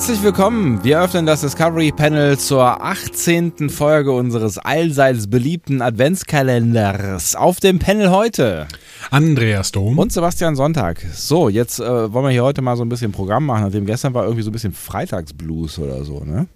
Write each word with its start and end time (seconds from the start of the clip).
Herzlich 0.00 0.22
willkommen. 0.22 0.82
Wir 0.82 1.02
öffnen 1.02 1.26
das 1.26 1.42
Discovery 1.42 1.92
Panel 1.92 2.38
zur 2.38 2.82
18. 2.82 3.68
Folge 3.68 4.12
unseres 4.12 4.56
allseits 4.56 5.28
beliebten 5.28 5.82
Adventskalenders. 5.82 7.36
Auf 7.36 7.60
dem 7.60 7.78
Panel 7.78 8.10
heute 8.10 8.66
Andreas 9.10 9.72
Dom 9.72 9.98
und 9.98 10.10
Sebastian 10.10 10.56
Sonntag. 10.56 11.04
So, 11.12 11.50
jetzt 11.50 11.80
äh, 11.80 12.12
wollen 12.14 12.24
wir 12.24 12.30
hier 12.30 12.44
heute 12.44 12.62
mal 12.62 12.78
so 12.78 12.82
ein 12.82 12.88
bisschen 12.88 13.12
Programm 13.12 13.44
machen, 13.44 13.64
nachdem 13.64 13.84
gestern 13.84 14.14
war 14.14 14.24
irgendwie 14.24 14.42
so 14.42 14.48
ein 14.48 14.54
bisschen 14.54 14.72
Freitagsblues 14.72 15.78
oder 15.78 16.02
so, 16.02 16.24
ne? 16.24 16.46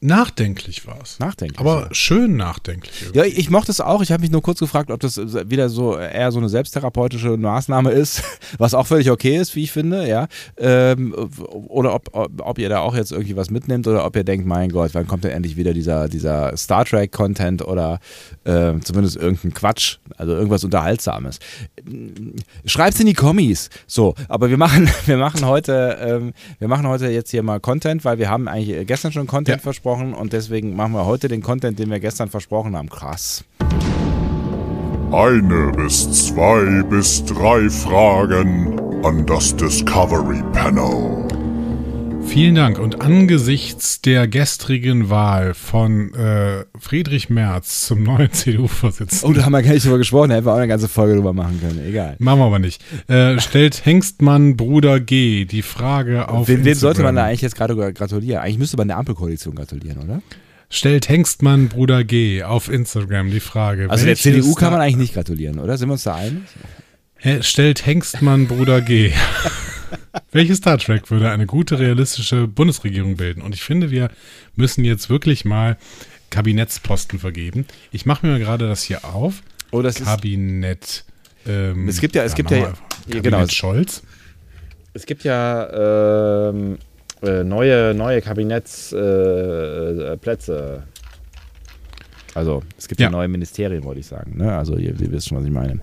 Nachdenklich 0.00 0.86
war 0.86 0.98
es. 1.02 1.18
Nachdenklich. 1.18 1.58
Aber 1.58 1.86
ja. 1.88 1.88
schön 1.94 2.36
nachdenklich. 2.36 3.10
Ja, 3.14 3.24
ich 3.24 3.50
mochte 3.50 3.72
es 3.72 3.80
auch. 3.80 4.00
Ich 4.00 4.12
habe 4.12 4.20
mich 4.20 4.30
nur 4.30 4.42
kurz 4.42 4.60
gefragt, 4.60 4.92
ob 4.92 5.00
das 5.00 5.18
wieder 5.18 5.68
so 5.68 5.98
eher 5.98 6.30
so 6.30 6.38
eine 6.38 6.48
selbsttherapeutische 6.48 7.36
Maßnahme 7.36 7.90
ist, 7.90 8.22
was 8.58 8.74
auch 8.74 8.86
völlig 8.86 9.10
okay 9.10 9.36
ist, 9.36 9.56
wie 9.56 9.64
ich 9.64 9.72
finde, 9.72 10.08
ja. 10.08 10.28
Ähm, 10.56 11.14
oder 11.48 11.94
ob, 11.94 12.10
ob, 12.12 12.30
ob, 12.38 12.58
ihr 12.58 12.68
da 12.68 12.78
auch 12.78 12.94
jetzt 12.94 13.10
irgendwie 13.10 13.34
was 13.34 13.50
mitnimmt 13.50 13.88
oder 13.88 14.04
ob 14.04 14.14
ihr 14.14 14.22
denkt, 14.22 14.46
mein 14.46 14.70
Gott, 14.70 14.90
wann 14.92 15.08
kommt 15.08 15.24
denn 15.24 15.32
endlich 15.32 15.56
wieder 15.56 15.74
dieser, 15.74 16.08
dieser 16.08 16.56
Star 16.56 16.84
Trek-Content 16.84 17.66
oder 17.66 17.98
äh, 18.44 18.74
zumindest 18.84 19.16
irgendein 19.16 19.52
Quatsch, 19.52 19.98
also 20.16 20.32
irgendwas 20.32 20.62
Unterhaltsames. 20.62 21.40
Schreibt's 22.66 23.00
in 23.00 23.06
die 23.06 23.14
Kommis. 23.14 23.68
So, 23.88 24.14
aber 24.28 24.48
wir 24.48 24.58
machen, 24.58 24.88
wir 25.06 25.16
machen 25.16 25.44
heute, 25.44 25.98
ähm, 26.00 26.34
wir 26.60 26.68
machen 26.68 26.86
heute 26.86 27.08
jetzt 27.08 27.32
hier 27.32 27.42
mal 27.42 27.58
Content, 27.58 28.04
weil 28.04 28.18
wir 28.18 28.30
haben 28.30 28.46
eigentlich 28.46 28.86
gestern 28.86 29.10
schon 29.10 29.26
Content 29.26 29.58
ja. 29.58 29.62
versprochen 29.62 29.87
und 30.14 30.32
deswegen 30.32 30.76
machen 30.76 30.92
wir 30.92 31.06
heute 31.06 31.28
den 31.28 31.42
Content, 31.42 31.78
den 31.78 31.90
wir 31.90 32.00
gestern 32.00 32.28
versprochen 32.28 32.76
haben. 32.76 32.88
Krass. 32.88 33.44
Eine 35.10 35.72
bis 35.74 36.26
zwei 36.26 36.82
bis 36.82 37.24
drei 37.24 37.70
Fragen 37.70 38.78
an 39.04 39.24
das 39.24 39.56
Discovery 39.56 40.42
Panel. 40.52 41.37
Vielen 42.38 42.54
Dank. 42.54 42.78
Und 42.78 43.00
angesichts 43.00 44.00
der 44.00 44.28
gestrigen 44.28 45.10
Wahl 45.10 45.54
von 45.54 46.14
äh, 46.14 46.66
Friedrich 46.78 47.30
Merz 47.30 47.80
zum 47.80 48.04
neuen 48.04 48.30
CDU-Vorsitzenden. 48.32 49.28
Oh, 49.28 49.32
da 49.32 49.44
haben 49.44 49.50
wir 49.50 49.62
gar 49.64 49.72
nicht 49.72 49.84
drüber 49.84 49.98
gesprochen, 49.98 50.28
da 50.28 50.36
hätten 50.36 50.46
wir 50.46 50.52
auch 50.52 50.58
eine 50.58 50.68
ganze 50.68 50.86
Folge 50.86 51.16
drüber 51.16 51.32
machen 51.32 51.58
können. 51.60 51.84
Egal. 51.84 52.14
Machen 52.20 52.38
wir 52.38 52.44
aber 52.44 52.60
nicht. 52.60 52.80
Äh, 53.08 53.40
stellt 53.40 53.84
Hengstmann 53.84 54.56
Bruder 54.56 55.00
G 55.00 55.46
die 55.46 55.62
Frage 55.62 56.28
auf. 56.28 56.46
Wem, 56.46 56.64
wem 56.64 56.74
sollte 56.74 57.02
man 57.02 57.16
da 57.16 57.24
eigentlich 57.24 57.40
jetzt 57.40 57.56
gerade 57.56 57.74
gratulieren? 57.74 58.40
Eigentlich 58.40 58.58
müsste 58.58 58.76
man 58.76 58.86
der 58.86 58.98
Ampelkoalition 58.98 59.56
gratulieren, 59.56 59.98
oder? 59.98 60.22
Stellt 60.70 61.08
Hengstmann 61.08 61.66
Bruder 61.66 62.04
G 62.04 62.44
auf 62.44 62.68
Instagram 62.68 63.32
die 63.32 63.40
Frage. 63.40 63.90
Also 63.90 64.06
der 64.06 64.14
CDU 64.14 64.54
kann 64.54 64.70
man 64.70 64.80
eigentlich 64.80 64.96
nicht 64.96 65.14
gratulieren, 65.14 65.58
oder? 65.58 65.76
Sind 65.76 65.88
wir 65.88 65.94
uns 65.94 66.04
da 66.04 66.14
einig? 66.14 66.44
Stellt 67.40 67.84
Hengstmann 67.84 68.46
Bruder 68.46 68.80
G. 68.80 69.10
Welches 70.32 70.58
Star 70.58 70.78
Trek 70.78 71.10
würde 71.10 71.30
eine 71.30 71.46
gute, 71.46 71.78
realistische 71.78 72.46
Bundesregierung 72.46 73.16
bilden? 73.16 73.42
Und 73.42 73.54
ich 73.54 73.62
finde, 73.62 73.90
wir 73.90 74.10
müssen 74.56 74.84
jetzt 74.84 75.10
wirklich 75.10 75.44
mal 75.44 75.76
Kabinettsposten 76.30 77.18
vergeben. 77.18 77.66
Ich 77.92 78.06
mache 78.06 78.26
mir 78.26 78.38
gerade 78.38 78.68
das 78.68 78.82
hier 78.82 79.04
auf. 79.04 79.42
Oh, 79.70 79.82
das 79.82 80.02
Kabinett. 80.02 81.04
Ähm, 81.46 81.88
es 81.88 82.00
gibt 82.00 82.14
ja, 82.14 82.24
es 82.24 82.34
gibt 82.34 82.50
ja, 82.50 82.72
Kabinett 83.04 83.22
genau, 83.22 83.46
Scholz. 83.48 84.02
Es 84.94 85.06
gibt 85.06 85.24
ja 85.24 86.50
ähm, 86.50 86.78
äh, 87.22 87.44
neue, 87.44 87.94
neue 87.94 88.20
Kabinettsplätze. 88.20 90.82
Äh, 90.84 90.98
also 92.34 92.62
es 92.76 92.88
gibt 92.88 93.00
ja. 93.00 93.06
ja. 93.06 93.10
neue 93.10 93.28
Ministerien, 93.28 93.84
wollte 93.84 94.00
ich 94.00 94.06
sagen. 94.06 94.36
Ne? 94.36 94.56
Also 94.56 94.76
ihr, 94.76 94.98
ihr 95.00 95.12
wisst 95.12 95.28
schon, 95.28 95.38
was 95.38 95.44
ich 95.44 95.50
meine. 95.50 95.80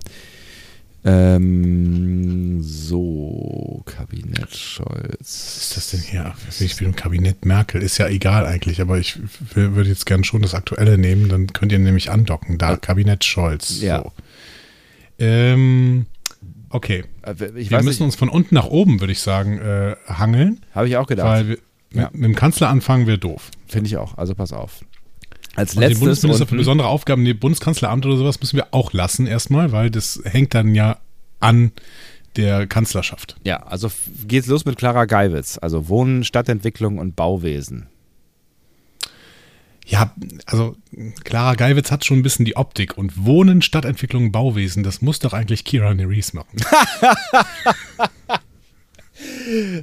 Ähm, 1.08 2.60
so, 2.62 3.82
Kabinett 3.86 4.56
Scholz. 4.56 5.20
Was 5.20 5.56
ist 5.56 5.76
das 5.76 5.90
denn 5.92 6.00
hier? 6.00 6.34
Ich 6.58 6.72
spiele 6.72 6.90
im 6.90 6.96
Kabinett 6.96 7.44
Merkel. 7.44 7.80
Ist 7.80 7.98
ja 7.98 8.08
egal 8.08 8.44
eigentlich, 8.44 8.80
aber 8.80 8.98
ich 8.98 9.16
würde 9.54 9.88
jetzt 9.88 10.06
gerne 10.06 10.24
schon 10.24 10.42
das 10.42 10.54
Aktuelle 10.54 10.98
nehmen. 10.98 11.28
Dann 11.28 11.52
könnt 11.52 11.70
ihr 11.70 11.78
nämlich 11.78 12.10
andocken. 12.10 12.58
Da, 12.58 12.76
Kabinett 12.76 13.24
Scholz. 13.24 13.80
Ja. 13.80 14.02
So. 14.02 14.12
Ähm, 15.20 16.06
okay. 16.70 17.04
Äh, 17.22 17.34
ich 17.54 17.70
wir 17.70 17.78
müssen 17.82 17.88
nicht. 17.88 18.00
uns 18.00 18.16
von 18.16 18.28
unten 18.28 18.56
nach 18.56 18.66
oben, 18.66 18.98
würde 18.98 19.12
ich 19.12 19.20
sagen, 19.20 19.58
äh, 19.58 19.94
hangeln. 20.08 20.60
Habe 20.74 20.88
ich 20.88 20.96
auch 20.96 21.06
gedacht. 21.06 21.28
Weil 21.28 21.48
wir, 21.48 21.58
ja. 21.92 22.02
mit, 22.10 22.14
mit 22.14 22.24
dem 22.24 22.34
Kanzler 22.34 22.68
anfangen 22.68 23.06
wäre 23.06 23.18
doof. 23.18 23.52
Finde 23.68 23.86
ich 23.86 23.96
auch. 23.96 24.18
Also 24.18 24.34
pass 24.34 24.52
auf. 24.52 24.80
Als 25.56 25.74
und 25.74 25.80
letztes. 25.80 25.98
Den 25.98 26.00
Bundesminister 26.00 26.46
für 26.46 26.56
besondere 26.56 26.88
Aufgaben, 26.88 27.22
nee, 27.22 27.32
Bundeskanzleramt 27.32 28.06
oder 28.06 28.16
sowas 28.16 28.40
müssen 28.40 28.56
wir 28.56 28.68
auch 28.72 28.92
lassen 28.92 29.26
erstmal, 29.26 29.72
weil 29.72 29.90
das 29.90 30.20
hängt 30.24 30.54
dann 30.54 30.74
ja 30.74 30.98
an 31.40 31.72
der 32.36 32.66
Kanzlerschaft. 32.66 33.36
Ja, 33.44 33.62
also 33.62 33.90
geht's 34.26 34.46
los 34.46 34.64
mit 34.64 34.76
Clara 34.76 35.06
Geiwitz, 35.06 35.58
also 35.60 35.88
Wohnen, 35.88 36.24
Stadtentwicklung 36.24 36.98
und 36.98 37.16
Bauwesen. 37.16 37.86
Ja, 39.86 40.12
also 40.46 40.76
Clara 41.22 41.54
Geiwitz 41.54 41.92
hat 41.92 42.04
schon 42.04 42.18
ein 42.18 42.22
bisschen 42.22 42.44
die 42.44 42.56
Optik 42.56 42.98
und 42.98 43.24
Wohnen, 43.24 43.62
Stadtentwicklung, 43.62 44.32
Bauwesen, 44.32 44.82
das 44.82 45.00
muss 45.00 45.20
doch 45.20 45.32
eigentlich 45.32 45.64
Kira 45.64 45.94
Nerys 45.94 46.32
machen. 46.32 46.58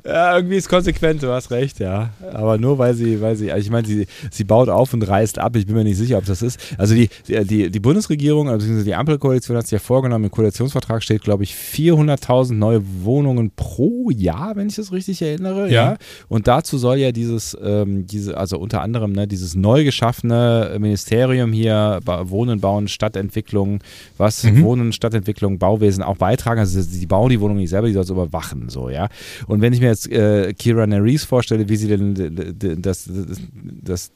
Ja, 0.06 0.36
irgendwie 0.36 0.58
ist 0.58 0.70
konsequent, 0.70 1.24
du 1.24 1.30
hast 1.30 1.52
recht, 1.52 1.80
ja. 1.80 2.10
Aber 2.32 2.58
nur 2.58 2.78
weil 2.78 2.94
sie, 2.94 3.22
weil 3.22 3.36
sie, 3.36 3.52
also 3.52 3.66
ich 3.66 3.72
meine, 3.72 3.88
sie, 3.88 4.08
sie 4.32 4.44
baut 4.44 4.70
auf 4.70 4.94
und 4.94 5.08
reißt 5.08 5.40
ab. 5.40 5.56
Ich 5.56 5.66
bin 5.66 5.76
mir 5.76 5.84
nicht 5.84 5.98
sicher, 5.98 6.18
ob 6.18 6.26
das 6.26 6.42
ist. 6.42 6.60
Also 6.78 6.96
die, 6.96 7.10
die, 7.28 7.70
die 7.70 7.80
Bundesregierung, 7.80 8.50
also 8.50 8.84
die 8.84 8.96
Ampelkoalition 8.96 9.58
hat 9.58 9.66
sich 9.66 9.72
ja 9.72 9.80
vorgenommen, 9.80 10.26
im 10.26 10.32
Koalitionsvertrag 10.32 11.04
steht, 11.04 11.22
glaube 11.22 11.44
ich, 11.44 11.54
400.000 11.54 12.54
neue 12.54 12.82
Wohnungen 13.04 13.52
pro 13.56 14.10
Jahr, 14.10 14.56
wenn 14.56 14.68
ich 14.68 14.76
das 14.76 14.92
richtig 14.92 15.22
erinnere. 15.22 15.70
Ja. 15.70 15.92
ja. 15.92 15.98
Und 16.28 16.48
dazu 16.48 16.78
soll 16.78 16.98
ja 16.98 17.12
dieses, 17.12 17.58
ähm, 17.64 18.06
diese, 18.08 18.38
also 18.38 18.60
unter 18.60 18.82
anderem, 18.82 19.14
ne, 19.14 19.28
dieses 19.28 19.56
neu 19.56 19.84
geschaffene 19.84 20.78
Ministerium 20.80 21.54
hier, 21.54 22.00
Wohnen, 22.06 22.60
Bauen, 22.60 22.88
Stadtentwicklung, 22.88 23.80
was 24.18 24.44
mhm. 24.44 24.64
Wohnen, 24.64 24.94
Stadtentwicklung, 24.94 25.60
Bauwesen 25.60 26.04
auch 26.04 26.18
beitragen. 26.18 26.60
Also 26.60 26.82
die 26.82 27.06
bauen 27.06 27.30
die 27.30 27.40
Wohnung 27.40 27.58
nicht 27.58 27.70
selber, 27.70 27.88
die 27.88 27.94
soll 27.94 28.04
es 28.04 28.10
überwachen, 28.10 28.70
so, 28.70 28.90
ja. 28.90 29.10
Und 29.48 29.53
wenn 29.62 29.74
ich 29.74 29.80
mir 29.80 29.88
jetzt 29.88 30.10
äh, 30.12 30.54
Kira 30.54 30.88
Nerys 30.88 31.24
vorstelle, 31.24 31.68
wie 31.70 31.76
sie 31.76 31.88
denn 31.88 32.82
das, 32.82 33.10
das, 33.10 33.42
das, 33.84 34.12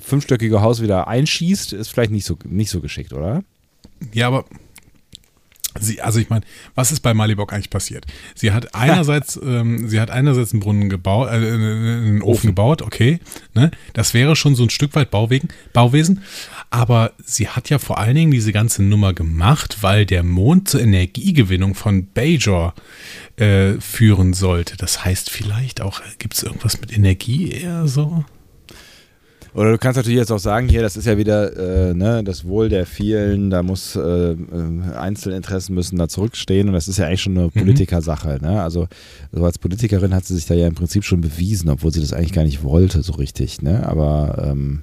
fünfstöckige 0.00 0.62
Haus 0.62 0.82
wieder 0.82 1.08
einschießt, 1.08 1.72
ist 1.72 1.88
vielleicht 1.88 2.10
nicht 2.10 2.24
so, 2.24 2.36
nicht 2.44 2.70
so 2.70 2.80
geschickt, 2.80 3.12
oder? 3.12 3.42
Ja, 4.12 4.26
aber 4.28 4.44
Sie, 5.80 6.00
also 6.00 6.20
ich 6.20 6.30
meine, 6.30 6.44
was 6.76 6.92
ist 6.92 7.00
bei 7.00 7.14
Malibok 7.14 7.52
eigentlich 7.52 7.70
passiert? 7.70 8.06
Sie 8.36 8.52
hat 8.52 8.74
einerseits, 8.76 9.36
ähm, 9.44 9.88
sie 9.88 10.00
hat 10.00 10.10
einerseits 10.10 10.52
einen 10.52 10.60
Brunnen 10.60 10.88
gebaut, 10.88 11.28
äh, 11.28 11.32
einen 11.32 12.22
Ofen, 12.22 12.22
Ofen 12.22 12.46
gebaut, 12.48 12.82
okay, 12.82 13.18
ne? 13.54 13.72
Das 13.92 14.14
wäre 14.14 14.36
schon 14.36 14.54
so 14.54 14.62
ein 14.62 14.70
Stück 14.70 14.94
weit 14.94 15.10
Bauwegen, 15.10 15.48
Bauwesen. 15.72 16.22
Aber 16.70 17.12
sie 17.24 17.48
hat 17.48 17.70
ja 17.70 17.78
vor 17.78 17.98
allen 17.98 18.16
Dingen 18.16 18.30
diese 18.32 18.52
ganze 18.52 18.82
Nummer 18.82 19.14
gemacht, 19.14 19.78
weil 19.82 20.06
der 20.06 20.22
Mond 20.22 20.68
zur 20.68 20.80
Energiegewinnung 20.80 21.74
von 21.74 22.06
Bajor 22.06 22.74
äh, 23.36 23.74
führen 23.74 24.34
sollte. 24.34 24.76
Das 24.76 25.04
heißt 25.04 25.30
vielleicht 25.30 25.80
auch, 25.80 26.00
gibt 26.18 26.34
es 26.34 26.42
irgendwas 26.42 26.80
mit 26.80 26.92
Energie 26.96 27.52
eher 27.52 27.86
so? 27.86 28.24
Oder 29.54 29.70
du 29.70 29.78
kannst 29.78 29.96
natürlich 29.96 30.18
jetzt 30.18 30.32
auch 30.32 30.40
sagen, 30.40 30.68
hier, 30.68 30.82
das 30.82 30.96
ist 30.96 31.06
ja 31.06 31.16
wieder 31.16 31.90
äh, 31.90 31.94
ne, 31.94 32.24
das 32.24 32.44
Wohl 32.44 32.68
der 32.68 32.86
vielen, 32.86 33.50
da 33.50 33.62
muss 33.62 33.94
äh, 33.94 34.32
äh 34.32 34.36
Einzelinteressen 34.96 35.74
müssen 35.74 35.96
da 35.96 36.08
zurückstehen 36.08 36.66
und 36.66 36.74
das 36.74 36.88
ist 36.88 36.98
ja 36.98 37.06
eigentlich 37.06 37.22
schon 37.22 37.38
eine 37.38 37.46
mhm. 37.46 37.52
Politikersache. 37.52 38.38
Ne? 38.42 38.60
Also, 38.60 38.88
also 39.32 39.44
als 39.44 39.58
Politikerin 39.58 40.12
hat 40.12 40.24
sie 40.24 40.34
sich 40.34 40.46
da 40.46 40.54
ja 40.54 40.66
im 40.66 40.74
Prinzip 40.74 41.04
schon 41.04 41.20
bewiesen, 41.20 41.70
obwohl 41.70 41.92
sie 41.92 42.00
das 42.00 42.12
eigentlich 42.12 42.32
gar 42.32 42.42
nicht 42.42 42.64
wollte, 42.64 43.02
so 43.04 43.12
richtig. 43.12 43.62
Ne? 43.62 43.86
Aber 43.86 44.44
ähm, 44.44 44.82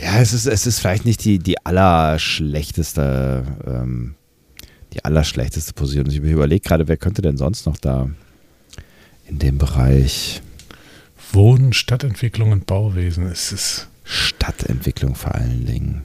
ja, 0.00 0.20
es 0.20 0.32
ist, 0.32 0.46
es 0.46 0.66
ist 0.66 0.80
vielleicht 0.80 1.04
nicht 1.04 1.24
die, 1.24 1.38
die 1.38 1.64
allerschlechteste, 1.64 3.44
ähm, 3.66 4.14
die 4.92 5.04
allerschlechteste 5.04 5.72
Position. 5.72 6.06
Ich 6.06 6.16
überlege 6.16 6.66
gerade, 6.66 6.88
wer 6.88 6.96
könnte 6.96 7.22
denn 7.22 7.36
sonst 7.36 7.66
noch 7.66 7.76
da 7.76 8.08
in 9.26 9.38
dem 9.38 9.58
Bereich 9.58 10.40
Wohnen, 11.32 11.72
Stadtentwicklung 11.72 12.52
und 12.52 12.66
Bauwesen. 12.66 13.26
Es 13.26 13.52
ist 13.52 13.88
Stadtentwicklung 14.04 15.14
vor 15.14 15.34
allen 15.34 15.66
Dingen. 15.66 16.02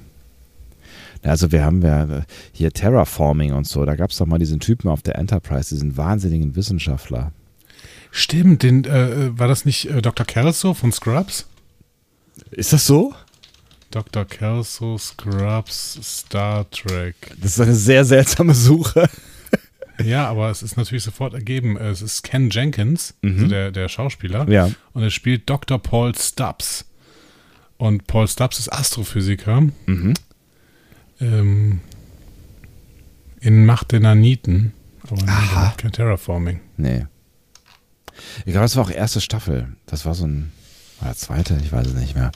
Also 1.21 1.53
wir 1.53 1.63
haben 1.63 1.81
ja 1.81 2.25
hier 2.51 2.71
Terraforming 2.71 3.53
und 3.53 3.65
so, 3.65 3.85
da 3.85 3.95
gab 3.95 4.11
es 4.11 4.17
doch 4.17 4.25
mal 4.25 4.39
diesen 4.39 4.59
Typen 4.59 4.89
auf 4.89 5.01
der 5.01 5.15
Enterprise, 5.15 5.73
diesen 5.73 5.95
wahnsinnigen 5.95 6.55
Wissenschaftler. 6.57 7.31
Stimmt, 8.11 8.63
den, 8.63 8.83
äh, 8.83 9.37
war 9.39 9.47
das 9.47 9.63
nicht 9.63 9.89
äh, 9.89 10.01
Dr. 10.01 10.25
Kelso 10.25 10.73
von 10.73 10.91
Scrubs? 10.91 11.47
Ist 12.51 12.73
das 12.73 12.85
so? 12.85 13.13
Dr. 13.93 14.25
Kelso, 14.25 14.97
Scrubs, 14.97 15.99
Star 16.01 16.69
Trek. 16.71 17.15
Das 17.39 17.51
ist 17.51 17.59
eine 17.59 17.75
sehr 17.75 18.03
seltsame 18.05 18.53
Suche. 18.53 19.09
Ja, 20.03 20.27
aber 20.27 20.49
es 20.49 20.63
ist 20.63 20.75
natürlich 20.75 21.03
sofort 21.03 21.35
ergeben. 21.35 21.77
Es 21.77 22.01
ist 22.01 22.23
Ken 22.23 22.49
Jenkins, 22.49 23.13
also 23.23 23.47
der, 23.47 23.71
der 23.71 23.87
Schauspieler. 23.89 24.49
Ja. 24.49 24.71
Und 24.93 25.03
er 25.03 25.11
spielt 25.11 25.47
Dr. 25.47 25.77
Paul 25.77 26.15
Stubbs. 26.15 26.85
Und 27.77 28.07
Paul 28.07 28.27
Stubbs 28.27 28.57
ist 28.57 28.73
Astrophysiker. 28.73 29.61
Mhm. 29.85 30.15
Ähm, 31.21 31.81
in 33.39 33.65
Macht 33.67 33.91
der 33.91 33.99
Naniten. 33.99 34.73
Aber 35.07 35.21
Aha. 35.27 35.75
kein 35.77 35.91
Terraforming. 35.91 36.59
Nee. 36.75 37.05
Ich 38.39 38.51
glaube, 38.51 38.61
das 38.61 38.75
war 38.75 38.85
auch 38.85 38.91
erste 38.91 39.21
Staffel. 39.21 39.67
Das 39.85 40.05
war 40.05 40.15
so 40.15 40.25
ein. 40.25 40.51
Oder 41.01 41.13
zweite, 41.15 41.57
ich 41.63 41.71
weiß 41.71 41.87
es 41.87 41.93
nicht 41.93 42.15
mehr. 42.15 42.31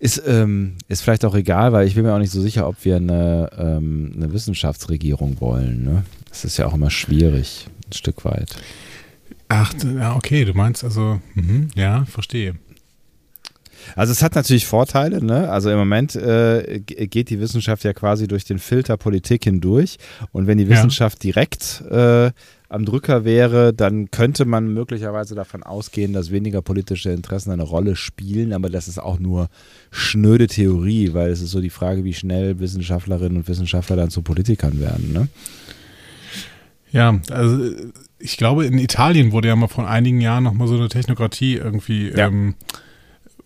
Ist, 0.00 0.22
ähm, 0.26 0.74
ist 0.88 1.02
vielleicht 1.02 1.24
auch 1.24 1.34
egal, 1.34 1.72
weil 1.72 1.86
ich 1.86 1.94
bin 1.94 2.04
mir 2.04 2.14
auch 2.14 2.18
nicht 2.18 2.32
so 2.32 2.40
sicher, 2.40 2.66
ob 2.68 2.84
wir 2.84 2.96
eine, 2.96 3.50
ähm, 3.56 4.12
eine 4.16 4.32
Wissenschaftsregierung 4.32 5.40
wollen. 5.40 5.84
Ne? 5.84 6.04
Das 6.28 6.44
ist 6.44 6.56
ja 6.56 6.66
auch 6.66 6.74
immer 6.74 6.90
schwierig, 6.90 7.66
ein 7.88 7.92
Stück 7.92 8.24
weit. 8.24 8.56
Ach, 9.48 9.72
ja, 9.84 10.16
okay, 10.16 10.44
du 10.44 10.54
meinst 10.54 10.82
also, 10.82 11.20
mhm, 11.34 11.68
ja, 11.74 12.04
verstehe. 12.06 12.54
Also 13.96 14.12
es 14.12 14.22
hat 14.22 14.34
natürlich 14.34 14.66
Vorteile, 14.66 15.22
ne? 15.24 15.50
Also 15.50 15.68
im 15.70 15.76
Moment 15.76 16.14
äh, 16.14 16.80
geht 16.86 17.30
die 17.30 17.40
Wissenschaft 17.40 17.84
ja 17.84 17.92
quasi 17.92 18.28
durch 18.28 18.44
den 18.44 18.58
Filter 18.58 18.96
Politik 18.96 19.44
hindurch. 19.44 19.96
Und 20.30 20.46
wenn 20.46 20.58
die 20.58 20.64
Ja. 20.64 20.70
Wissenschaft 20.70 21.22
direkt 21.22 21.82
äh, 21.90 22.30
am 22.72 22.84
Drücker 22.84 23.24
wäre, 23.24 23.72
dann 23.74 24.10
könnte 24.10 24.44
man 24.44 24.72
möglicherweise 24.72 25.34
davon 25.34 25.62
ausgehen, 25.62 26.12
dass 26.12 26.30
weniger 26.30 26.62
politische 26.62 27.10
Interessen 27.10 27.50
eine 27.50 27.62
Rolle 27.64 27.96
spielen. 27.96 28.52
Aber 28.52 28.70
das 28.70 28.88
ist 28.88 28.98
auch 28.98 29.18
nur 29.18 29.48
schnöde 29.90 30.46
Theorie, 30.46 31.12
weil 31.12 31.30
es 31.30 31.42
ist 31.42 31.50
so 31.50 31.60
die 31.60 31.70
Frage, 31.70 32.04
wie 32.04 32.14
schnell 32.14 32.58
Wissenschaftlerinnen 32.60 33.38
und 33.38 33.48
Wissenschaftler 33.48 33.96
dann 33.96 34.10
zu 34.10 34.22
Politikern 34.22 34.80
werden. 34.80 35.12
Ne? 35.12 35.28
Ja, 36.92 37.20
also 37.30 37.70
ich 38.18 38.36
glaube, 38.36 38.66
in 38.66 38.78
Italien 38.78 39.32
wurde 39.32 39.48
ja 39.48 39.56
mal 39.56 39.68
vor 39.68 39.88
einigen 39.88 40.20
Jahren 40.20 40.44
nochmal 40.44 40.68
so 40.68 40.76
eine 40.76 40.88
Technokratie 40.88 41.56
irgendwie 41.56 42.08
Ja. 42.10 42.28
ähm, 42.28 42.54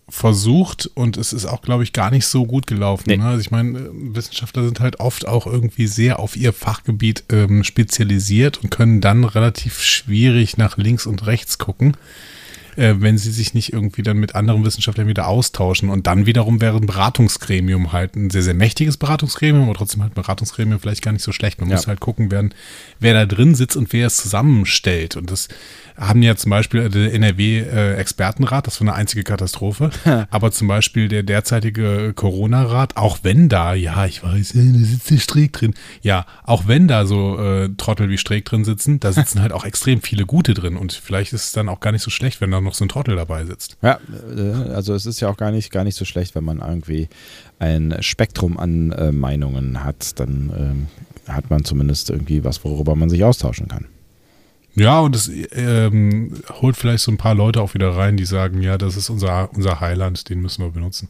versucht 0.09 0.89
und 0.93 1.17
es 1.17 1.33
ist 1.33 1.45
auch, 1.45 1.61
glaube 1.61 1.83
ich, 1.83 1.91
gar 1.91 2.11
nicht 2.11 2.27
so 2.27 2.45
gut 2.45 2.65
gelaufen. 2.65 3.03
Nee. 3.07 3.17
Ne? 3.17 3.25
Also 3.25 3.41
ich 3.41 3.51
meine, 3.51 3.77
äh, 3.77 3.89
Wissenschaftler 3.91 4.63
sind 4.63 4.79
halt 4.79 4.99
oft 5.01 5.27
auch 5.27 5.45
irgendwie 5.45 5.87
sehr 5.87 6.19
auf 6.19 6.35
ihr 6.37 6.53
Fachgebiet 6.53 7.25
ähm, 7.29 7.63
spezialisiert 7.63 8.63
und 8.63 8.69
können 8.71 9.01
dann 9.01 9.25
relativ 9.25 9.81
schwierig 9.83 10.57
nach 10.57 10.77
links 10.77 11.05
und 11.05 11.25
rechts 11.27 11.57
gucken, 11.57 11.97
äh, 12.77 12.95
wenn 12.99 13.17
sie 13.17 13.31
sich 13.31 13.53
nicht 13.53 13.73
irgendwie 13.73 14.01
dann 14.01 14.17
mit 14.17 14.33
anderen 14.33 14.63
Wissenschaftlern 14.63 15.07
wieder 15.07 15.27
austauschen. 15.27 15.89
Und 15.89 16.07
dann 16.07 16.25
wiederum 16.25 16.61
wäre 16.61 16.77
ein 16.77 16.85
Beratungsgremium 16.85 17.91
halt 17.91 18.15
ein 18.15 18.29
sehr, 18.29 18.43
sehr 18.43 18.53
mächtiges 18.53 18.95
Beratungsgremium, 18.95 19.63
aber 19.65 19.73
trotzdem 19.73 20.03
halt 20.03 20.13
ein 20.13 20.21
Beratungsgremium 20.21 20.79
vielleicht 20.79 21.01
gar 21.01 21.11
nicht 21.11 21.23
so 21.23 21.33
schlecht. 21.33 21.59
Man 21.59 21.69
Ja. 21.69 21.75
muss 21.75 21.87
halt 21.87 21.99
gucken, 21.99 22.31
wer, 22.31 22.47
wer 23.01 23.13
da 23.13 23.25
drin 23.25 23.55
sitzt 23.55 23.75
und 23.75 23.91
wer 23.91 24.07
es 24.07 24.15
zusammenstellt. 24.15 25.17
Und 25.17 25.31
das 25.31 25.49
haben 25.97 26.21
ja 26.21 26.35
zum 26.35 26.51
Beispiel 26.51 26.89
der 26.89 27.13
NRW-Expertenrat, 27.13 28.67
das 28.67 28.79
war 28.79 28.87
eine 28.87 28.95
einzige 28.95 29.23
Katastrophe. 29.23 29.89
aber 30.29 30.51
zum 30.51 30.67
Beispiel 30.67 31.07
der 31.07 31.23
derzeitige 31.23 32.13
Corona-Rat, 32.15 32.97
auch 32.97 33.19
wenn 33.23 33.49
da, 33.49 33.73
ja, 33.73 34.05
ich 34.05 34.23
weiß, 34.23 34.55
äh, 34.55 34.73
da 34.73 34.79
sitzt 34.79 35.09
der 35.09 35.17
Streeck 35.17 35.53
drin. 35.53 35.73
Ja, 36.01 36.25
auch 36.43 36.67
wenn 36.67 36.87
da 36.87 37.05
so 37.05 37.39
äh, 37.39 37.69
Trottel 37.77 38.09
wie 38.09 38.17
Streeck 38.17 38.45
drin 38.45 38.63
sitzen, 38.63 38.99
da 38.99 39.11
sitzen 39.11 39.41
halt 39.41 39.51
auch 39.51 39.65
extrem 39.65 40.01
viele 40.01 40.25
Gute 40.25 40.53
drin. 40.53 40.77
Und 40.77 40.93
vielleicht 40.93 41.33
ist 41.33 41.45
es 41.45 41.51
dann 41.51 41.69
auch 41.69 41.79
gar 41.79 41.91
nicht 41.91 42.03
so 42.03 42.11
schlecht, 42.11 42.41
wenn 42.41 42.51
da 42.51 42.61
noch 42.61 42.75
so 42.75 42.85
ein 42.85 42.89
Trottel 42.89 43.15
dabei 43.15 43.45
sitzt. 43.45 43.77
Ja, 43.81 43.99
äh, 44.35 44.71
also 44.71 44.93
es 44.93 45.05
ist 45.05 45.19
ja 45.19 45.29
auch 45.29 45.37
gar 45.37 45.51
nicht, 45.51 45.71
gar 45.71 45.83
nicht 45.83 45.95
so 45.95 46.05
schlecht, 46.05 46.35
wenn 46.35 46.43
man 46.43 46.59
irgendwie 46.59 47.09
ein 47.59 47.95
Spektrum 48.01 48.57
an 48.57 48.91
äh, 48.91 49.11
Meinungen 49.11 49.83
hat, 49.83 50.19
dann 50.19 50.51
ähm, 50.55 50.87
hat 51.27 51.49
man 51.49 51.63
zumindest 51.63 52.09
irgendwie 52.09 52.43
was, 52.43 52.63
worüber 52.63 52.95
man 52.95 53.09
sich 53.09 53.23
austauschen 53.23 53.67
kann. 53.67 53.85
Ja, 54.77 54.99
und 54.99 55.15
es 55.15 55.29
ähm, 55.53 56.33
holt 56.61 56.77
vielleicht 56.77 57.03
so 57.03 57.11
ein 57.11 57.17
paar 57.17 57.33
Leute 57.33 57.61
auch 57.61 57.73
wieder 57.73 57.95
rein, 57.95 58.15
die 58.15 58.25
sagen, 58.25 58.61
ja, 58.61 58.77
das 58.77 58.95
ist 58.95 59.09
unser, 59.09 59.49
unser 59.53 59.79
Highland, 59.79 60.29
den 60.29 60.39
müssen 60.39 60.63
wir 60.63 60.69
benutzen. 60.69 61.09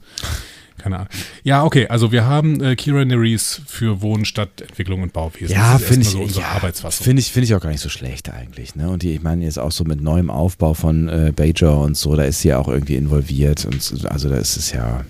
Keine 0.77 0.97
Ahnung. 0.97 1.09
Ja, 1.43 1.63
okay, 1.63 1.87
also 1.87 2.11
wir 2.11 2.25
haben 2.25 2.63
äh, 2.63 2.75
Kira 2.75 3.03
Nerys 3.03 3.61
für 3.65 4.01
Wohnen, 4.01 4.25
Stadtentwicklung 4.25 5.01
und 5.01 5.11
Bauwesen. 5.11 5.53
Ja, 5.53 5.79
finde 5.79 6.03
ich, 6.03 6.09
so 6.09 6.21
unsere 6.21 6.41
ja, 6.41 6.51
Arbeitsfassung. 6.51 7.03
finde 7.03 7.19
ich, 7.21 7.31
finde 7.31 7.45
ich 7.45 7.55
auch 7.55 7.59
gar 7.59 7.71
nicht 7.71 7.81
so 7.81 7.89
schlecht 7.89 8.29
eigentlich. 8.29 8.75
Ne? 8.75 8.87
Und 8.89 9.01
die, 9.01 9.15
ich 9.15 9.23
meine 9.23 9.43
jetzt 9.43 9.59
auch 9.59 9.71
so 9.71 9.83
mit 9.83 10.01
neuem 10.01 10.29
Aufbau 10.29 10.73
von 10.73 11.09
äh, 11.09 11.33
Bajor 11.35 11.81
und 11.81 11.97
so, 11.97 12.15
da 12.15 12.23
ist 12.23 12.41
sie 12.41 12.49
ja 12.49 12.59
auch 12.59 12.67
irgendwie 12.67 12.95
involviert 12.95 13.65
und 13.65 13.81
so, 13.81 14.07
also 14.07 14.29
da 14.29 14.37
ist 14.37 14.55
es 14.55 14.71
ja, 14.71 15.03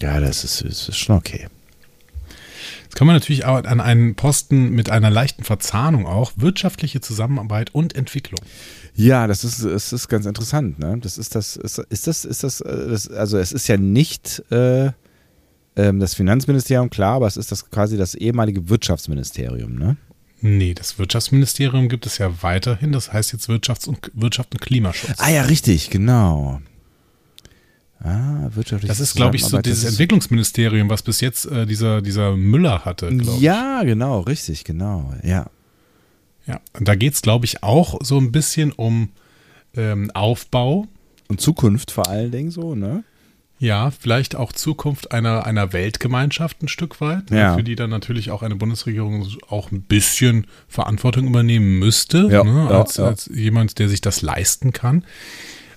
ja, 0.00 0.20
das 0.20 0.44
ist, 0.44 0.64
das 0.64 0.88
ist 0.90 0.98
schon 0.98 1.16
okay. 1.16 1.48
Jetzt 2.90 2.96
kann 2.96 3.06
man 3.06 3.14
natürlich 3.14 3.44
auch 3.44 3.62
an 3.62 3.80
einen 3.80 4.16
Posten 4.16 4.70
mit 4.70 4.90
einer 4.90 5.10
leichten 5.10 5.44
Verzahnung 5.44 6.08
auch 6.08 6.32
wirtschaftliche 6.34 7.00
Zusammenarbeit 7.00 7.72
und 7.72 7.94
Entwicklung. 7.94 8.40
Ja, 8.96 9.28
das 9.28 9.44
ist, 9.44 9.60
es 9.60 9.92
ist 9.92 10.08
ganz 10.08 10.26
interessant. 10.26 10.80
Ne? 10.80 10.98
Das 11.00 11.16
ist 11.16 11.36
das, 11.36 11.54
ist, 11.54 11.78
ist 11.78 12.08
das, 12.08 12.24
ist 12.24 12.42
das, 12.42 12.60
äh, 12.60 12.88
das, 12.88 13.08
also 13.08 13.38
es 13.38 13.52
ist 13.52 13.68
ja 13.68 13.76
nicht 13.76 14.42
äh, 14.50 14.90
ähm, 15.76 16.00
das 16.00 16.14
Finanzministerium, 16.14 16.90
klar, 16.90 17.14
aber 17.14 17.28
es 17.28 17.36
ist 17.36 17.52
das 17.52 17.70
quasi 17.70 17.96
das 17.96 18.16
ehemalige 18.16 18.68
Wirtschaftsministerium. 18.68 19.76
Ne? 19.76 19.96
Nee, 20.40 20.74
das 20.74 20.98
Wirtschaftsministerium 20.98 21.88
gibt 21.88 22.06
es 22.06 22.18
ja 22.18 22.42
weiterhin, 22.42 22.90
das 22.90 23.12
heißt 23.12 23.32
jetzt 23.32 23.48
Wirtschafts- 23.48 23.86
und, 23.86 24.10
Wirtschaft 24.14 24.52
und 24.52 24.60
Klimaschutz. 24.60 25.14
Ah 25.18 25.30
ja, 25.30 25.42
richtig, 25.42 25.90
genau. 25.90 26.60
Ah, 28.02 28.48
wirtschaftliche 28.54 28.88
Das 28.88 29.00
ist, 29.00 29.14
glaube 29.14 29.36
ich, 29.36 29.44
so 29.44 29.58
dieses 29.58 29.84
Entwicklungsministerium, 29.84 30.88
was 30.88 31.02
bis 31.02 31.20
jetzt 31.20 31.44
äh, 31.46 31.66
dieser, 31.66 32.00
dieser 32.00 32.34
Müller 32.36 32.84
hatte, 32.84 33.08
glaube 33.08 33.36
ich. 33.36 33.40
Ja, 33.42 33.82
genau, 33.82 34.20
richtig, 34.20 34.64
genau. 34.64 35.12
Ja. 35.22 35.46
Ja, 36.46 36.60
und 36.78 36.88
da 36.88 36.94
geht 36.94 37.12
es, 37.14 37.22
glaube 37.22 37.44
ich, 37.44 37.62
auch 37.62 37.98
so 38.02 38.18
ein 38.18 38.32
bisschen 38.32 38.72
um 38.72 39.10
ähm, 39.76 40.10
Aufbau. 40.12 40.86
Und 41.28 41.40
Zukunft 41.40 41.90
vor 41.90 42.08
allen 42.08 42.30
Dingen 42.32 42.50
so, 42.50 42.74
ne? 42.74 43.04
Ja, 43.58 43.90
vielleicht 43.90 44.34
auch 44.34 44.52
Zukunft 44.52 45.12
einer, 45.12 45.44
einer 45.44 45.74
Weltgemeinschaft 45.74 46.62
ein 46.62 46.68
Stück 46.68 47.00
weit, 47.02 47.30
ne, 47.30 47.38
Ja. 47.38 47.54
für 47.56 47.62
die 47.62 47.76
dann 47.76 47.90
natürlich 47.90 48.30
auch 48.30 48.42
eine 48.42 48.56
Bundesregierung 48.56 49.28
auch 49.50 49.70
ein 49.70 49.82
bisschen 49.82 50.46
Verantwortung 50.66 51.26
übernehmen 51.26 51.78
müsste, 51.78 52.26
Ja, 52.30 52.42
ne, 52.42 52.68
ja, 52.70 52.80
als, 52.80 52.96
ja. 52.96 53.04
als 53.04 53.30
jemand, 53.32 53.78
der 53.78 53.90
sich 53.90 54.00
das 54.00 54.22
leisten 54.22 54.72
kann. 54.72 55.04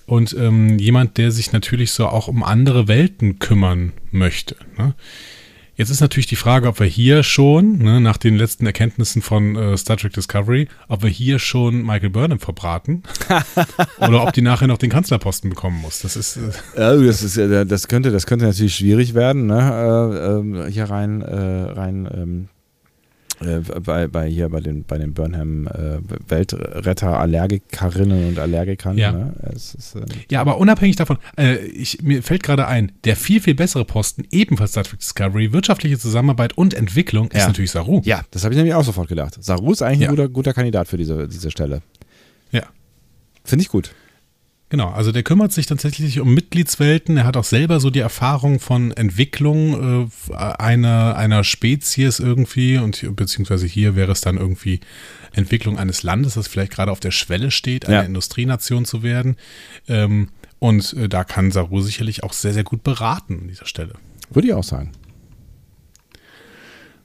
Und 0.06 0.36
ähm, 0.38 0.78
jemand, 0.78 1.16
der 1.16 1.30
sich 1.30 1.52
natürlich 1.52 1.92
so 1.92 2.06
auch 2.06 2.28
um 2.28 2.42
andere 2.42 2.88
Welten 2.88 3.38
kümmern 3.38 3.92
möchte. 4.10 4.56
Ne? 4.76 4.94
Jetzt 5.76 5.90
ist 5.90 6.00
natürlich 6.00 6.28
die 6.28 6.36
Frage, 6.36 6.68
ob 6.68 6.78
wir 6.78 6.86
hier 6.86 7.24
schon, 7.24 7.78
ne, 7.78 8.00
nach 8.00 8.16
den 8.16 8.36
letzten 8.36 8.64
Erkenntnissen 8.64 9.22
von 9.22 9.56
äh, 9.56 9.76
Star 9.76 9.96
Trek 9.96 10.12
Discovery, 10.12 10.68
ob 10.86 11.02
wir 11.02 11.10
hier 11.10 11.40
schon 11.40 11.82
Michael 11.82 12.10
Burnham 12.10 12.38
verbraten 12.38 13.02
oder 13.98 14.22
ob 14.22 14.32
die 14.32 14.42
nachher 14.42 14.68
noch 14.68 14.78
den 14.78 14.90
Kanzlerposten 14.90 15.50
bekommen 15.50 15.80
muss. 15.80 16.00
Das 16.00 16.14
ist 16.14 16.36
äh, 16.36 16.80
Ja, 16.80 16.94
das 16.94 17.22
ist 17.22 17.36
ja, 17.36 17.64
das 17.64 17.88
könnte, 17.88 18.12
das 18.12 18.26
könnte 18.26 18.44
natürlich 18.44 18.76
schwierig 18.76 19.14
werden, 19.14 19.46
ne? 19.46 19.58
Äh, 19.58 20.38
ähm, 20.38 20.66
hier 20.68 20.84
rein, 20.84 21.22
äh, 21.22 21.34
rein 21.34 22.08
ähm, 22.14 22.48
äh, 23.44 23.60
bei, 23.80 24.06
bei 24.08 24.28
hier 24.28 24.48
bei 24.48 24.60
den 24.60 24.84
bei 24.84 24.98
den 24.98 25.14
Burnham 25.14 25.66
äh, 25.68 25.98
Weltretter 26.28 27.18
Allergikerinnen 27.18 28.28
und 28.28 28.38
Allergikern. 28.38 28.98
Ja. 28.98 29.12
Ne? 29.12 29.34
Ist, 29.54 29.94
ähm, 29.96 30.04
Ja, 30.30 30.40
aber 30.40 30.58
unabhängig 30.58 30.96
davon, 30.96 31.18
äh, 31.36 31.56
ich, 31.66 32.02
mir 32.02 32.22
fällt 32.22 32.42
gerade 32.42 32.66
ein, 32.66 32.92
der 33.04 33.16
viel, 33.16 33.40
viel 33.40 33.54
bessere 33.54 33.84
Posten, 33.84 34.24
ebenfalls 34.30 34.70
Star 34.72 34.84
Trek 34.84 34.98
Discovery, 35.00 35.52
wirtschaftliche 35.52 35.98
Zusammenarbeit 35.98 36.56
und 36.58 36.74
Entwicklung, 36.74 37.28
ist 37.28 37.40
Ja. 37.40 37.46
natürlich 37.48 37.70
Saru. 37.70 38.00
ja, 38.04 38.22
das 38.30 38.44
habe 38.44 38.54
ich 38.54 38.56
nämlich 38.58 38.74
auch 38.74 38.84
sofort 38.84 39.08
gedacht. 39.08 39.36
Saru 39.42 39.72
ist 39.72 39.82
eigentlich 39.82 40.00
Ja. 40.00 40.08
ein 40.08 40.16
guter, 40.16 40.28
guter 40.28 40.52
Kandidat 40.52 40.88
für 40.88 40.96
diese, 40.96 41.28
diese 41.28 41.50
Stelle. 41.50 41.82
Ja. 42.50 42.62
Finde 43.44 43.62
ich 43.62 43.68
gut. 43.68 43.92
Genau, 44.74 44.90
also 44.90 45.12
der 45.12 45.22
kümmert 45.22 45.52
sich 45.52 45.66
tatsächlich 45.66 46.18
um 46.18 46.34
Mitgliedswelten. 46.34 47.16
Er 47.16 47.26
hat 47.26 47.36
auch 47.36 47.44
selber 47.44 47.78
so 47.78 47.90
die 47.90 48.00
Erfahrung 48.00 48.58
von 48.58 48.90
Entwicklung 48.90 50.10
äh, 50.10 50.34
einer, 50.34 51.14
einer 51.16 51.44
Spezies 51.44 52.18
irgendwie 52.18 52.78
und 52.78 53.14
beziehungsweise 53.14 53.68
hier 53.68 53.94
wäre 53.94 54.10
es 54.10 54.20
dann 54.20 54.36
irgendwie 54.36 54.80
Entwicklung 55.32 55.78
eines 55.78 56.02
Landes, 56.02 56.34
das 56.34 56.48
vielleicht 56.48 56.72
gerade 56.72 56.90
auf 56.90 56.98
der 56.98 57.12
Schwelle 57.12 57.52
steht, 57.52 57.86
eine 57.86 57.94
Ja. 57.94 58.02
Industrienation 58.02 58.84
zu 58.84 59.04
werden. 59.04 59.36
Ähm, 59.86 60.30
und 60.58 60.92
äh, 60.94 61.08
da 61.08 61.22
kann 61.22 61.52
Saru 61.52 61.80
sicherlich 61.80 62.24
auch 62.24 62.32
sehr, 62.32 62.52
sehr 62.52 62.64
gut 62.64 62.82
beraten 62.82 63.42
an 63.42 63.46
dieser 63.46 63.66
Stelle. 63.66 63.94
Würde 64.30 64.48
ich 64.48 64.54
auch 64.54 64.64
sagen. 64.64 64.90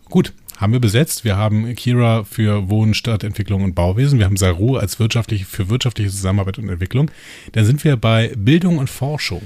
Gut, 0.05 0.33
haben 0.59 0.73
wir 0.73 0.81
besetzt. 0.81 1.23
Wir 1.23 1.37
haben 1.37 1.73
Kira 1.75 2.25
für 2.25 2.69
Wohnen, 2.69 2.93
Stadtentwicklung 2.93 3.63
und 3.63 3.75
Bauwesen. 3.75 4.19
Wir 4.19 4.25
haben 4.25 4.35
Saru 4.35 4.75
als 4.75 4.99
wirtschaftliche, 4.99 5.45
für 5.45 5.69
wirtschaftliche 5.69 6.09
Zusammenarbeit 6.11 6.59
und 6.59 6.67
Entwicklung. 6.67 7.09
Dann 7.53 7.65
sind 7.65 7.83
wir 7.85 7.95
bei 7.95 8.33
Bildung 8.35 8.77
und 8.77 8.89
Forschung. 8.89 9.41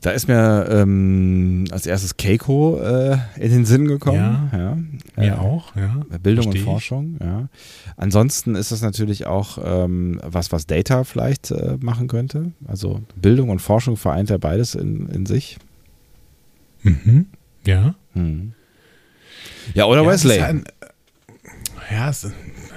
Da 0.00 0.10
ist 0.10 0.26
mir 0.26 0.66
ähm, 0.68 1.66
als 1.70 1.86
erstes 1.86 2.16
Keiko 2.16 2.80
äh, 2.80 3.18
in 3.36 3.52
den 3.52 3.64
Sinn 3.64 3.86
gekommen. 3.86 4.18
Ja, 4.18 4.50
ja. 4.52 4.78
Mir 5.16 5.40
auch, 5.40 5.76
ja. 5.76 6.04
Bildung 6.20 6.48
und. 6.48 6.58
Forschung, 6.58 7.18
ja. 7.20 7.48
Ansonsten 7.96 8.56
ist 8.56 8.72
das 8.72 8.82
natürlich 8.82 9.26
auch 9.26 9.58
ähm, 9.64 10.20
was, 10.24 10.50
was 10.50 10.66
Data 10.66 11.04
vielleicht 11.04 11.52
äh, 11.52 11.76
machen 11.80 12.08
könnte. 12.08 12.50
Also 12.66 13.00
Bildung 13.14 13.48
und 13.50 13.60
Forschung 13.60 13.96
vereint 13.96 14.28
ja 14.28 14.38
beides 14.38 14.74
in, 14.74 15.06
in 15.06 15.24
sich. 15.24 15.58
Mhm. 16.82 17.26
Ja. 17.64 17.94
Hm. 18.14 18.54
Ja, 19.74 19.84
oder 19.86 20.02
ja, 20.02 20.08
Wesley. 20.08 20.40
Ein, 20.40 20.64
ja, 21.90 22.08
es, 22.10 22.22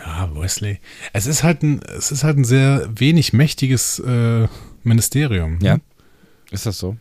ja, 0.05 0.29
Wesley. 0.35 0.79
Es 1.13 1.25
ist 1.25 1.43
halt 1.43 1.63
ein, 1.63 1.81
es 1.97 2.11
ist 2.11 2.23
halt 2.23 2.37
ein 2.37 2.43
sehr 2.45 2.87
wenig 2.95 3.33
mächtiges 3.33 3.99
äh, 3.99 4.47
Ministerium. 4.83 5.57
ne? 5.59 5.65
Ja. 5.65 5.77
Ist 6.51 6.65
das 6.65 6.77
so? 6.77 6.95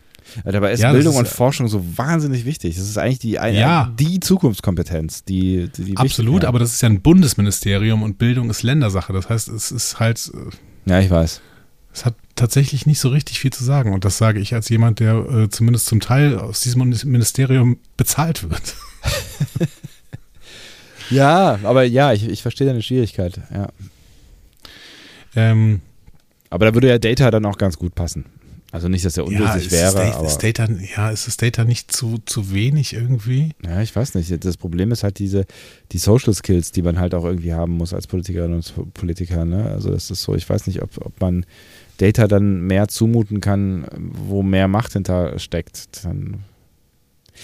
Dabei 0.45 0.73
ist 0.73 0.81
Ja, 0.81 0.93
Bildung 0.93 1.13
ist, 1.13 1.19
und 1.19 1.27
äh, 1.27 1.31
Forschung 1.31 1.69
so 1.69 1.85
wahnsinnig 1.99 2.45
wichtig. 2.47 2.77
Das 2.77 2.89
ist 2.89 2.97
eigentlich 2.97 3.19
die, 3.19 3.39
eine, 3.39 3.59
Ja. 3.61 3.93
die 3.99 4.21
Zukunftskompetenz, 4.21 5.25
die, 5.25 5.69
die, 5.77 5.85
die 5.85 5.97
Absolut, 5.99 6.35
wichtig, 6.37 6.43
ja. 6.45 6.49
aber 6.49 6.59
das 6.59 6.73
ist 6.73 6.81
ja 6.83 6.89
ein 6.89 7.03
Bundesministerium 7.03 8.03
und 8.03 8.17
Bildung 8.19 8.49
ist 8.49 8.63
Ländersache. 8.63 9.13
Das 9.13 9.29
heißt, 9.29 9.49
es 9.49 9.71
ist 9.71 10.01
halt, 10.01 10.31
äh, 10.35 10.91
Ja, 10.91 11.01
ich 11.01 11.11
weiß. 11.11 11.43
es 11.93 12.05
hat 12.07 12.15
tatsächlich 12.37 12.87
nicht 12.87 13.01
so 13.01 13.11
richtig 13.11 13.39
viel 13.39 13.53
zu 13.53 13.65
sagen. 13.65 13.93
Und 13.93 14.05
das 14.07 14.17
sage 14.17 14.41
ich 14.41 14.55
als 14.55 14.71
jemand, 14.71 14.99
der 14.99 15.15
äh, 15.29 15.49
zumindest 15.51 15.87
zum 15.87 16.01
Teil 16.01 16.39
aus 16.39 16.61
diesem 16.63 16.81
Ministerium 17.05 17.77
bezahlt 17.99 18.49
wird. 18.49 18.75
Ja, 21.11 21.59
aber 21.63 21.85
ja, 21.85 22.13
ich, 22.13 22.29
ich 22.29 22.43
verstehe 22.43 22.67
deine 22.67 22.83
Schwierigkeit. 22.83 23.39
Ja. 23.53 23.69
Ähm, 25.37 25.81
Aber 26.51 26.67
da 26.67 26.75
würde 26.75 26.89
ja 26.89 26.99
Data 26.99 27.31
dann 27.31 27.45
auch 27.47 27.59
ganz 27.59 27.79
gut 27.79 27.95
passen. 27.95 28.27
Also 28.73 28.89
nicht, 28.89 29.05
dass 29.05 29.17
er 29.17 29.25
undurchsichtig 29.25 29.67
ist 29.67 29.73
wäre, 29.73 29.95
Data, 29.95 30.19
aber 30.19 30.27
ist 30.27 30.43
Data, 30.43 30.67
ja, 30.97 31.11
ist 31.11 31.29
das 31.29 31.37
Data 31.37 31.65
nicht 31.65 31.93
zu, 31.93 32.19
zu 32.27 32.53
wenig 32.53 32.93
irgendwie? 32.93 33.51
ja, 33.65 33.81
ich 33.83 33.95
weiß 33.95 34.17
nicht. 34.17 34.45
Das 34.45 34.57
Problem 34.57 34.91
ist 34.91 35.05
halt 35.05 35.21
diese 35.21 35.47
die 35.93 35.99
Social 35.99 36.35
Skills, 36.35 36.73
die 36.73 36.83
man 36.83 36.99
halt 36.99 37.15
auch 37.15 37.25
irgendwie 37.25 37.55
haben 37.55 37.73
muss 37.77 37.95
als 37.95 38.09
Politikerin 38.09 38.53
und 38.53 38.95
Politiker. 38.95 39.45
Ne? 39.45 39.71
Also 39.71 39.91
das 39.91 40.11
ist 40.11 40.23
so. 40.23 40.35
Ich 40.35 40.49
weiß 40.49 40.67
nicht, 40.67 40.83
ob, 40.83 40.91
ob 41.07 41.21
man 41.21 41.47
Data 41.99 42.27
dann 42.27 42.63
mehr 42.63 42.89
zumuten 42.89 43.41
kann, 43.41 43.87
wo 43.97 44.43
mehr 44.43 44.67
Macht 44.67 44.95
hinter 44.95 45.39
steckt. 45.39 46.05
Dann 46.05 46.43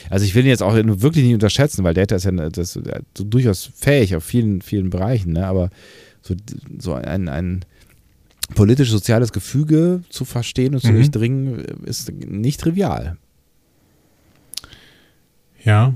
also 0.09 0.25
ich 0.25 0.35
will 0.35 0.45
ihn 0.45 0.51
jetzt 0.51 0.63
auch 0.63 0.75
wirklich 0.75 1.25
nicht 1.25 1.35
unterschätzen, 1.35 1.85
weil 1.85 1.95
Data 1.95 2.17
ist 2.17 2.25
ja 2.25 2.31
das, 2.31 2.73
so 3.17 3.25
durchaus 3.25 3.71
fähig 3.75 4.15
auf 4.17 4.25
vielen, 4.25 4.63
vielen 4.63 4.91
Bereichen, 4.91 5.33
ne? 5.33 5.47
aber 5.47 5.71
so, 6.23 6.35
so 6.79 6.95
ein, 6.95 7.29
ein 7.29 7.65
politisch-soziales 8.55 9.33
Gefüge 9.33 10.03
zu 10.11 10.25
verstehen 10.25 10.75
und 10.75 10.81
zu 10.81 10.89
Mhm. 10.93 10.97
durchdringen, 10.97 11.59
ist 11.85 12.11
nicht 12.13 12.61
trivial. 12.61 13.17
Ja. 15.65 15.95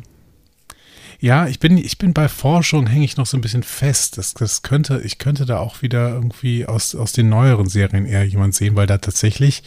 Ja, 1.20 1.46
ich 1.46 1.58
bin, 1.58 1.78
ich 1.78 1.96
bin 1.96 2.12
bei 2.12 2.28
Forschung, 2.28 2.86
hänge 2.86 3.04
ich 3.04 3.16
noch 3.16 3.24
so 3.26 3.38
ein 3.38 3.40
bisschen 3.40 3.62
fest. 3.62 4.18
Das, 4.18 4.34
das 4.34 4.60
könnte, 4.62 5.00
ich 5.04 5.18
könnte 5.18 5.46
da 5.46 5.58
auch 5.58 5.80
wieder 5.80 6.10
irgendwie 6.10 6.66
aus, 6.66 6.94
aus 6.94 7.12
den 7.12 7.30
neueren 7.30 7.68
Serien 7.68 8.04
eher 8.04 8.24
jemand 8.24 8.54
sehen, 8.54 8.76
weil 8.76 8.86
da 8.86 8.98
tatsächlich, 8.98 9.62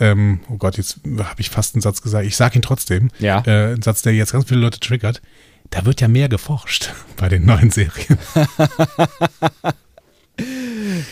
ähm, 0.00 0.40
oh 0.50 0.56
Gott, 0.56 0.76
jetzt 0.76 1.00
habe 1.18 1.40
ich 1.40 1.50
fast 1.50 1.74
einen 1.74 1.82
Satz 1.82 2.02
gesagt, 2.02 2.26
ich 2.26 2.36
sage 2.36 2.58
ihn 2.58 2.62
trotzdem, 2.62 3.10
Ja. 3.18 3.42
äh, 3.46 3.74
ein 3.74 3.82
Satz, 3.82 4.02
der 4.02 4.12
jetzt 4.14 4.32
ganz 4.32 4.46
viele 4.48 4.60
Leute 4.60 4.80
triggert, 4.80 5.22
da 5.70 5.84
wird 5.84 6.00
ja 6.00 6.08
mehr 6.08 6.28
geforscht 6.28 6.92
bei 7.16 7.28
den 7.28 7.44
neuen 7.46 7.70
Serien. 7.70 8.18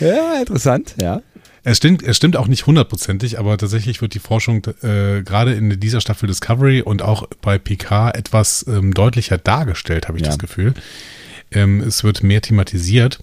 Ja, 0.00 0.40
interessant, 0.40 0.94
ja. 1.00 1.20
Es 1.64 1.76
stimmt, 1.76 2.02
es 2.02 2.16
stimmt 2.16 2.36
auch 2.36 2.46
nicht 2.46 2.66
hundertprozentig, 2.66 3.38
aber 3.38 3.58
tatsächlich 3.58 4.00
wird 4.00 4.14
die 4.14 4.20
Forschung 4.20 4.64
äh, 4.82 5.22
gerade 5.22 5.52
in 5.52 5.78
dieser 5.80 6.00
Staffel 6.00 6.26
Discovery 6.28 6.80
und 6.80 7.02
auch 7.02 7.28
bei 7.42 7.58
PK 7.58 8.10
etwas 8.12 8.64
ähm, 8.68 8.94
deutlicher 8.94 9.36
dargestellt, 9.36 10.08
habe 10.08 10.16
ich 10.18 10.22
Ja. 10.22 10.28
das 10.30 10.38
Gefühl. 10.38 10.72
Ähm, 11.50 11.80
es 11.80 12.04
wird 12.04 12.22
mehr 12.22 12.40
thematisiert, 12.40 13.18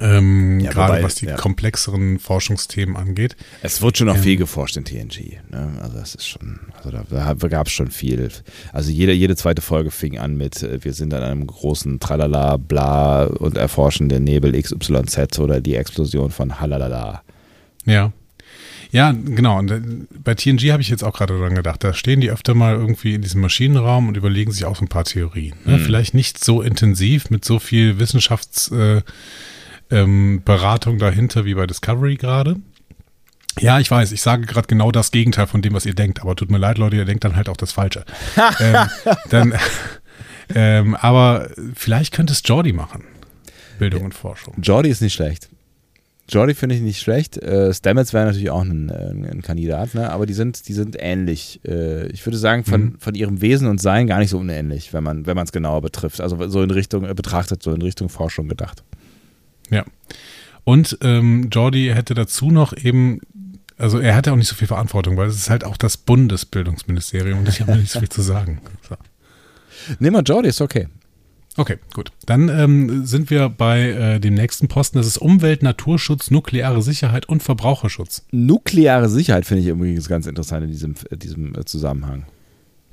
ähm, 0.00 0.60
Ja, 0.60 0.70
gerade 0.70 0.94
wobei, 0.94 1.02
was 1.02 1.14
die 1.16 1.26
ja. 1.26 1.36
komplexeren 1.36 2.18
Forschungsthemen 2.18 2.96
angeht. 2.96 3.36
Es 3.62 3.80
wird 3.82 3.98
schon 3.98 4.06
noch 4.06 4.16
Ähm. 4.16 4.22
viel 4.22 4.36
geforscht 4.36 4.76
in 4.76 4.84
TNG. 4.84 5.38
Ne? 5.50 5.78
Also 5.80 5.98
das 5.98 6.14
ist 6.14 6.26
schon, 6.26 6.60
also 6.76 6.90
da, 6.90 7.34
da 7.34 7.48
gab 7.48 7.66
es 7.66 7.72
schon 7.72 7.90
viel. 7.90 8.30
Also 8.72 8.90
jede, 8.90 9.12
jede 9.12 9.36
zweite 9.36 9.62
Folge 9.62 9.90
fing 9.90 10.18
an 10.18 10.36
mit, 10.36 10.62
äh, 10.62 10.84
wir 10.84 10.92
sind 10.92 11.14
an 11.14 11.22
einem 11.22 11.46
großen 11.46 12.00
Tralala, 12.00 12.56
bla 12.56 13.24
und 13.24 13.56
erforschen 13.56 14.08
den 14.08 14.24
Nebel 14.24 14.60
XYZ 14.60 15.38
oder 15.38 15.60
die 15.60 15.74
Explosion 15.76 16.30
von 16.30 16.60
Halalala. 16.60 17.22
Ja. 17.84 18.12
Ja, 18.90 19.12
genau. 19.12 19.58
Und 19.58 19.70
äh, 19.70 19.80
bei 20.24 20.34
TNG 20.34 20.72
habe 20.72 20.80
ich 20.80 20.88
jetzt 20.88 21.04
auch 21.04 21.12
gerade 21.12 21.38
dran 21.38 21.54
gedacht. 21.54 21.84
Da 21.84 21.92
stehen 21.92 22.20
die 22.22 22.30
öfter 22.30 22.54
mal 22.54 22.74
irgendwie 22.74 23.14
in 23.14 23.22
diesem 23.22 23.42
Maschinenraum 23.42 24.08
und 24.08 24.16
überlegen 24.16 24.50
sich 24.50 24.64
auch 24.64 24.76
so 24.76 24.84
ein 24.84 24.88
paar 24.88 25.04
Theorien. 25.04 25.54
Ne? 25.66 25.76
Mhm. 25.76 25.80
Vielleicht 25.80 26.14
nicht 26.14 26.42
so 26.42 26.62
intensiv 26.62 27.28
mit 27.28 27.44
so 27.44 27.58
viel 27.58 27.98
Wissenschaftsberatung 27.98 28.98
äh, 28.98 29.02
ähm, 29.90 30.42
Beratung 30.44 30.98
dahinter 30.98 31.44
wie 31.44 31.54
bei 31.54 31.66
Discovery 31.66 32.16
gerade. 32.16 32.56
Ja, 33.60 33.80
ich 33.80 33.90
weiß, 33.90 34.12
ich 34.12 34.22
sage 34.22 34.46
gerade 34.46 34.68
genau 34.68 34.92
das 34.92 35.10
Gegenteil 35.10 35.46
von 35.48 35.62
dem, 35.62 35.74
was 35.74 35.84
ihr 35.84 35.94
denkt, 35.94 36.20
aber 36.20 36.36
tut 36.36 36.50
mir 36.50 36.58
leid, 36.58 36.78
Leute, 36.78 36.96
ihr 36.96 37.04
denkt 37.04 37.24
dann 37.24 37.34
halt 37.34 37.48
auch 37.48 37.56
das 37.56 37.72
Falsche. 37.72 38.04
ähm, 38.60 38.76
dann, 39.30 39.54
ähm, 40.54 40.94
aber 40.94 41.48
vielleicht 41.74 42.14
könnte 42.14 42.32
es 42.32 42.42
Jordi 42.44 42.72
machen. 42.72 43.04
Bildung 43.78 44.04
und 44.04 44.14
Forschung. 44.14 44.54
Jordi 44.62 44.88
ist 44.90 45.00
nicht 45.02 45.14
schlecht. 45.14 45.48
Jordi 46.28 46.54
finde 46.54 46.74
ich 46.74 46.82
nicht 46.82 47.00
schlecht. 47.00 47.38
Äh, 47.38 47.72
Stamets 47.72 48.12
wäre 48.12 48.26
natürlich 48.26 48.50
auch 48.50 48.62
ein, 48.62 48.90
ein 48.90 49.40
Kandidat, 49.42 49.94
ne? 49.94 50.10
aber 50.12 50.26
die 50.26 50.34
sind, 50.34 50.68
die 50.68 50.74
sind 50.74 50.94
ähnlich. 50.98 51.60
Äh, 51.64 52.08
ich 52.08 52.24
würde 52.26 52.36
sagen, 52.36 52.64
von, 52.64 52.80
Mhm. 52.82 52.96
von 52.98 53.14
ihrem 53.14 53.40
Wesen 53.40 53.66
und 53.66 53.80
Sein 53.80 54.06
gar 54.06 54.18
nicht 54.18 54.30
so 54.30 54.38
unähnlich, 54.38 54.92
wenn 54.92 55.02
man 55.02 55.26
wenn 55.26 55.38
es 55.38 55.52
genauer 55.52 55.80
betrifft. 55.80 56.20
Also 56.20 56.48
so 56.48 56.62
in 56.62 56.70
Richtung 56.70 57.04
äh, 57.08 57.14
betrachtet, 57.14 57.62
so 57.62 57.72
in 57.72 57.80
Richtung 57.80 58.08
Forschung 58.10 58.46
gedacht. 58.48 58.84
Ja. 59.70 59.84
Und 60.64 60.98
ähm, 61.02 61.48
Jordi 61.50 61.90
hätte 61.94 62.14
dazu 62.14 62.50
noch 62.50 62.76
eben, 62.76 63.20
also 63.76 63.98
er 63.98 64.14
hatte 64.14 64.32
auch 64.32 64.36
nicht 64.36 64.48
so 64.48 64.54
viel 64.54 64.68
Verantwortung, 64.68 65.16
weil 65.16 65.28
es 65.28 65.36
ist 65.36 65.50
halt 65.50 65.64
auch 65.64 65.76
das 65.76 65.96
Bundesbildungsministerium 65.96 67.40
und 67.40 67.48
ich 67.48 67.60
habe 67.60 67.76
nicht 67.76 67.90
so 67.90 68.00
viel 68.00 68.08
zu 68.08 68.22
sagen. 68.22 68.60
So. 68.88 68.96
Nimm 70.00 70.12
mal 70.12 70.22
Jordi, 70.22 70.48
ist 70.48 70.60
okay. 70.60 70.88
Okay, 71.58 71.78
gut. 71.92 72.12
Dann 72.24 72.48
ähm, 72.48 73.04
sind 73.04 73.30
wir 73.30 73.48
bei 73.48 73.90
äh, 73.90 74.20
dem 74.20 74.34
nächsten 74.34 74.68
Posten. 74.68 74.98
Das 74.98 75.08
ist 75.08 75.18
Umwelt, 75.18 75.64
Naturschutz, 75.64 76.30
nukleare 76.30 76.82
Sicherheit 76.82 77.28
und 77.28 77.42
Verbraucherschutz. 77.42 78.24
Nukleare 78.30 79.08
Sicherheit 79.08 79.44
finde 79.44 79.62
ich 79.62 79.68
übrigens 79.68 80.08
ganz 80.08 80.28
interessant 80.28 80.64
in 80.64 80.70
diesem, 80.70 80.94
äh, 81.10 81.16
diesem 81.16 81.56
äh, 81.56 81.64
Zusammenhang. 81.64 82.26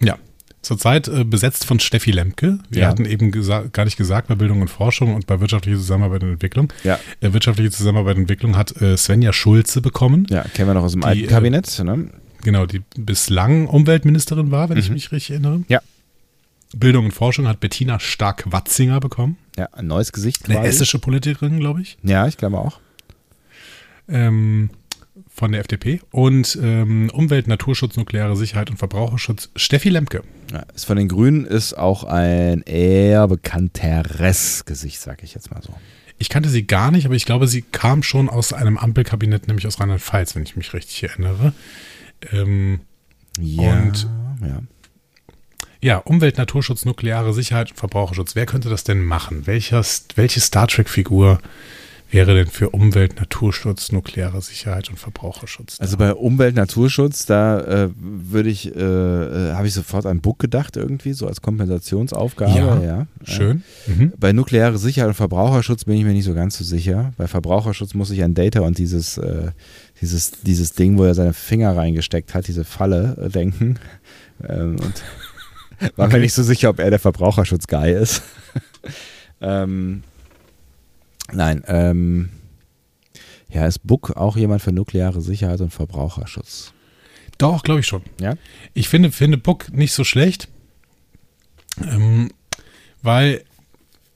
Ja. 0.01 0.17
Zurzeit 0.65 1.07
äh, 1.07 1.23
besetzt 1.23 1.65
von 1.65 1.79
Steffi 1.79 2.11
Lemke. 2.11 2.59
Wir 2.69 2.83
Ja. 2.83 2.87
hatten 2.89 3.05
eben 3.05 3.31
gar 3.71 3.85
nicht 3.85 3.97
gesagt, 3.97 4.27
bei 4.27 4.35
Bildung 4.35 4.61
und 4.61 4.67
Forschung 4.69 5.13
und 5.15 5.27
bei 5.27 5.39
wirtschaftlicher 5.39 5.77
Zusammenarbeit 5.77 6.23
und 6.23 6.31
Entwicklung. 6.31 6.73
Ja. 6.83 6.99
Äh, 7.21 7.33
wirtschaftliche 7.33 7.71
Zusammenarbeit 7.71 8.15
und 8.15 8.23
Entwicklung 8.23 8.57
hat 8.57 8.81
äh, 8.81 8.97
Svenja 8.97 9.31
Schulze 9.31 9.81
bekommen. 9.81 10.25
Ja, 10.29 10.41
kennen 10.53 10.67
wir 10.69 10.73
noch 10.73 10.83
aus 10.83 10.91
dem 10.93 11.01
Die, 11.01 11.07
alten 11.07 11.23
äh, 11.23 11.27
Kabinett. 11.27 11.79
Ne? 11.83 12.09
Genau, 12.43 12.65
die 12.65 12.81
bislang 12.97 13.67
Umweltministerin 13.67 14.51
war, 14.51 14.69
wenn 14.69 14.77
ich 14.77 14.89
Mhm. 14.89 14.95
mich 14.95 15.11
richtig 15.11 15.31
erinnere. 15.31 15.63
Ja. 15.67 15.81
Bildung 16.75 17.05
und 17.05 17.11
Forschung 17.11 17.47
hat 17.47 17.59
Bettina 17.59 17.99
Stark-Watzinger 17.99 18.99
bekommen. 18.99 19.37
Ja, 19.57 19.69
ein 19.71 19.87
neues 19.87 20.11
Gesicht. 20.11 20.45
Eine 20.45 20.55
quasi. 20.55 20.67
hessische 20.67 20.99
Politikerin, 20.99 21.59
glaube 21.59 21.81
ich, 21.81 21.97
Ja, 22.03 22.27
ich 22.27 22.37
glaube 22.37 22.57
auch. 22.57 22.79
ähm, 24.07 24.69
von 25.33 25.51
der 25.51 25.61
FDP. 25.61 26.01
Und 26.11 26.57
ähm, 26.61 27.09
Umwelt, 27.13 27.47
Naturschutz, 27.47 27.95
nukleare 27.97 28.35
Sicherheit 28.35 28.69
und 28.69 28.77
Verbraucherschutz 28.77 29.49
Steffi 29.55 29.89
Lemke. 29.89 30.23
Ja, 30.51 30.63
ist 30.73 30.85
von 30.85 30.97
den 30.97 31.07
Grünen 31.07 31.45
ist 31.45 31.73
auch 31.77 32.03
ein 32.03 32.61
eher 32.61 33.27
bekannteres 33.27 34.65
Gesicht, 34.65 34.99
sag 34.99 35.23
ich 35.23 35.33
jetzt 35.33 35.51
mal 35.51 35.61
so. 35.61 35.73
Ich 36.17 36.29
kannte 36.29 36.47
sie 36.49 36.65
gar 36.65 36.91
nicht, 36.91 37.05
aber 37.05 37.15
ich 37.15 37.25
glaube, 37.25 37.47
sie 37.47 37.61
kam 37.61 38.01
schon 38.03 38.29
aus 38.29 38.53
einem 38.53 38.77
Ampelkabinett, 38.77 39.47
nämlich 39.47 39.67
aus 39.67 39.79
Rheinland-Pfalz, 39.81 40.35
wenn 40.35 40.43
ich 40.43 40.55
mich 40.55 40.73
richtig 40.73 41.03
erinnere. 41.03 41.53
Ähm, 42.31 42.81
Ja, 43.37 43.73
Und- 43.73 44.07
ja. 44.41 44.61
ja, 45.81 45.97
Umwelt, 45.97 46.37
Naturschutz, 46.37 46.85
nukleare 46.85 47.33
Sicherheit 47.33 47.71
und 47.71 47.77
Verbraucherschutz. 47.77 48.33
Wer 48.35 48.45
könnte 48.45 48.69
das 48.69 48.85
denn 48.85 49.03
machen? 49.03 49.45
Welcher, 49.45 49.83
welche 50.15 50.39
Star 50.39 50.67
Trek-Figur 50.69 51.39
wäre 52.11 52.33
denn 52.35 52.47
für 52.47 52.69
Umwelt, 52.69 53.19
Naturschutz, 53.19 53.91
nukleare 53.91 54.41
Sicherheit 54.41 54.89
und 54.89 54.97
Verbraucherschutz? 54.97 55.77
da? 55.77 55.83
Also 55.83 55.97
bei 55.97 56.13
Umwelt, 56.13 56.55
Naturschutz, 56.55 57.25
da 57.25 57.59
äh, 57.85 57.89
würde 57.95 58.49
ich, 58.49 58.73
äh, 58.75 58.79
äh, 58.79 59.53
habe 59.53 59.67
ich 59.67 59.73
sofort 59.73 60.05
an 60.05 60.21
Book 60.21 60.39
gedacht 60.39 60.77
irgendwie, 60.77 61.13
so 61.13 61.27
als 61.27 61.41
Kompensationsaufgabe. 61.41 62.57
Ja, 62.57 62.81
Ja, 62.81 63.07
Schön. 63.23 63.63
Mhm. 63.87 64.13
Bei 64.17 64.31
nukleare 64.33 64.77
Sicherheit 64.77 65.09
und 65.09 65.15
Verbraucherschutz 65.15 65.85
bin 65.85 65.97
ich 65.97 66.03
mir 66.05 66.13
nicht 66.13 66.25
so 66.25 66.33
ganz 66.33 66.57
so 66.57 66.63
sicher. 66.63 67.13
Bei 67.17 67.27
Verbraucherschutz 67.27 67.93
muss 67.93 68.11
ich 68.11 68.23
an 68.23 68.33
Data 68.33 68.61
und 68.61 68.77
dieses, 68.77 69.17
äh, 69.17 69.51
dieses, 70.01 70.31
dieses 70.41 70.73
Ding, 70.73 70.97
wo 70.97 71.03
er 71.03 71.15
seine 71.15 71.33
Finger 71.33 71.75
reingesteckt 71.75 72.33
hat, 72.33 72.47
diese 72.47 72.63
Falle, 72.63 73.17
äh, 73.21 73.29
denken. 73.29 73.79
Ähm, 74.49 74.71
und 74.81 75.03
war 75.95 76.07
mir 76.07 76.13
Okay. 76.15 76.19
nicht 76.23 76.33
so 76.33 76.43
sicher, 76.43 76.69
ob 76.69 76.79
er 76.79 76.89
der 76.89 76.99
Verbraucherschutz-Guy 76.99 77.93
ist. 77.93 78.21
ähm, 79.41 80.03
nein, 81.31 81.63
ähm, 81.67 82.29
ja, 83.49 83.65
ist 83.65 83.85
Book 83.87 84.17
auch 84.17 84.35
jemand 84.37 84.61
für 84.61 84.71
nukleare 84.71 85.21
Sicherheit 85.21 85.61
und 85.61 85.71
Verbraucherschutz? 85.71 86.73
Doch, 87.37 87.63
glaube 87.63 87.81
ich 87.81 87.87
schon. 87.87 88.01
Ja? 88.19 88.35
Ich 88.73 88.89
finde, 88.89 89.11
finde 89.11 89.37
Book 89.37 89.71
nicht 89.71 89.93
so 89.93 90.03
schlecht, 90.03 90.47
ähm, 91.83 92.31
weil 93.01 93.43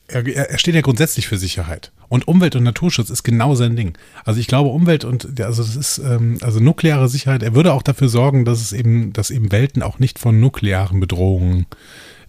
er, 0.07 0.25
er 0.25 0.57
steht 0.57 0.75
ja 0.75 0.81
grundsätzlich 0.81 1.27
für 1.27 1.37
Sicherheit. 1.37 1.91
Und 2.07 2.27
Umwelt- 2.27 2.55
und 2.55 2.63
Naturschutz 2.63 3.11
ist 3.11 3.23
genau 3.23 3.53
sein 3.53 3.75
Ding. 3.75 3.95
Also 4.25 4.39
ich 4.39 4.47
glaube, 4.47 4.69
Umwelt 4.69 5.05
und 5.05 5.39
also 5.39 5.61
das 5.61 5.75
ist 5.75 5.99
ähm, 5.99 6.39
also 6.41 6.59
nukleare 6.59 7.07
Sicherheit. 7.07 7.43
Er 7.43 7.53
würde 7.53 7.73
auch 7.73 7.83
dafür 7.83 8.09
sorgen, 8.09 8.45
dass 8.45 8.61
es 8.61 8.73
eben, 8.73 9.13
dass 9.13 9.29
eben 9.29 9.51
Welten 9.51 9.83
auch 9.83 9.99
nicht 9.99 10.17
von 10.17 10.39
nuklearen 10.39 10.99
Bedrohungen 10.99 11.67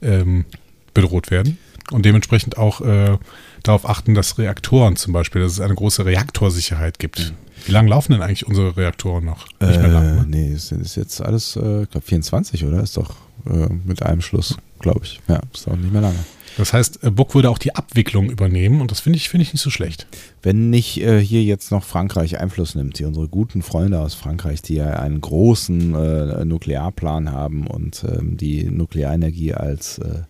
ähm, 0.03 0.45
bedroht 0.93 1.31
werden 1.31 1.57
und 1.93 2.05
dementsprechend 2.05 2.59
auch 2.59 2.83
äh, 2.83 3.17
darauf 3.63 3.89
achten, 3.89 4.15
dass 4.15 4.39
Reaktoren 4.39 4.97
zum 4.97 5.13
Beispiel, 5.13 5.43
dass 5.43 5.53
es 5.53 5.61
eine 5.61 5.75
große 5.75 6.05
Reaktorsicherheit 6.05 6.99
gibt. 6.99 7.33
Wie 7.67 7.73
lange 7.73 7.91
laufen 7.91 8.13
denn 8.13 8.23
eigentlich 8.23 8.47
unsere 8.47 8.77
Reaktoren 8.77 9.25
noch? 9.25 9.47
Nicht 9.61 9.81
mehr 9.81 9.89
lang. 9.89 10.05
Äh, 10.05 10.13
ne? 10.13 10.27
nee, 10.27 10.53
ist, 10.53 10.73
ist 10.73 10.97
jetzt 10.97 11.21
alles, 11.21 11.57
äh, 11.57 11.83
ich 11.83 11.91
glaube 11.91 12.07
24, 12.07 12.65
oder? 12.65 12.83
Ist 12.83 12.97
doch 12.97 13.15
äh, 13.47 13.69
mit 13.85 14.03
einem 14.03 14.21
Schluss, 14.23 14.57
glaube 14.79 15.01
ich. 15.05 15.21
Ja, 15.29 15.41
ist 15.53 15.69
auch 15.69 15.77
nicht 15.77 15.93
mehr 15.93 16.03
lange. 16.03 16.19
Das 16.57 16.73
heißt, 16.73 17.05
äh, 17.05 17.11
Bock 17.11 17.35
würde 17.35 17.51
auch 17.51 17.59
die 17.59 17.75
Abwicklung 17.75 18.31
übernehmen 18.31 18.81
und 18.81 18.91
das 18.91 19.01
finde 19.01 19.19
ich, 19.19 19.29
finde 19.29 19.43
ich 19.43 19.53
nicht 19.53 19.63
so 19.63 19.71
schlecht. 19.71 20.07
Wenn 20.43 20.71
nicht 20.71 21.01
äh, 21.01 21.21
hier 21.21 21.43
jetzt 21.43 21.71
noch 21.71 21.85
Frankreich 21.85 22.41
Einfluss 22.41 22.75
nimmt, 22.75 22.99
hier 22.99 23.09
unsere 23.09 23.29
guten 23.29 23.63
Freunde 23.63 24.01
aus 24.01 24.15
Frankreich, 24.15 24.63
die 24.63 24.75
ja 24.75 24.91
einen 24.91 25.21
großen 25.21 25.95
äh, 25.95 26.45
Nuklearplan 26.45 27.33
haben 27.33 27.67
und 27.67 28.05
ähm, 28.05 28.37
die 28.37 28.65
Nuklearenergie 28.65 29.55
als, 29.55 29.99
äh, 29.99 30.23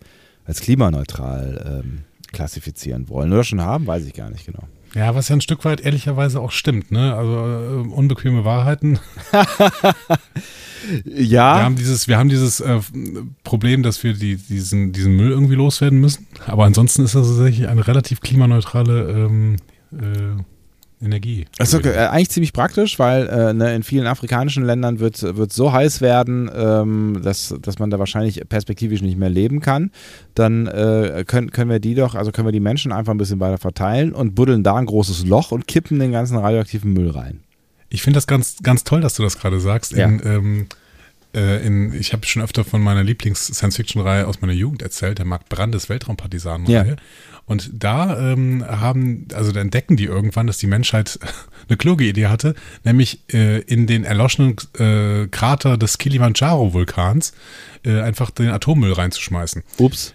als 0.46 0.60
klimaneutral 0.60 1.82
ähm, 1.84 2.00
klassifizieren 2.32 3.08
wollen 3.08 3.32
oder 3.32 3.44
schon 3.44 3.60
haben, 3.60 3.86
weiß 3.86 4.06
ich 4.06 4.14
gar 4.14 4.30
nicht 4.30 4.46
genau. 4.46 4.64
Ja, 4.94 5.14
was 5.14 5.28
ja 5.28 5.36
ein 5.36 5.40
Stück 5.40 5.64
weit 5.64 5.80
ehrlicherweise 5.80 6.40
auch 6.40 6.50
stimmt, 6.50 6.90
ne? 6.90 7.14
Also 7.14 7.32
äh, 7.32 7.92
unbequeme 7.92 8.44
Wahrheiten. 8.44 8.98
Ja, 11.04 11.58
Wir 11.58 11.64
haben 11.64 11.76
dieses, 11.76 12.08
wir 12.08 12.18
haben 12.18 12.28
dieses 12.28 12.60
äh, 12.60 12.80
Problem, 13.44 13.82
dass 13.82 14.02
wir 14.02 14.14
die, 14.14 14.36
diesen, 14.36 14.92
diesen 14.92 15.14
Müll 15.14 15.30
irgendwie 15.30 15.54
loswerden 15.54 16.00
müssen. 16.00 16.26
Aber 16.46 16.64
ansonsten 16.64 17.04
ist 17.04 17.14
das 17.14 17.26
tatsächlich 17.26 17.68
eine 17.68 17.86
relativ 17.86 18.20
klimaneutrale 18.20 19.10
ähm, 19.10 19.56
äh, 19.92 20.42
Energie. 21.02 21.46
Ist 21.58 21.74
okay, 21.74 21.90
äh, 21.90 22.06
eigentlich 22.08 22.30
ziemlich 22.30 22.52
praktisch, 22.52 22.98
weil 22.98 23.26
äh, 23.28 23.52
ne, 23.54 23.74
in 23.74 23.82
vielen 23.82 24.06
afrikanischen 24.06 24.64
Ländern 24.64 25.00
wird 25.00 25.22
es 25.22 25.54
so 25.54 25.72
heiß 25.72 26.00
werden, 26.00 26.50
ähm, 26.54 27.20
dass, 27.22 27.54
dass 27.60 27.78
man 27.78 27.90
da 27.90 27.98
wahrscheinlich 27.98 28.42
perspektivisch 28.48 29.02
nicht 29.02 29.18
mehr 29.18 29.30
leben 29.30 29.60
kann. 29.60 29.90
Dann 30.34 30.66
äh, 30.66 31.24
können, 31.26 31.50
können 31.50 31.70
wir 31.70 31.80
die 31.80 31.94
doch, 31.94 32.14
also 32.14 32.32
können 32.32 32.46
wir 32.46 32.52
die 32.52 32.60
Menschen 32.60 32.92
einfach 32.92 33.12
ein 33.12 33.18
bisschen 33.18 33.40
weiter 33.40 33.58
verteilen 33.58 34.12
und 34.12 34.34
buddeln 34.34 34.62
da 34.62 34.76
ein 34.76 34.86
großes 34.86 35.24
Loch 35.24 35.52
und 35.52 35.66
kippen 35.66 35.98
den 35.98 36.12
ganzen 36.12 36.36
radioaktiven 36.36 36.92
Müll 36.92 37.10
rein. 37.10 37.40
Ich 37.88 38.02
finde 38.02 38.18
das 38.18 38.26
ganz, 38.26 38.58
ganz 38.62 38.84
toll, 38.84 39.00
dass 39.00 39.14
du 39.14 39.22
das 39.22 39.38
gerade 39.38 39.58
sagst. 39.58 39.92
Ja. 39.92 40.06
In, 40.06 40.20
ähm, 40.24 40.66
äh, 41.34 41.64
in, 41.66 41.92
ich 41.92 42.12
habe 42.12 42.26
schon 42.26 42.42
öfter 42.42 42.64
von 42.64 42.80
meiner 42.82 43.04
Lieblings-Science-Fiction-Reihe 43.04 44.26
aus 44.26 44.40
meiner 44.40 44.52
Jugend 44.52 44.82
erzählt, 44.82 45.18
der 45.18 45.26
Mark 45.26 45.48
Brandes 45.48 45.88
Weltraumpartisanen-Reihe. 45.88 46.90
Ja. 46.90 46.96
Und 47.50 47.68
da 47.72 48.16
ähm, 48.16 48.64
haben, 48.64 49.26
also 49.34 49.50
da 49.50 49.60
entdecken 49.60 49.96
die 49.96 50.04
irgendwann, 50.04 50.46
dass 50.46 50.58
die 50.58 50.68
Menschheit 50.68 51.18
eine 51.68 51.76
kluge 51.76 52.04
Idee 52.04 52.28
hatte, 52.28 52.54
nämlich 52.84 53.24
äh, 53.32 53.58
in 53.62 53.88
den 53.88 54.04
erloschenen 54.04 54.54
äh, 54.78 55.26
Krater 55.26 55.76
des 55.76 55.98
Kilimanjaro-Vulkans 55.98 57.32
äh, 57.84 58.02
einfach 58.02 58.30
den 58.30 58.50
Atommüll 58.50 58.92
reinzuschmeißen. 58.92 59.64
Ups. 59.78 60.14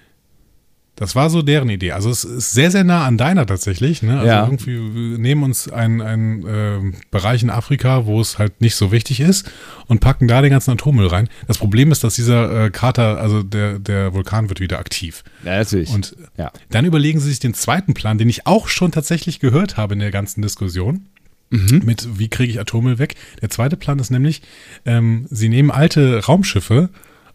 Das 0.98 1.14
war 1.14 1.30
so 1.30 1.42
deren 1.42 1.70
Idee. 1.70 1.92
Also 1.92 2.10
es 2.10 2.24
ist 2.24 2.52
sehr, 2.52 2.72
sehr 2.72 2.86
nah 2.86 3.06
an 3.06 3.18
deiner 3.18 3.46
tatsächlich. 3.46 4.02
Ne? 4.02 4.14
Also 4.18 4.28
Ja. 4.28 4.46
irgendwie, 4.46 5.12
wir 5.12 5.18
nehmen 5.18 5.44
uns 5.44 5.70
einen, 5.70 6.02
einen 6.02 6.48
äh, 6.48 6.98
Bereich 7.12 7.44
in 7.44 7.50
Afrika, 7.50 8.06
wo 8.06 8.22
es 8.22 8.40
halt 8.40 8.62
nicht 8.62 8.75
so 8.75 8.94
wichtig 8.94 9.20
ist 9.20 9.52
und 9.88 10.00
packen 10.00 10.28
da 10.28 10.42
den 10.42 10.52
ganzen 10.52 10.72
Atommüll 10.72 11.08
rein. 11.08 11.28
Das 11.48 11.58
Problem 11.58 11.92
ist, 11.92 12.04
dass 12.06 12.16
dieser 12.16 12.66
äh, 12.66 12.70
Krater, 12.70 13.20
also 13.20 13.44
der, 13.44 13.78
der 13.80 14.14
Vulkan 14.14 14.48
wird 14.48 14.62
wieder 14.62 14.80
aktiv. 14.80 15.24
Ja, 15.44 15.58
natürlich. 15.58 15.90
Und 15.90 16.16
ja. 16.38 16.52
dann 16.70 16.86
überlegen 16.86 17.20
sie 17.20 17.30
sich 17.30 17.40
den 17.40 17.54
zweiten 17.54 17.94
Plan, 17.94 18.18
den 18.18 18.30
ich 18.30 18.48
auch 18.48 18.70
schon 18.70 18.92
tatsächlich 18.94 19.40
gehört 19.42 19.75
habe 19.75 19.96
in 19.96 20.00
der 20.00 20.12
ganzen 20.12 20.42
Diskussion. 20.42 21.08
Mit 21.52 22.20
wie 22.20 22.28
kriege 22.28 22.52
ich 22.52 22.60
Atommüll 22.60 23.00
weg? 23.00 23.16
Der 23.42 23.50
zweite 23.50 23.78
Plan 23.78 24.00
ist 24.00 24.10
nämlich, 24.10 24.42
ähm, 24.86 25.25
sie 25.29 25.48
nehmen 25.48 25.72
alte 25.72 26.25
Raumschiffe 26.25 26.90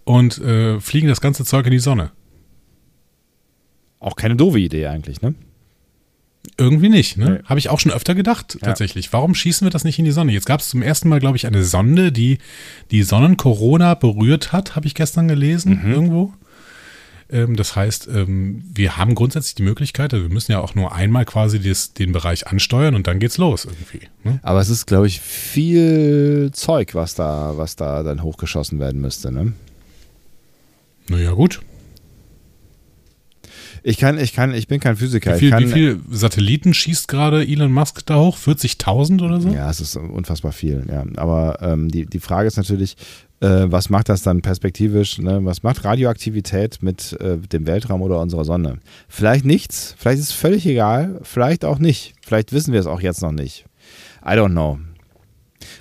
und 0.05 0.39
äh, 0.39 0.81
fliegen 0.81 1.09
das 1.09 1.21
ganze 1.21 1.45
Zeug 1.45 1.65
in 1.67 1.73
die 1.73 1.79
Sonne. 1.79 2.11
Auch 4.01 4.17
keine 4.17 4.35
doofe 4.37 4.59
Idee 4.59 4.87
eigentlich, 4.87 5.23
ne? 5.23 5.35
Irgendwie 6.57 6.89
nicht, 6.89 7.19
ne? 7.19 7.31
Nee. 7.31 7.39
Habe 7.45 7.59
ich 7.59 7.69
auch 7.69 7.79
schon 7.81 7.93
öfter 7.93 8.15
gedacht, 8.15 8.55
Ja. 8.61 8.69
tatsächlich. 8.69 9.13
Warum 9.13 9.35
schießen 9.35 9.67
wir 9.67 9.71
das 9.71 9.85
nicht 9.85 9.99
in 9.99 10.07
die 10.07 10.11
Sonne? 10.11 10.33
Jetzt 10.33 10.47
gab 10.47 10.61
es 10.61 10.71
zum 10.71 10.81
ersten 10.83 11.09
Mal, 11.11 11.21
glaube 11.21 11.37
ich, 11.37 11.47
eine 11.47 11.63
Sonde, 11.65 12.13
die 12.13 12.39
die 12.91 13.03
Sonnencorona 13.03 13.95
berührt 13.95 14.51
hat, 14.53 14.75
habe 14.75 14.87
ich 14.87 14.95
gestern 14.95 15.29
gelesen, 15.29 15.83
Mhm. 15.85 15.93
irgendwo. 15.93 16.33
Ähm, 17.33 17.57
das 17.57 17.77
heißt, 17.77 18.09
ähm, 18.13 18.65
wir 18.75 18.97
haben 18.97 19.15
grundsätzlich 19.15 19.55
die 19.55 19.63
Möglichkeit, 19.63 20.13
also 20.15 20.27
wir 20.27 20.33
müssen 20.33 20.51
ja 20.51 20.61
auch 20.61 20.75
nur 20.75 20.93
einmal 20.95 21.25
quasi 21.27 21.61
des, 21.61 21.93
den 21.93 22.11
Bereich 22.13 22.47
ansteuern 22.49 22.95
und 22.95 23.07
dann 23.07 23.19
geht's 23.21 23.37
los 23.39 23.67
irgendwie. 23.67 24.09
Ne? 24.25 24.41
Aber 24.43 24.61
es 24.61 24.69
ist, 24.71 24.87
glaube 24.87 25.07
ich, 25.07 25.21
viel 25.21 26.51
Zeug, 26.53 26.95
was 26.95 27.15
da, 27.15 27.53
was 27.57 27.77
da 27.77 28.03
dann 28.03 28.23
hochgeschossen 28.23 28.81
werden 28.81 29.01
müsste, 29.01 29.31
ne? 29.31 29.53
Naja, 31.09 31.33
gut. 31.33 31.61
Ich 33.83 33.97
kann, 33.97 34.19
ich 34.19 34.33
kann, 34.33 34.55
ich 34.55 34.69
bin 34.69 34.81
kein 34.81 34.97
Physiker. 34.97 35.35
Wie 35.35 35.39
viel, 35.39 35.49
ich 35.49 35.55
kann, 35.55 35.65
wie 35.65 35.73
viel 35.73 36.01
Satelliten 36.11 36.75
schießt 36.75 37.09
gerade 37.09 37.47
Elon 37.47 37.73
Musk 37.73 38.05
da 38.07 38.17
hoch? 38.17 38.37
40.000 38.37 39.25
oder 39.25 39.41
so? 39.41 39.49
Ja, 39.49 39.71
es 39.71 39.81
ist 39.81 39.97
unfassbar 39.97 40.53
viel, 40.53 40.85
ja. 40.89 41.05
Aber 41.17 41.59
ähm, 41.63 41.89
die, 41.89 42.07
die 42.07 42.21
Frage 42.21 42.47
ist 42.47 42.57
natürlich, 42.57 42.97
äh, 43.41 43.67
was 43.67 43.89
macht 43.89 44.09
das 44.09 44.23
dann 44.23 44.43
perspektivisch? 44.43 45.19
Ne? 45.19 45.41
Was 45.45 45.63
macht 45.63 45.85
Radioaktivität 45.85 46.83
mit 46.83 47.19
äh, 47.21 47.39
dem 47.39 47.67
Weltraum 47.67 48.03
oder 48.03 48.21
unserer 48.21 48.45
Sonne? 48.45 48.79
Vielleicht 49.09 49.45
nichts, 49.45 49.95
vielleicht 49.99 50.21
ist 50.21 50.31
es 50.31 50.35
völlig 50.35 50.67
egal, 50.67 51.21
vielleicht 51.23 51.65
auch 51.65 51.79
nicht. 51.79 52.15
Vielleicht 52.21 52.53
wissen 52.53 52.73
wir 52.73 52.81
es 52.81 52.87
auch 52.87 53.01
jetzt 53.01 53.23
noch 53.23 53.33
nicht. 53.33 53.65
I 54.23 54.31
don't 54.31 54.51
know. 54.51 54.79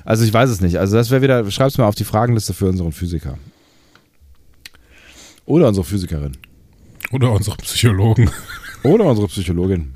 Also 0.05 0.23
ich 0.23 0.33
weiß 0.33 0.49
es 0.49 0.61
nicht. 0.61 0.77
Also 0.77 0.95
das 0.95 1.11
wäre 1.11 1.21
wieder, 1.21 1.49
schreib's 1.51 1.77
mal 1.77 1.87
auf 1.87 1.95
die 1.95 2.05
Fragenliste 2.05 2.53
für 2.53 2.67
unseren 2.67 2.91
Physiker. 2.91 3.37
Oder 5.45 5.67
unsere 5.67 5.83
Physikerin. 5.83 6.37
Oder 7.11 7.31
unsere 7.31 7.57
Psychologen. 7.57 8.29
Oder 8.83 9.05
unsere 9.05 9.27
Psychologin. 9.27 9.95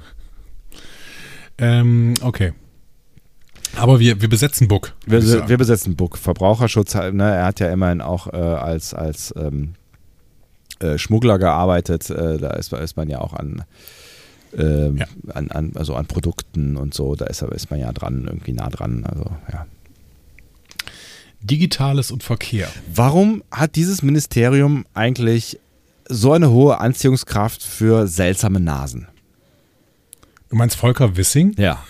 ähm, 1.57 2.13
okay. 2.21 2.53
Aber 3.75 3.99
wir, 3.99 4.21
wir 4.21 4.29
besetzen 4.29 4.67
Book. 4.67 4.93
Wir, 5.05 5.47
wir 5.47 5.57
besetzen 5.57 5.95
Buck. 5.95 6.17
Verbraucherschutz, 6.17 6.93
ne, 6.93 7.35
er 7.35 7.45
hat 7.45 7.59
ja 7.59 7.71
immerhin 7.71 8.01
auch 8.01 8.27
äh, 8.31 8.37
als, 8.37 8.93
als 8.93 9.33
ähm, 9.35 9.73
äh, 10.79 10.97
Schmuggler 10.97 11.39
gearbeitet. 11.39 12.09
Äh, 12.09 12.37
da 12.37 12.51
ist, 12.51 12.71
ist 12.73 12.97
man 12.97 13.09
ja 13.09 13.19
auch 13.19 13.33
an, 13.33 13.63
ähm, 14.55 14.97
Ja. 14.97 15.07
an, 15.33 15.49
an, 15.49 15.71
also 15.75 15.95
an 15.95 16.05
Produkten 16.05 16.77
und 16.77 16.93
so, 16.93 17.15
da 17.15 17.25
ist, 17.25 17.41
ist 17.41 17.71
man 17.71 17.79
ja 17.79 17.91
dran, 17.91 18.25
irgendwie 18.27 18.53
nah 18.53 18.69
dran. 18.69 19.05
Also, 19.05 19.25
ja. 19.51 19.65
Digitales 21.41 22.11
und 22.11 22.23
Verkehr. 22.23 22.69
Warum 22.93 23.43
hat 23.51 23.75
dieses 23.75 24.01
Ministerium 24.03 24.85
eigentlich 24.93 25.59
so 26.09 26.33
eine 26.33 26.49
hohe 26.51 26.79
Anziehungskraft 26.79 27.63
für 27.63 28.07
seltsame 28.07 28.59
Nasen? 28.59 29.07
Du 30.49 30.55
meinst 30.55 30.75
Volker 30.75 31.15
Wissing? 31.17 31.53
Ja. 31.57 31.83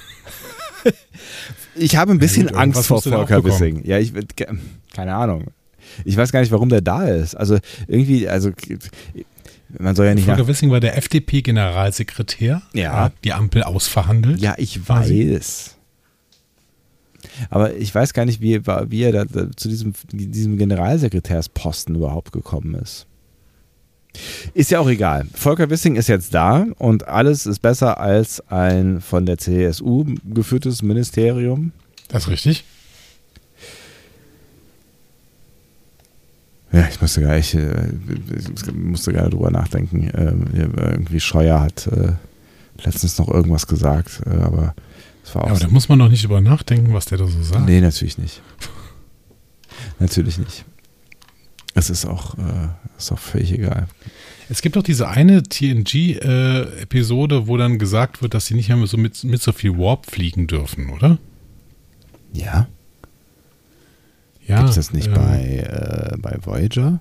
ich 1.75 1.95
habe 1.95 2.11
ein 2.11 2.19
bisschen 2.19 2.47
gut, 2.47 2.55
Angst 2.55 2.85
vor 2.85 3.01
Volker. 3.01 3.43
Wissing. 3.43 3.83
Ja, 3.85 3.97
ich 3.99 4.13
ke- 4.35 4.57
keine 4.93 5.15
Ahnung. 5.15 5.45
Ich 6.05 6.15
weiß 6.15 6.31
gar 6.31 6.39
nicht, 6.39 6.51
warum 6.51 6.69
der 6.69 6.81
da 6.81 7.03
ist. 7.05 7.35
Also 7.35 7.57
irgendwie, 7.87 8.27
also 8.27 8.51
man 9.77 9.95
soll 9.95 10.05
ja 10.05 10.15
nicht 10.15 10.25
Volker 10.25 10.47
Wissing 10.47 10.71
war 10.71 10.79
der 10.79 10.97
FDP-Generalsekretär. 10.97 12.61
Ja. 12.73 12.93
Hat 13.05 13.13
Die 13.23 13.33
Ampel 13.33 13.63
ausverhandelt. 13.63 14.39
Ja, 14.39 14.55
ich 14.57 14.87
weiß. 14.87 15.75
Aber 17.49 17.73
ich 17.75 17.93
weiß 17.93 18.13
gar 18.13 18.25
nicht, 18.25 18.41
wie, 18.41 18.55
er- 18.55 18.91
wie 18.91 19.01
er 19.03 19.11
da, 19.11 19.25
da 19.25 19.51
zu 19.55 19.67
diesem, 19.67 19.93
diesem 20.11 20.57
Generalsekretärsposten 20.57 21.95
überhaupt 21.95 22.31
gekommen 22.31 22.75
ist. 22.75 23.07
Ist 24.53 24.69
ja 24.71 24.79
auch 24.79 24.87
egal. 24.89 25.25
Volker 25.33 25.69
Wissing 25.69 25.95
ist 25.95 26.07
jetzt 26.07 26.33
da 26.33 26.65
und 26.77 27.07
alles 27.07 27.45
ist 27.45 27.59
besser 27.61 27.99
als 27.99 28.41
ein 28.49 29.01
von 29.01 29.25
der 29.25 29.37
CSU 29.39 30.05
geführtes 30.25 30.81
Ministerium. 30.83 31.71
Das 32.09 32.23
ist 32.23 32.29
richtig. 32.29 32.63
Ja, 36.71 36.87
ich 36.89 36.99
musste 37.01 37.21
gar 37.21 37.35
äh, 37.35 37.41
ich 38.37 38.73
musste 38.73 39.13
gerade 39.13 39.29
drüber 39.29 39.51
nachdenken. 39.51 40.09
Ähm, 40.15 40.47
irgendwie 40.53 41.19
Scheuer 41.19 41.59
hat 41.61 41.87
äh, 41.87 42.13
letztens 42.83 43.17
noch 43.19 43.29
irgendwas 43.29 43.67
gesagt, 43.67 44.21
äh, 44.25 44.29
aber 44.41 44.73
es 45.23 45.33
war 45.35 45.43
auch 45.43 45.47
Aber 45.49 45.55
so- 45.57 45.65
da 45.65 45.71
muss 45.71 45.87
man 45.89 45.99
doch 45.99 46.09
nicht 46.09 46.23
drüber 46.23 46.41
nachdenken, 46.41 46.93
was 46.93 47.05
der 47.05 47.19
da 47.19 47.27
so 47.27 47.41
sagt. 47.43 47.65
Nee, 47.67 47.79
natürlich 47.81 48.17
nicht. 48.17 48.41
natürlich 49.99 50.37
nicht. 50.39 50.65
Es 51.73 51.89
ist 51.89 52.05
auch, 52.05 52.37
äh, 52.37 52.67
ist 52.97 53.11
auch 53.11 53.19
völlig 53.19 53.51
egal. 53.51 53.87
Es 54.49 54.61
gibt 54.61 54.75
doch 54.75 54.83
diese 54.83 55.07
eine 55.07 55.43
TNG-Episode, 55.43 57.47
wo 57.47 57.57
dann 57.57 57.79
gesagt 57.79 58.21
wird, 58.21 58.33
dass 58.33 58.45
sie 58.45 58.53
nicht 58.53 58.69
mehr 58.69 58.85
so 58.87 58.97
mit, 58.97 59.23
mit 59.23 59.41
so 59.41 59.51
viel 59.51 59.77
Warp 59.77 60.09
fliegen 60.09 60.47
dürfen, 60.47 60.89
oder? 60.89 61.17
Ja. 62.33 62.67
Ja, 64.45 64.57
Gibt 64.57 64.69
es 64.71 64.75
das 64.75 64.93
nicht 64.93 65.07
ähm, 65.07 65.13
bei, 65.13 66.11
äh, 66.13 66.17
bei 66.17 66.37
Voyager? 66.43 66.99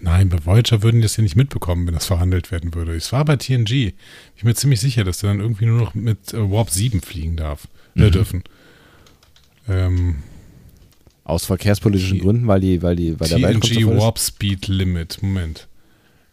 Nein, 0.00 0.28
bei 0.28 0.44
Voyager 0.44 0.82
würden 0.82 0.96
die 0.96 1.02
das 1.02 1.16
ja 1.16 1.22
nicht 1.22 1.36
mitbekommen, 1.36 1.86
wenn 1.86 1.94
das 1.94 2.06
verhandelt 2.06 2.50
werden 2.50 2.74
würde. 2.74 2.94
Es 2.94 3.12
war 3.12 3.24
bei 3.24 3.36
TNG. 3.36 3.70
Ich 3.70 3.94
bin 4.42 4.48
mir 4.48 4.54
ziemlich 4.54 4.80
sicher, 4.80 5.04
dass 5.04 5.18
der 5.18 5.30
dann 5.30 5.40
irgendwie 5.40 5.66
nur 5.66 5.78
noch 5.80 5.94
mit 5.94 6.34
äh, 6.34 6.50
Warp 6.50 6.70
7 6.70 7.00
fliegen 7.00 7.36
darf, 7.36 7.68
äh, 7.96 8.06
Mhm. 8.06 8.10
dürfen. 8.10 8.44
Ähm, 9.68 10.16
Aus 11.24 11.46
verkehrspolitischen 11.46 12.18
T- 12.18 12.24
Gründen, 12.24 12.46
weil 12.46 12.60
die, 12.60 12.82
weil 12.82 12.96
die, 12.96 13.18
weil 13.18 13.28
der 13.28 13.40
Weltraum 13.40 13.60
TNG? 13.60 13.86
Warp 13.98 14.18
Speed 14.18 14.68
Limit. 14.68 15.22
Moment. 15.22 15.68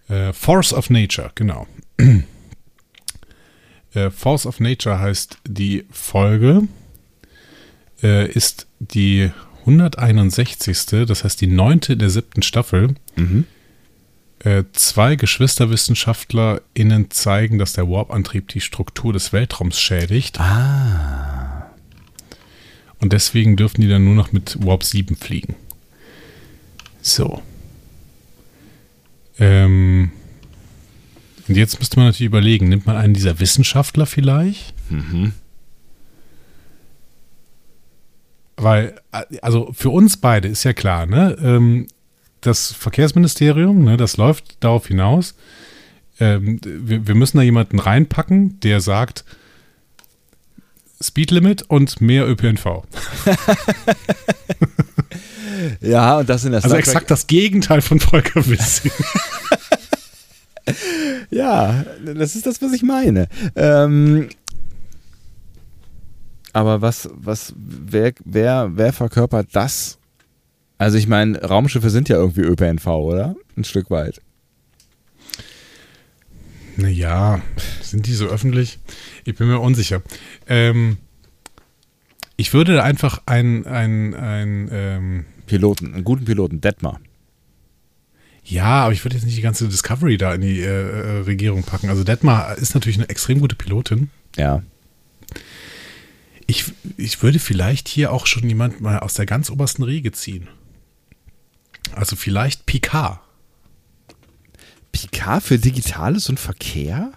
Äh, 0.10 0.34
Force 0.34 0.74
of 0.74 0.90
Nature, 0.90 1.32
genau. 1.34 1.66
äh, 3.94 4.10
Force 4.10 4.46
of 4.46 4.60
Nature 4.60 5.00
heißt 5.00 5.38
die 5.48 5.86
Folge, 5.90 6.68
äh, 8.04 8.30
ist 8.30 8.68
die 8.80 9.32
161. 9.62 11.06
Das 11.08 11.24
heißt 11.24 11.40
die 11.40 11.48
neunte 11.48 11.96
der 11.96 12.10
siebten 12.10 12.42
Staffel. 12.42 12.96
Mhm. 13.16 13.46
Äh, 14.40 14.64
zwei 14.74 15.16
GeschwisterwissenschaftlerInnen 15.16 17.12
zeigen, 17.12 17.60
dass 17.60 17.74
der 17.74 17.88
Warp-Antrieb 17.88 18.48
die 18.48 18.60
Struktur 18.62 19.14
des 19.14 19.32
Weltraums 19.34 19.80
schädigt. 19.80 20.40
Ah. 20.40 21.41
Und 23.02 23.14
deswegen 23.14 23.56
dürfen 23.56 23.82
die 23.82 23.90
dann 23.90 24.06
nur 24.06 24.16
noch 24.16 24.32
mit 24.32 24.64
Warp 24.64 24.84
7 24.84 25.16
fliegen. 25.16 25.56
So. 27.02 27.42
Ähm. 29.40 30.12
Und 31.48 31.58
jetzt 31.58 31.80
müsste 31.80 31.98
man 31.98 32.06
natürlich 32.06 32.28
überlegen, 32.28 32.70
nimmt 32.70 32.86
man 32.86 32.96
einen 32.96 33.14
dieser 33.14 33.40
Wissenschaftler 33.40 34.06
vielleicht? 34.06 34.74
Mhm. 34.90 35.34
Weil, 38.56 39.02
also 39.42 39.72
für 39.74 39.90
uns 39.90 40.18
beide 40.18 40.48
ist 40.48 40.64
ja 40.64 40.74
klar, 40.74 41.08
ne? 41.08 41.36
Ähm, 41.42 41.88
das 42.42 42.72
Verkehrsministerium, 42.74 43.84
ne, 43.84 43.98
das 43.98 44.18
läuft 44.18 44.64
darauf 44.64 44.88
hinaus. 44.88 45.36
Ähm, 46.20 46.60
wir 46.64 47.16
müssen 47.16 47.38
da 47.38 47.44
jemanden 47.44 47.80
reinpacken, 47.80 48.60
der 48.60 48.82
sagt, 48.82 49.26
Speedlimit 51.02 51.64
und 51.64 52.02
mehr 52.02 52.28
ÖPNV. 52.28 52.84
Ja, 55.80 56.20
und 56.20 56.30
das 56.30 56.44
in 56.44 56.52
der 56.52 56.64
Also 56.64 56.70
Star 56.70 56.80
exakt 56.80 57.12
das 57.12 57.28
Gegenteil 57.28 57.82
von 57.82 58.00
Volker 58.00 58.46
Wissing. 58.48 58.92
Ja, 61.32 61.86
das 62.06 62.36
ist 62.36 62.46
das, 62.46 62.62
was 62.62 62.72
ich 62.74 62.84
meine. 62.84 63.28
Ähm, 63.56 64.30
aber 66.54 66.82
was, 66.82 67.10
was, 67.14 67.54
wer, 67.58 68.14
wer, 68.24 68.70
wer 68.74 68.94
verkörpert 68.94 69.48
das? 69.54 69.98
Also 70.78 70.98
ich 70.98 71.08
meine, 71.08 71.42
Raumschiffe 71.42 71.90
sind 71.90 72.10
ja 72.10 72.18
irgendwie 72.18 72.42
ÖPNV, 72.42 72.86
oder? 72.88 73.36
Ein 73.58 73.64
Stück 73.64 73.90
weit. 73.90 74.22
Naja, 76.76 77.42
sind 77.92 78.08
die 78.08 78.14
so 78.14 78.26
öffentlich? 78.26 78.80
Ich 79.26 79.36
bin 79.36 79.48
mir 79.48 79.60
unsicher. 79.60 80.02
Ähm, 80.48 80.98
ich 82.38 82.54
würde 82.54 82.84
einfach 82.84 83.22
ein, 83.28 83.68
ein, 83.68 84.16
ein 84.16 84.70
ähm, 84.72 85.26
Piloten, 85.46 85.94
einen 85.94 86.04
guten 86.04 86.26
Piloten, 86.26 86.62
Detmar. 86.62 87.00
ja, 88.44 88.86
aber 88.86 88.94
ich 88.94 89.04
würde 89.06 89.16
jetzt 89.16 89.26
nicht 89.26 89.38
die 89.38 89.44
ganze 89.44 89.68
Discovery 89.68 90.18
da 90.18 90.34
in 90.34 90.42
die 90.42 90.62
äh, 90.62 90.66
äh, 90.66 91.20
Regierung 91.20 91.64
packen. 91.64 91.90
Also 91.90 92.04
Detmar 92.04 92.58
ist 92.58 92.74
natürlich 92.74 92.98
eine 92.98 93.10
extrem 93.10 93.40
gute 93.40 93.56
Pilotin. 93.56 94.10
Ja. 94.38 94.64
Ich, 96.48 96.66
ich 96.98 97.22
würde 97.22 97.40
vielleicht 97.40 97.88
hier 97.88 98.12
auch 98.12 98.26
schon 98.26 98.48
jemand 98.48 98.82
mal 98.82 99.00
aus 99.00 99.14
der 99.14 99.26
ganz 99.26 99.50
obersten 99.50 99.84
Riege 99.84 100.12
ziehen. 100.12 100.48
Also 101.94 102.16
vielleicht 102.16 102.66
Picard. 102.66 103.20
Picard 104.92 105.44
für 105.44 105.60
Digitales 105.60 106.30
und 106.30 106.40
Verkehr? 106.40 107.12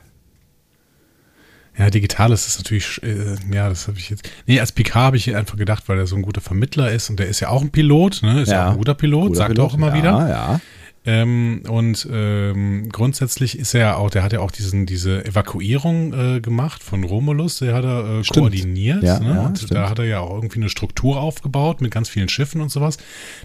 Ja, 1.76 1.90
Digitales 1.90 2.46
ist 2.46 2.58
natürlich, 2.58 3.02
äh, 3.02 3.34
ja, 3.52 3.68
das 3.68 3.88
habe 3.88 3.98
ich 3.98 4.08
jetzt. 4.10 4.28
Nee, 4.46 4.60
als 4.60 4.70
Picard 4.72 5.06
habe 5.06 5.16
ich 5.16 5.34
einfach 5.34 5.56
gedacht, 5.56 5.84
weil 5.88 5.98
er 5.98 6.06
so 6.06 6.14
ein 6.16 6.22
guter 6.22 6.40
Vermittler 6.40 6.92
ist 6.92 7.10
und 7.10 7.18
der 7.18 7.26
ist 7.26 7.40
ja 7.40 7.48
auch 7.48 7.62
ein 7.62 7.70
Pilot, 7.70 8.22
ne? 8.22 8.42
Ist 8.42 8.48
ja, 8.48 8.54
Ja. 8.54 8.66
auch 8.68 8.72
ein 8.72 8.78
guter 8.78 8.94
Pilot, 8.94 9.28
Guter 9.28 9.37
sagt 9.38 9.50
er 9.50 9.54
Pilot. 9.54 9.70
auch 9.70 9.74
immer 9.74 9.88
ja, 9.88 9.94
wieder. 9.94 10.28
Ja, 10.28 10.60
Ähm, 11.06 11.62
und 11.68 12.08
ähm, 12.10 12.88
grundsätzlich 12.90 13.58
ist 13.58 13.74
er 13.74 13.80
ja 13.80 13.96
auch, 13.96 14.08
der 14.08 14.22
hat 14.22 14.32
ja 14.32 14.40
auch 14.40 14.50
diesen, 14.50 14.87
diese 14.87 15.22
Evakuierung 15.26 16.14
äh, 16.37 16.40
gemacht 16.40 16.82
von 16.82 17.04
Romulus, 17.04 17.58
der 17.58 17.74
hat 17.74 17.84
er 17.84 18.20
äh, 18.20 18.22
koordiniert. 18.22 19.02
Ja, 19.02 19.18
ne? 19.20 19.34
ja, 19.34 19.40
und 19.42 19.58
stimmt. 19.58 19.72
da 19.74 19.90
hat 19.90 19.98
er 19.98 20.06
ja 20.06 20.20
auch 20.20 20.34
irgendwie 20.37 20.60
eine 20.60 20.70
Struktur 20.70 21.20
aufgebaut 21.20 21.82
mit 21.82 21.90
ganz 21.90 22.08
vielen 22.08 22.30
Schiffen 22.30 22.62
und 22.62 22.70
sowas. 22.70 22.96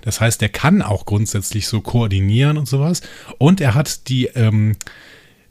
Das 0.04 0.22
heißt, 0.22 0.40
der 0.40 0.48
kann 0.48 0.82
auch 0.82 1.06
grundsätzlich 1.06 1.68
so 1.68 1.82
koordinieren 1.82 2.58
und 2.58 2.68
sowas. 2.68 3.02
Und 3.40 3.60
er 3.60 3.76
hat 3.76 4.08
die, 4.08 4.28
ähm, 4.28 4.78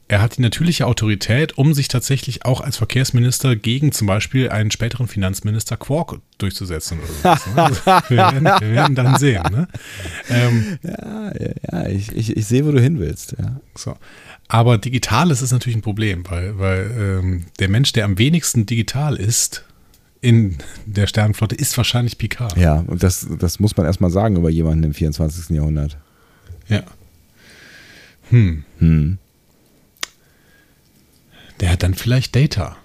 er 0.08 0.22
hat 0.22 0.38
die 0.38 0.42
natürliche 0.42 0.86
Autorität, 0.86 1.58
um 1.58 1.74
sich 1.74 1.88
tatsächlich 1.88 2.46
auch 2.46 2.62
als 2.62 2.78
Verkehrsminister 2.78 3.56
gegen 3.56 3.92
zum 3.92 4.06
Beispiel 4.06 4.48
einen 4.48 4.70
späteren 4.70 5.06
Finanzminister 5.06 5.76
Quark 5.76 6.20
durchzusetzen. 6.38 6.98
Oder 6.98 7.36
sowas, 7.36 7.46
ne? 7.46 7.62
also, 7.62 7.80
wir, 8.08 8.16
werden, 8.16 8.44
wir 8.44 8.72
werden 8.72 8.94
dann 8.94 9.18
sehen. 9.18 9.42
Ne? 9.50 9.68
Ähm, 10.30 10.78
ja, 10.82 11.32
ja, 11.38 11.50
ja 11.70 11.88
ich, 11.88 12.10
ich, 12.12 12.36
ich 12.36 12.46
sehe, 12.46 12.64
wo 12.64 12.72
du 12.72 12.80
hin 12.80 12.98
willst. 12.98 13.36
Ja. 13.38 13.60
so. 13.74 13.96
Aber 14.48 14.78
Digitales 14.78 15.42
ist 15.42 15.52
natürlich 15.52 15.76
ein 15.76 15.82
Problem, 15.82 16.24
weil, 16.28 16.58
weil 16.58 16.90
ähm, 16.98 17.44
der 17.58 17.68
Mensch, 17.68 17.92
der 17.92 18.06
am 18.06 18.18
wenigsten 18.18 18.64
digital 18.64 19.16
ist 19.16 19.64
in 20.22 20.56
der 20.86 21.06
Sternenflotte, 21.06 21.54
ist 21.54 21.76
wahrscheinlich 21.76 22.16
Picard. 22.16 22.56
ja, 22.56 22.82
und 22.86 23.02
das, 23.02 23.26
das 23.38 23.60
muss 23.60 23.76
man 23.76 23.84
erstmal 23.84 24.10
sagen 24.10 24.36
über 24.36 24.48
jemanden 24.48 24.84
im 24.84 24.94
24. 24.94 25.50
Jahrhundert. 25.50 25.98
Ja. 26.66 26.82
Hm. 28.30 28.64
Hm. 28.78 29.18
Der 31.60 31.70
hat 31.72 31.82
dann 31.82 31.94
vielleicht 31.94 32.34
Data. 32.36 32.76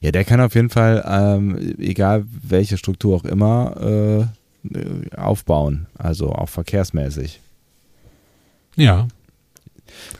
Ja, 0.00 0.12
der 0.12 0.24
kann 0.24 0.40
auf 0.40 0.54
jeden 0.54 0.70
Fall, 0.70 1.02
ähm, 1.06 1.76
egal 1.78 2.26
welche 2.42 2.76
Struktur 2.76 3.16
auch 3.16 3.24
immer, 3.24 4.28
äh, 4.70 5.16
aufbauen. 5.16 5.86
Also 5.94 6.30
auch 6.32 6.48
verkehrsmäßig. 6.48 7.40
Ja. 8.76 9.08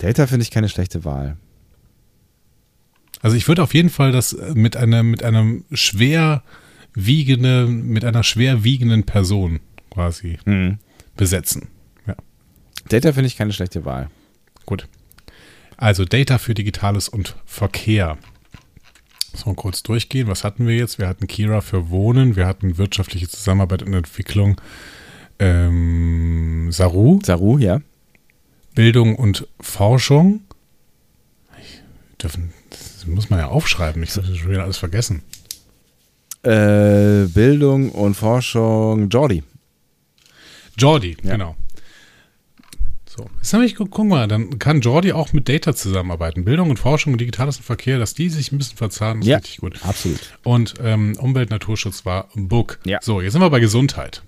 Data 0.00 0.26
finde 0.26 0.42
ich 0.42 0.50
keine 0.50 0.68
schlechte 0.68 1.04
Wahl. 1.04 1.36
Also 3.20 3.36
ich 3.36 3.46
würde 3.46 3.62
auf 3.62 3.72
jeden 3.74 3.88
Fall 3.90 4.10
das 4.12 4.32
äh, 4.32 4.52
mit 4.54 4.76
einer, 4.76 5.02
mit 5.02 5.22
einem 5.22 5.64
schwer 5.72 6.42
mit 6.94 8.04
einer 8.04 8.22
schwer 8.22 8.64
wiegenden 8.64 9.04
Person 9.04 9.60
quasi 9.90 10.38
Mhm. 10.44 10.78
besetzen. 11.16 11.68
Ja, 12.06 12.16
Data 12.90 13.14
finde 13.14 13.28
ich 13.28 13.36
keine 13.38 13.52
schlechte 13.54 13.84
Wahl. 13.86 14.10
gut. 14.66 14.86
Also 15.82 16.04
Data 16.04 16.38
für 16.38 16.54
Digitales 16.54 17.08
und 17.08 17.34
Verkehr. 17.44 18.16
So, 19.34 19.52
kurz 19.54 19.82
durchgehen. 19.82 20.28
Was 20.28 20.44
hatten 20.44 20.68
wir 20.68 20.76
jetzt? 20.76 21.00
Wir 21.00 21.08
hatten 21.08 21.26
Kira 21.26 21.60
für 21.60 21.90
Wohnen, 21.90 22.36
wir 22.36 22.46
hatten 22.46 22.78
wirtschaftliche 22.78 23.28
Zusammenarbeit 23.28 23.82
und 23.82 23.92
Entwicklung, 23.92 24.60
ähm, 25.40 26.68
Saru, 26.70 27.18
Saru, 27.24 27.58
ja. 27.58 27.80
Bildung 28.76 29.16
und 29.16 29.48
Forschung. 29.58 30.42
Ich 31.60 31.82
dürfen, 32.22 32.52
das 32.70 33.04
muss 33.08 33.28
man 33.28 33.40
ja 33.40 33.48
aufschreiben. 33.48 34.04
Ich 34.04 34.14
habe 34.16 34.32
schon 34.36 34.50
wieder 34.52 34.62
alles 34.62 34.78
vergessen. 34.78 35.24
Äh, 36.44 37.26
Bildung 37.26 37.90
und 37.90 38.14
Forschung, 38.14 39.08
Jordi. 39.08 39.42
Jordi, 40.78 41.16
Ja. 41.24 41.32
genau. 41.32 41.56
So, 43.22 43.30
jetzt 43.38 43.52
habe 43.54 43.64
ich, 43.64 43.74
gu- 43.76 43.87
guck 43.87 44.06
mal, 44.06 44.26
dann 44.28 44.58
kann 44.58 44.80
Jordi 44.80 45.12
auch 45.12 45.32
mit 45.32 45.48
Data 45.48 45.74
zusammenarbeiten. 45.74 46.44
Bildung 46.44 46.70
und 46.70 46.78
Forschung 46.78 47.12
und 47.12 47.20
digitales 47.20 47.56
und 47.58 47.62
Verkehr, 47.64 47.98
dass 47.98 48.14
die 48.14 48.28
sich 48.28 48.52
ein 48.52 48.58
bisschen 48.58 48.76
verzahnen, 48.76 49.22
ist 49.22 49.28
Ja. 49.28 49.38
richtig 49.38 49.58
gut. 49.58 49.78
Absolut. 49.85 50.20
Und 50.42 50.74
ähm, 50.82 51.16
Umwelt, 51.18 51.50
Naturschutz 51.50 52.04
war 52.04 52.28
Book. 52.35 52.78
Ja. 52.85 52.98
So, 53.02 53.20
jetzt 53.20 53.32
sind 53.32 53.42
wir 53.42 53.50
bei 53.50 53.61
Gesundheit. 53.61 54.22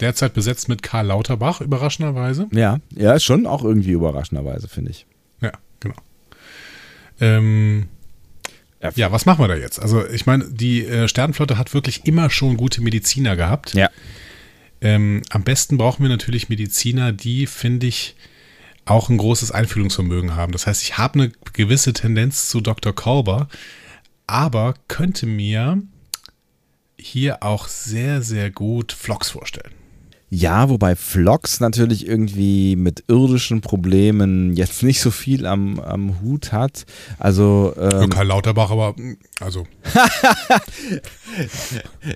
Derzeit 0.00 0.34
besetzt 0.34 0.68
mit 0.68 0.82
Karl 0.82 1.06
Lauterbach, 1.06 1.60
überraschenderweise. 1.60 2.48
Ja, 2.50 2.80
ja, 2.94 3.12
ist 3.14 3.22
schon 3.24 3.46
auch 3.46 3.62
irgendwie 3.62 3.90
überraschenderweise, 3.92 4.66
finde 4.66 4.90
ich. 4.90 5.06
Ja, 5.40 5.52
genau. 5.80 5.94
Ähm, 7.20 7.86
ja, 8.96 9.12
was 9.12 9.26
machen 9.26 9.38
wir 9.44 9.48
da 9.48 9.54
jetzt? 9.54 9.80
Also, 9.80 10.04
ich 10.08 10.26
meine, 10.26 10.44
die 10.50 10.84
äh, 10.84 11.06
Sternenflotte 11.06 11.56
hat 11.56 11.72
wirklich 11.72 12.04
immer 12.04 12.30
schon 12.30 12.56
gute 12.56 12.80
Mediziner 12.82 13.36
gehabt. 13.36 13.74
Ja. 13.74 13.90
Ähm, 14.80 15.22
am 15.30 15.44
besten 15.44 15.78
brauchen 15.78 16.02
wir 16.02 16.08
natürlich 16.08 16.48
Mediziner, 16.48 17.12
die, 17.12 17.46
finde 17.46 17.86
ich, 17.86 18.16
auch 18.84 19.08
ein 19.08 19.18
großes 19.18 19.52
Einfühlungsvermögen 19.52 20.36
haben. 20.36 20.52
Das 20.52 20.66
heißt, 20.66 20.82
ich 20.82 20.98
habe 20.98 21.14
eine 21.14 21.32
gewisse 21.52 21.92
Tendenz 21.92 22.48
zu 22.48 22.60
Dr. 22.60 22.92
Kolber, 22.92 23.48
aber 24.26 24.74
könnte 24.88 25.26
mir 25.26 25.82
hier 26.98 27.42
auch 27.42 27.68
sehr, 27.68 28.22
sehr 28.22 28.50
gut 28.50 28.92
Vlogs 28.92 29.30
vorstellen. 29.30 29.74
Ja, 30.34 30.70
wobei 30.70 30.96
Vlogs 30.96 31.60
natürlich 31.60 32.08
irgendwie 32.08 32.74
mit 32.74 33.04
irdischen 33.06 33.60
Problemen 33.60 34.56
jetzt 34.56 34.82
nicht 34.82 35.02
so 35.02 35.10
viel 35.10 35.44
am, 35.44 35.78
am 35.78 36.22
Hut 36.22 36.52
hat. 36.52 36.86
Also 37.18 37.74
Ja, 37.76 38.04
ähm, 38.04 38.08
Karl 38.08 38.28
Lauterbach, 38.28 38.70
aber 38.70 38.94
also 39.40 39.66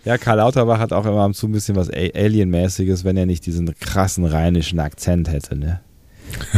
ja, 0.07 0.17
Karl 0.17 0.39
Lauterbach 0.39 0.79
hat 0.79 0.95
auch 0.95 1.05
immer 1.05 1.25
am 1.25 1.35
zu 1.35 1.47
ein 1.47 1.53
bisschen 1.53 1.77
was 1.77 1.91
Alienmäßiges, 1.91 3.05
wenn 3.05 3.19
er 3.19 3.27
nicht 3.27 3.45
diesen 3.45 3.75
krassen 3.79 4.25
rheinischen 4.25 4.81
Akzent 4.81 5.31
hätte. 5.31 5.55
Ne? 5.55 5.81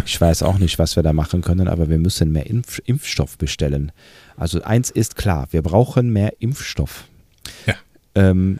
Ich 0.05 0.21
weiß 0.21 0.43
auch 0.43 0.59
nicht, 0.59 0.79
was 0.79 0.97
wir 0.97 1.03
da 1.03 1.13
machen 1.13 1.43
können, 1.43 1.69
aber 1.69 1.89
wir 1.89 1.99
müssen 1.99 2.33
mehr 2.33 2.47
Impf 2.47 2.81
Impfstoff 2.85 3.39
bestellen. 3.39 3.93
Also 4.37 4.63
eins 4.63 4.91
ist 4.91 5.17
klar, 5.17 5.49
wir 5.51 5.63
brauchen 5.63 6.11
mehr 6.11 6.35
Impfstoff. 6.41 7.05
Ja. 7.67 7.75
Ähm, 8.15 8.59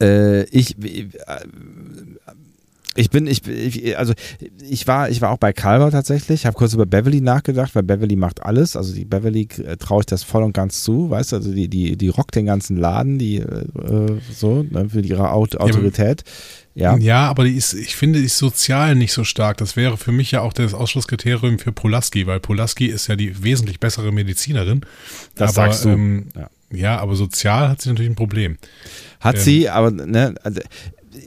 äh, 0.00 0.44
ich, 0.44 0.76
äh, 0.82 1.08
ich 2.98 3.10
bin, 3.10 3.26
ich, 3.28 3.46
ich, 3.46 3.96
also 3.96 4.12
ich 4.60 4.86
war, 4.86 5.08
ich 5.08 5.20
war 5.20 5.30
auch 5.30 5.38
bei 5.38 5.52
Calver 5.52 5.90
tatsächlich, 5.90 6.46
habe 6.46 6.56
kurz 6.56 6.74
über 6.74 6.84
Beverly 6.84 7.20
nachgedacht, 7.20 7.74
weil 7.74 7.84
Beverly 7.84 8.16
macht 8.16 8.42
alles. 8.42 8.74
Also 8.74 8.92
die 8.92 9.04
Beverly 9.04 9.48
äh, 9.64 9.76
traue 9.76 10.00
ich 10.00 10.06
das 10.06 10.24
voll 10.24 10.42
und 10.42 10.52
ganz 10.52 10.82
zu, 10.82 11.08
weißt 11.08 11.32
du, 11.32 11.36
also 11.36 11.52
die, 11.52 11.68
die, 11.68 11.96
die 11.96 12.08
rockt 12.08 12.34
den 12.34 12.46
ganzen 12.46 12.76
Laden, 12.76 13.18
die 13.18 13.36
äh, 13.36 14.20
so, 14.32 14.64
ne, 14.64 14.88
für 14.88 15.00
ihre 15.00 15.30
Aut 15.30 15.56
Autorität. 15.58 16.24
Ja. 16.26 16.32
Ja, 16.98 17.28
aber 17.28 17.44
die 17.44 17.54
ist, 17.56 17.74
ich 17.74 17.96
finde, 17.96 18.20
die 18.20 18.26
ist 18.26 18.38
sozial 18.38 18.94
nicht 18.94 19.12
so 19.12 19.24
stark. 19.24 19.56
Das 19.56 19.74
wäre 19.74 19.96
für 19.96 20.12
mich 20.12 20.30
ja 20.30 20.42
auch 20.42 20.52
das 20.52 20.74
Ausschlusskriterium 20.74 21.58
für 21.58 21.72
Polaski, 21.72 22.26
weil 22.26 22.38
Polaski 22.40 22.86
ist 22.86 23.08
ja 23.08 23.16
die 23.16 23.42
wesentlich 23.42 23.80
bessere 23.80 24.12
Medizinerin. 24.12 24.82
Das 25.34 25.56
aber, 25.58 25.72
sagst 25.72 25.84
du. 25.84 25.88
Ähm, 25.90 26.26
Ja. 26.36 26.50
ja. 26.70 26.98
aber 27.00 27.16
sozial 27.16 27.68
hat 27.68 27.82
sie 27.82 27.88
natürlich 27.88 28.10
ein 28.10 28.16
Problem. 28.16 28.58
Hat 29.20 29.34
Ähm. 29.36 29.40
sie, 29.40 29.68
aber 29.68 29.90
ne, 29.90 30.34
also, 30.44 30.60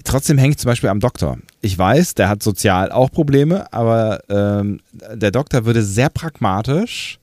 trotzdem 0.06 0.38
hängt 0.38 0.58
zum 0.60 0.70
Beispiel 0.70 0.90
am 0.90 1.02
Doktor. 1.02 1.38
Ich 1.62 1.78
weiß, 1.78 2.16
der 2.16 2.30
hat 2.30 2.42
sozial 2.42 2.92
auch 2.92 3.12
Probleme, 3.12 3.72
aber 3.74 4.22
ähm, 4.30 4.80
der 5.14 5.32
Doktor 5.32 5.66
würde 5.66 5.84
sehr 5.84 6.10
pragmatisch 6.10 7.20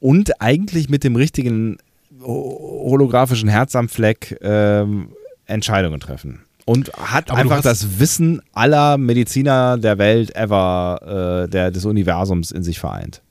und 0.00 0.40
eigentlich 0.40 0.88
mit 0.88 1.04
dem 1.04 1.14
richtigen 1.14 1.78
ho- 2.20 2.82
holographischen 2.90 3.48
Herz 3.48 3.76
am 3.76 3.88
Fleck 3.88 4.36
ähm, 4.42 5.10
Entscheidungen 5.46 6.00
treffen. 6.00 6.40
Und 6.68 6.92
hat 6.92 7.30
Aber 7.30 7.40
einfach 7.40 7.62
das 7.62 7.98
Wissen 7.98 8.42
aller 8.52 8.98
Mediziner 8.98 9.78
der 9.78 9.96
Welt 9.96 10.36
ever, 10.36 11.46
äh, 11.46 11.48
der, 11.48 11.70
des 11.70 11.86
Universums 11.86 12.50
in 12.50 12.62
sich 12.62 12.78
vereint. 12.78 13.22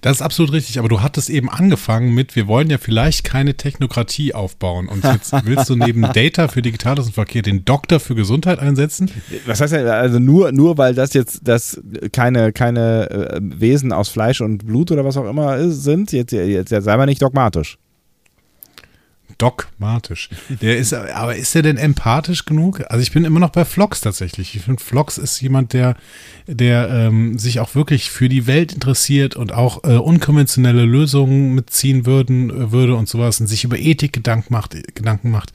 Das 0.00 0.16
ist 0.16 0.22
absolut 0.22 0.52
richtig, 0.52 0.80
aber 0.80 0.88
du 0.88 1.00
hattest 1.00 1.30
eben 1.30 1.48
angefangen 1.48 2.12
mit, 2.12 2.34
wir 2.34 2.48
wollen 2.48 2.68
ja 2.68 2.78
vielleicht 2.78 3.22
keine 3.22 3.56
Technokratie 3.56 4.34
aufbauen. 4.34 4.88
Und 4.88 5.04
jetzt 5.04 5.32
willst 5.44 5.70
du 5.70 5.76
neben 5.76 6.02
Data 6.02 6.48
für 6.48 6.62
Digitales 6.62 7.06
und 7.06 7.12
Verkehr 7.12 7.42
den 7.42 7.64
Doktor 7.64 8.00
für 8.00 8.16
Gesundheit 8.16 8.58
einsetzen? 8.58 9.08
Was 9.46 9.60
heißt 9.60 9.72
denn, 9.72 9.86
also 9.86 10.18
nur, 10.18 10.50
nur 10.50 10.76
weil 10.76 10.92
das 10.92 11.14
jetzt 11.14 11.42
das 11.44 11.80
keine, 12.10 12.52
keine 12.52 13.08
äh, 13.08 13.40
Wesen 13.40 13.92
aus 13.92 14.08
Fleisch 14.08 14.40
und 14.40 14.66
Blut 14.66 14.90
oder 14.90 15.04
was 15.04 15.16
auch 15.16 15.30
immer 15.30 15.56
ist, 15.58 15.84
sind, 15.84 16.10
jetzt, 16.10 16.32
jetzt, 16.32 16.72
jetzt 16.72 16.84
sei 16.84 16.96
mal 16.96 17.06
nicht 17.06 17.22
dogmatisch. 17.22 17.78
Dogmatisch. 19.40 20.28
Der 20.60 20.76
ist, 20.76 20.92
aber 20.92 21.34
ist 21.34 21.56
er 21.56 21.62
denn 21.62 21.78
empathisch 21.78 22.44
genug? 22.44 22.82
Also 22.88 23.02
ich 23.02 23.10
bin 23.10 23.24
immer 23.24 23.40
noch 23.40 23.48
bei 23.48 23.64
Flox 23.64 24.02
tatsächlich. 24.02 24.54
Ich 24.54 24.62
finde, 24.62 24.82
Flox 24.82 25.16
ist 25.16 25.40
jemand, 25.40 25.72
der, 25.72 25.96
der 26.46 26.90
ähm, 26.90 27.38
sich 27.38 27.58
auch 27.58 27.74
wirklich 27.74 28.10
für 28.10 28.28
die 28.28 28.46
Welt 28.46 28.74
interessiert 28.74 29.36
und 29.36 29.52
auch 29.52 29.82
äh, 29.84 29.96
unkonventionelle 29.96 30.84
Lösungen 30.84 31.54
mitziehen 31.54 32.04
würden, 32.04 32.50
äh, 32.50 32.70
würde 32.70 32.96
und 32.96 33.08
sowas 33.08 33.40
und 33.40 33.46
sich 33.46 33.64
über 33.64 33.78
Ethik 33.78 34.12
Gedanken 34.12 34.52
macht. 34.52 34.76
Gedanken 34.94 35.30
macht. 35.30 35.54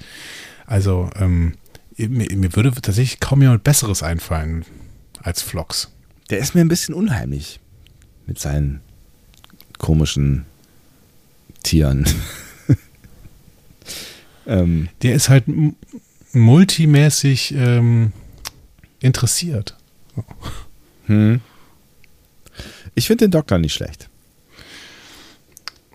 Also 0.65 1.11
ähm, 1.15 1.53
mir, 1.95 2.35
mir 2.35 2.55
würde 2.55 2.71
tatsächlich 2.71 3.19
kaum 3.19 3.43
jemand 3.43 3.63
Besseres 3.63 4.01
einfallen 4.01 4.65
als 5.21 5.43
Flox. 5.43 5.91
Der 6.31 6.39
ist 6.39 6.55
mir 6.55 6.61
ein 6.61 6.69
bisschen 6.69 6.95
unheimlich 6.95 7.59
mit 8.25 8.39
seinen 8.39 8.81
komischen 9.77 10.45
Tieren. 11.61 12.07
Ähm, 14.47 14.89
Der 15.01 15.15
ist 15.15 15.29
halt 15.29 15.45
multimäßig 16.33 17.53
ähm, 17.57 18.11
interessiert. 18.99 19.75
hm. 21.05 21.41
Ich 22.93 23.07
finde 23.07 23.25
den 23.25 23.31
Doktor 23.31 23.57
nicht 23.57 23.73
schlecht. 23.73 24.09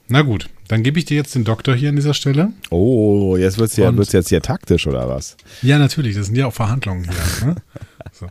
Na 0.08 0.22
gut, 0.22 0.48
dann 0.68 0.82
gebe 0.82 0.98
ich 0.98 1.04
dir 1.04 1.16
jetzt 1.16 1.34
den 1.34 1.44
Doktor 1.44 1.74
hier 1.74 1.88
an 1.88 1.96
dieser 1.96 2.14
Stelle. 2.14 2.52
Oh, 2.70 3.36
jetzt 3.36 3.58
wird 3.58 3.70
es 3.70 3.76
ja, 3.76 3.96
wird's 3.96 4.12
jetzt 4.12 4.28
hier 4.28 4.42
taktisch 4.42 4.86
oder 4.86 5.08
was? 5.08 5.36
Ja, 5.62 5.78
natürlich, 5.78 6.16
das 6.16 6.26
sind 6.26 6.36
ja 6.36 6.46
auch 6.46 6.52
Verhandlungen 6.54 7.04
hier. 7.04 7.46
Ne? 7.46 7.56
So. 8.12 8.26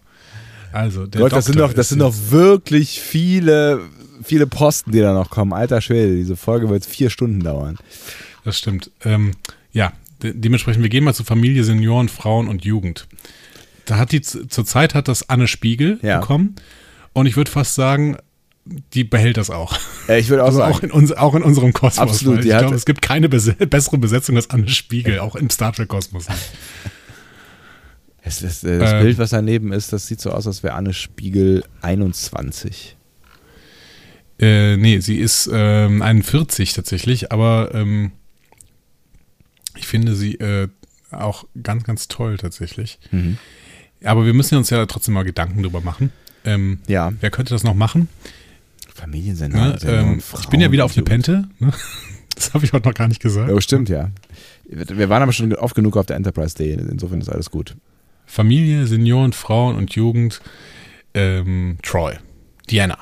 Also, 0.73 1.07
der 1.07 1.21
Gott, 1.21 1.31
das 1.31 1.45
sind 1.45 1.55
Doktor 1.55 1.69
doch, 1.69 1.73
das 1.75 1.89
sind 1.89 1.99
doch 1.99 2.13
wirklich 2.29 2.99
viele, 2.99 3.81
viele 4.23 4.45
Posten, 4.45 4.91
die 4.91 4.99
da 4.99 5.13
noch 5.13 5.29
kommen. 5.29 5.53
Alter 5.53 5.79
Schwede, 5.81 6.15
diese 6.15 6.35
Folge 6.35 6.69
wird 6.69 6.85
vier 6.85 7.09
Stunden 7.09 7.39
dauern. 7.39 7.77
Das 8.43 8.57
stimmt. 8.57 8.91
Ähm, 9.05 9.31
ja, 9.71 9.93
de 10.23 10.33
dementsprechend, 10.35 10.83
wir 10.83 10.89
gehen 10.89 11.03
mal 11.03 11.13
zu 11.13 11.23
Familie, 11.23 11.63
Senioren, 11.63 12.09
Frauen 12.09 12.47
und 12.47 12.65
Jugend. 12.65 13.07
Da 13.85 13.97
hat 13.97 14.11
die, 14.11 14.21
zurzeit 14.21 14.93
hat 14.95 15.07
das 15.07 15.29
Anne 15.29 15.47
Spiegel 15.47 15.99
Ja. 16.01 16.19
bekommen. 16.19 16.55
Und 17.13 17.25
ich 17.25 17.35
würde 17.35 17.49
fast 17.49 17.75
sagen, 17.75 18.17
die 18.93 19.03
behält 19.03 19.37
das 19.37 19.49
auch. 19.49 19.75
Ich 20.09 20.29
würde 20.29 20.43
auch 20.43 20.47
Also 20.47 20.59
sagen, 20.59 20.73
auch 20.73 20.83
in, 20.83 20.91
uns, 20.91 21.11
auch 21.11 21.33
in 21.33 21.41
unserem 21.41 21.73
Kosmos. 21.73 21.97
Absolut, 21.97 22.39
Ich 22.39 22.45
glaube, 22.45 22.75
es 22.75 22.85
gibt 22.85 23.01
keine 23.01 23.27
bese 23.29 23.53
bessere 23.53 23.97
Besetzung 23.97 24.35
als 24.35 24.49
Anne 24.51 24.67
Spiegel, 24.69 25.19
auch 25.19 25.35
im 25.35 25.49
Star 25.49 25.73
Trek-Kosmos. 25.73 26.27
Das, 28.23 28.43
äh, 28.63 28.77
das 28.79 28.91
Ähm. 28.93 29.01
Bild, 29.01 29.17
was 29.17 29.31
daneben 29.31 29.71
ist, 29.73 29.91
das 29.91 30.05
sieht 30.07 30.21
so 30.21 30.31
aus, 30.31 30.45
als 30.45 30.61
wäre 30.61 30.75
Anne 30.75 30.93
Spiegel 30.93 31.63
21. 31.81 32.95
Äh, 34.39 34.77
nee, 34.77 34.99
sie 34.99 35.17
ist 35.17 35.49
ähm, 35.51 36.01
41 36.01 36.73
tatsächlich, 36.73 37.31
aber 37.31 37.71
ähm, 37.73 38.11
ich 39.79 39.87
finde 39.87 40.15
sie 40.15 40.35
äh, 40.35 40.67
auch 41.11 41.45
ganz, 41.61 41.83
ganz 41.83 42.07
toll 42.07 42.37
tatsächlich. 42.37 42.99
Mhm. 43.11 43.37
Aber 44.03 44.25
wir 44.25 44.33
müssen 44.33 44.57
uns 44.57 44.69
ja 44.69 44.85
trotzdem 44.85 45.13
mal 45.13 45.23
Gedanken 45.23 45.63
drüber 45.63 45.81
machen. 45.81 46.11
Ähm, 46.45 46.79
Ja, 46.87 47.11
wer 47.19 47.31
könnte 47.31 47.53
das 47.53 47.63
noch 47.63 47.73
machen? 47.73 48.07
Familiensender. 48.93 49.73
Ne? 49.73 49.79
Ähm, 49.85 50.21
ich 50.39 50.49
bin 50.49 50.61
ja 50.61 50.71
wieder 50.71 50.85
auf 50.85 50.95
eine 50.95 51.03
Pente. 51.03 51.47
Ne? 51.59 51.71
Das 52.35 52.53
habe 52.53 52.63
ich 52.63 52.71
heute 52.71 52.87
noch 52.87 52.95
gar 52.95 53.09
nicht 53.09 53.21
gesagt. 53.21 53.51
Oh, 53.51 53.59
stimmt, 53.59 53.89
ja. 53.89 54.11
Wir 54.65 55.09
waren 55.09 55.21
aber 55.21 55.33
schon 55.33 55.53
oft 55.55 55.75
genug 55.75 55.97
auf 55.97 56.05
der 56.05 56.15
Enterprise 56.15 56.55
Day, 56.55 56.71
insofern 56.71 57.19
ist 57.19 57.27
alles 57.27 57.51
gut. 57.51 57.75
Familie, 58.25 58.87
Senioren, 58.87 59.33
Frauen 59.33 59.75
und 59.75 59.93
Jugend. 59.93 60.39
Ähm, 61.13 61.79
Troy. 61.81 62.13
Diana. 62.69 62.97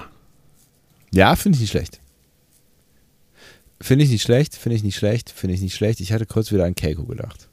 Ja, 1.13 1.35
finde 1.35 1.57
ich 1.57 1.61
nicht 1.61 1.69
schlecht. 1.69 1.99
Finde 3.79 4.05
ich 4.05 4.11
nicht 4.11 4.23
schlecht, 4.23 4.55
finde 4.55 4.75
ich 4.75 4.83
nicht 4.83 4.95
schlecht, 4.97 5.29
finde 5.29 5.53
ich 5.55 5.61
nicht 5.61 5.75
schlecht. 5.75 5.99
Ich 5.99 6.11
hatte 6.11 6.25
kurz 6.25 6.51
wieder 6.51 6.65
an 6.65 6.75
Keiko 6.75 7.05
gedacht. 7.05 7.47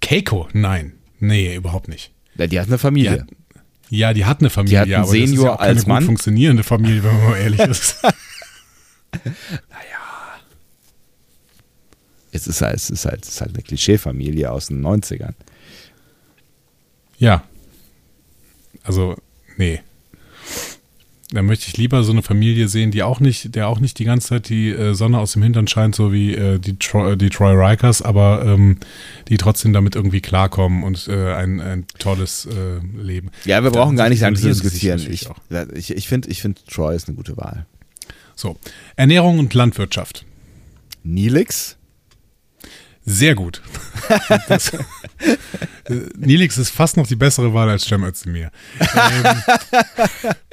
Keiko? 0.00 0.48
Nein. 0.52 0.94
Nee, 1.20 1.54
überhaupt 1.54 1.88
nicht. 1.88 2.12
Ja, 2.36 2.46
die 2.46 2.58
hat 2.58 2.66
eine 2.68 2.78
Familie. 2.78 3.26
Ja, 3.90 4.14
die 4.14 4.24
hat 4.24 4.40
eine 4.40 4.48
Familie, 4.50 4.72
Die 4.72 4.78
hat 4.78 4.86
einen 4.86 4.94
aber 4.94 5.12
das 5.12 5.14
ist 5.14 5.28
Senior 5.28 5.44
ja 5.46 5.52
auch 5.52 5.58
keine 5.58 5.68
als 5.68 5.86
Mann. 5.86 6.04
funktionierende 6.04 6.62
Familie, 6.62 7.04
wenn 7.04 7.14
man 7.14 7.30
mal 7.30 7.36
ehrlich 7.38 7.60
ist. 7.60 7.96
Es 12.34 12.46
ist 12.46 12.62
halt, 12.62 12.76
es 12.76 12.88
ist 12.88 13.04
halt, 13.04 13.24
es 13.24 13.28
ist 13.32 13.40
halt 13.42 13.52
eine 13.54 13.62
Klischeefamilie 13.62 14.50
aus 14.50 14.68
den 14.68 14.80
90ern. 14.80 15.34
Ja. 17.18 17.44
Also, 18.82 19.16
nee. 19.58 19.82
Da 21.32 21.40
möchte 21.40 21.66
ich 21.68 21.78
lieber 21.78 22.04
so 22.04 22.12
eine 22.12 22.22
Familie 22.22 22.68
sehen, 22.68 22.90
die 22.90 23.02
auch 23.02 23.18
nicht, 23.18 23.54
der 23.54 23.68
auch 23.68 23.80
nicht 23.80 23.98
die 23.98 24.04
ganze 24.04 24.28
Zeit 24.28 24.50
die 24.50 24.68
äh, 24.68 24.92
Sonne 24.92 25.18
aus 25.18 25.32
dem 25.32 25.42
Hintern 25.42 25.66
scheint, 25.66 25.94
so 25.94 26.12
wie 26.12 26.34
äh, 26.34 26.58
die, 26.58 26.78
Troy, 26.78 27.16
die 27.16 27.30
Troy 27.30 27.54
Rikers, 27.54 28.02
aber 28.02 28.44
ähm, 28.44 28.76
die 29.28 29.38
trotzdem 29.38 29.72
damit 29.72 29.96
irgendwie 29.96 30.20
klarkommen 30.20 30.82
und 30.82 31.08
äh, 31.08 31.32
ein, 31.32 31.60
ein 31.60 31.86
tolles 31.98 32.46
äh, 32.46 32.80
Leben. 32.96 33.30
Ja, 33.46 33.62
wir 33.64 33.70
Da 33.70 33.78
brauchen 33.78 33.96
gar 33.96 34.10
nicht 34.10 34.20
lang 34.20 34.36
zu 34.36 34.46
diskutieren. 34.46 35.00
Ich, 35.08 35.26
ich, 35.74 35.90
ich 35.96 36.08
finde, 36.08 36.28
ich 36.28 36.42
find, 36.42 36.66
Troy 36.66 36.94
ist 36.94 37.08
eine 37.08 37.16
gute 37.16 37.38
Wahl. 37.38 37.64
So, 38.34 38.56
Ernährung 38.96 39.38
und 39.38 39.54
Landwirtschaft. 39.54 40.26
Nilix? 41.02 41.76
Sehr 43.04 43.34
gut. 43.34 43.62
Das, 44.48 44.72
äh, 44.74 44.76
Nilix 46.18 46.58
ist 46.58 46.70
fast 46.70 46.96
noch 46.96 47.06
die 47.06 47.16
bessere 47.16 47.54
Wahl 47.54 47.70
als 47.70 47.84
Cem 47.84 48.04
Özdemir. 48.04 48.50
Ähm, 48.80 49.42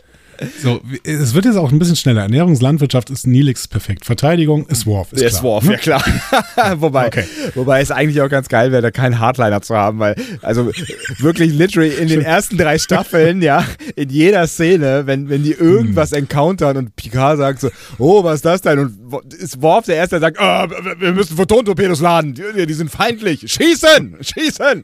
so, 0.62 0.82
es 1.04 1.34
wird 1.34 1.46
jetzt 1.46 1.56
auch 1.58 1.72
ein 1.72 1.80
bisschen 1.80 1.96
schneller. 1.96 2.22
Ernährungslandwirtschaft 2.22 3.10
ist 3.10 3.28
Nilix 3.28 3.68
perfekt. 3.68 4.06
Verteidigung 4.06 4.66
ist 4.68 4.86
Worf. 4.86 5.14
Ist 5.14 5.28
klar. 5.30 5.44
Worf, 5.44 5.66
ja 5.66 5.78
klar. 5.78 6.04
wobei, 6.82 7.08
Okay. 7.08 7.24
wobei 7.56 7.82
es 7.82 7.92
eigentlich 7.92 8.22
auch 8.22 8.30
ganz 8.30 8.48
geil 8.50 8.72
wäre, 8.72 8.82
da 8.82 8.92
keinen 8.92 9.20
Hardliner 9.20 9.62
zu 9.62 9.76
haben, 9.76 10.00
weil, 10.00 10.16
also 10.42 10.72
wirklich 11.18 11.54
literally 11.54 11.90
in 11.94 12.08
den 12.08 12.22
ersten 12.22 12.58
drei 12.58 12.78
Staffeln, 12.78 13.42
ja, 13.42 13.66
in 13.96 14.10
jeder 14.10 14.48
Szene, 14.48 15.04
wenn, 15.06 15.30
wenn 15.30 15.44
die 15.44 15.52
irgendwas 15.54 16.12
encountern 16.12 16.78
und 16.78 16.96
Picard 16.96 17.38
sagt 17.38 17.62
so, 17.62 17.70
oh, 17.98 18.24
was 18.24 18.36
ist 18.36 18.46
das 18.46 18.62
denn? 18.62 18.80
Und 18.80 19.34
ist 19.34 19.62
Worf 19.62 19.86
der 19.86 19.96
Erste, 19.96 20.20
der 20.20 20.22
sagt, 20.22 20.40
ah, 20.40 20.68
wir 21.00 21.12
müssen 21.14 21.36
Photontorpedos 21.38 22.02
laden, 22.02 22.34
die, 22.34 22.66
die 22.66 22.74
sind 22.74 22.90
feindlich, 22.92 23.52
schießen, 23.52 24.18
schießen. 24.22 24.84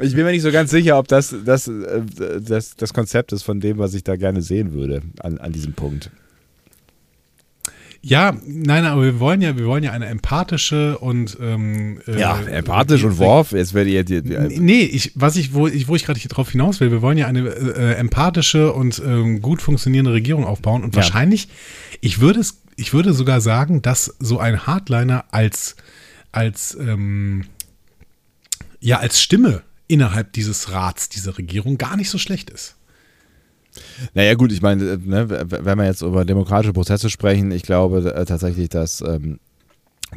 Ich 0.00 0.14
bin 0.14 0.24
mir 0.24 0.30
nicht 0.32 0.42
so 0.42 0.52
ganz 0.52 0.70
sicher, 0.70 0.98
ob 0.98 1.08
das 1.08 1.34
das, 1.44 1.68
äh, 1.68 2.02
das, 2.40 2.76
das 2.76 2.94
Konzept 2.94 3.32
ist 3.32 3.42
von 3.42 3.60
dem, 3.60 3.78
was 3.78 3.94
ich 3.94 4.04
da 4.04 4.16
gerne 4.16 4.42
sehen 4.42 4.72
würde 4.72 5.02
an, 5.20 5.38
an 5.38 5.52
diesem 5.52 5.72
Punkt. 5.72 6.10
Ja, 8.02 8.36
nein, 8.46 8.84
aber 8.84 9.02
wir 9.02 9.18
wollen 9.18 9.42
ja, 9.42 9.58
wir 9.58 9.66
wollen 9.66 9.82
ja 9.82 9.90
eine 9.90 10.06
empathische 10.06 10.96
und 10.98 11.36
ähm, 11.40 11.98
äh, 12.06 12.20
Ja, 12.20 12.40
empathisch 12.40 13.02
und 13.02 13.18
Worf, 13.18 13.50
jetzt 13.50 13.74
werdet 13.74 13.92
ihr 13.92 14.04
die, 14.04 14.22
die, 14.22 14.60
Nee, 14.60 14.82
ich, 14.82 15.10
was 15.16 15.34
ich, 15.34 15.54
wo 15.54 15.66
ich, 15.66 15.88
wo 15.88 15.96
ich 15.96 16.04
gerade 16.04 16.20
drauf 16.20 16.50
hinaus 16.52 16.78
will, 16.78 16.92
wir 16.92 17.02
wollen 17.02 17.18
ja 17.18 17.26
eine 17.26 17.48
äh, 17.48 17.94
empathische 17.94 18.72
und 18.72 19.02
ähm, 19.04 19.42
gut 19.42 19.60
funktionierende 19.60 20.12
Regierung 20.12 20.44
aufbauen 20.44 20.84
und 20.84 20.94
Ja. 20.94 20.98
wahrscheinlich, 20.98 21.48
ich 22.00 22.20
würde 22.20 22.38
es, 22.40 22.60
ich 22.76 22.92
würde 22.92 23.12
sogar 23.12 23.40
sagen, 23.40 23.82
dass 23.82 24.14
so 24.20 24.38
ein 24.38 24.68
Hardliner 24.68 25.24
als, 25.32 25.74
als, 26.30 26.76
ähm, 26.80 27.46
ja, 28.86 29.00
als 29.00 29.20
Stimme 29.20 29.64
innerhalb 29.88 30.32
dieses 30.32 30.70
Rats, 30.70 31.08
dieser 31.08 31.36
Regierung 31.36 31.76
gar 31.76 31.96
nicht 31.96 32.08
so 32.08 32.18
schlecht 32.18 32.50
ist. 32.50 32.76
Naja, 34.14 34.34
gut, 34.34 34.52
ich 34.52 34.62
meine, 34.62 34.92
äh, 34.92 34.96
ne, 34.96 35.28
wenn 35.28 35.78
wir 35.78 35.86
jetzt 35.86 36.02
über 36.02 36.24
demokratische 36.24 36.72
Prozesse 36.72 37.10
sprechen, 37.10 37.50
ich 37.50 37.64
glaube 37.64 38.14
äh, 38.14 38.24
tatsächlich, 38.24 38.68
dass 38.68 39.00
ähm, 39.00 39.40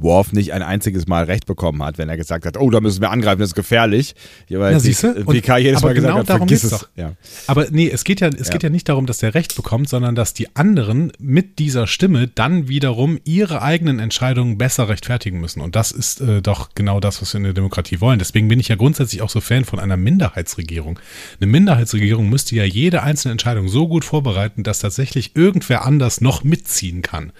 Worf 0.02 0.32
nicht 0.34 0.54
ein 0.54 0.62
einziges 0.62 1.08
Mal 1.08 1.26
Recht 1.26 1.46
bekommen 1.46 1.84
hat, 1.84 1.98
wenn 1.98 2.10
er 2.10 2.18
gesagt 2.18 2.46
hat, 2.46 2.58
oh, 2.58 2.70
da 2.70 2.80
müssen 2.82 3.02
wir 3.02 3.12
angreifen, 3.12 3.40
das 3.40 3.50
ist 3.50 3.56
gefährlich. 3.56 4.16
Ja, 4.48 4.60
weil 4.60 4.80
siehste? 4.80 5.08
äh, 5.10 5.24
Und- 5.24 5.34
PK 5.36 5.58
jedes 5.58 5.78
aber 5.80 5.88
Mal 5.90 5.94
gesagt 5.96 6.14
genau 6.14 6.20
hat, 6.28 6.38
vergiss 6.38 6.64
es. 6.64 6.70
doch. 6.72 6.88
Ja. 6.96 7.14
Aber 7.48 7.68
nee, 7.72 7.90
es 7.90 8.04
geht 8.04 8.22
ja, 8.22 8.30
es 8.30 8.48
Ja. 8.48 8.54
geht 8.54 8.64
ja 8.64 8.70
nicht 8.70 8.88
darum, 8.90 9.06
dass 9.06 9.18
der 9.20 9.34
Recht 9.36 9.56
bekommt, 9.56 9.90
sondern 9.90 10.16
dass 10.16 10.34
die 10.34 10.56
anderen 10.56 11.12
mit 11.20 11.60
dieser 11.60 11.88
Stimme 11.88 12.28
dann 12.28 12.68
wiederum 12.68 13.20
ihre 13.26 13.62
eigenen 13.62 14.00
Entscheidungen 14.00 14.58
besser 14.58 14.90
rechtfertigen 14.90 15.40
müssen. 15.40 15.62
Und 15.62 15.76
das 15.76 15.92
ist 15.92 16.22
äh, 16.22 16.42
doch 16.42 16.70
genau 16.76 17.00
das, 17.00 17.22
was 17.22 17.34
wir 17.34 17.38
in 17.40 17.44
der 17.44 17.54
Demokratie 17.54 18.02
wollen. 18.02 18.20
Deswegen 18.20 18.48
bin 18.48 18.60
ich 18.60 18.68
ja 18.70 18.76
grundsätzlich 18.76 19.22
auch 19.22 19.30
so 19.30 19.42
Fan 19.42 19.66
von 19.66 19.80
einer 19.80 19.98
Minderheitsregierung. 19.98 21.00
Eine 21.40 21.52
Minderheitsregierung 21.52 22.30
müsste 22.30 22.56
ja 22.56 22.64
jede 22.64 23.04
einzelne 23.04 23.34
Entscheidung 23.34 23.68
so 23.68 23.88
gut 23.88 24.06
vorbereiten, 24.06 24.64
dass 24.64 24.80
tatsächlich 24.80 25.36
irgendwer 25.36 25.86
anders 25.86 26.22
noch 26.22 26.44
mitziehen 26.44 27.02
kann. 27.02 27.32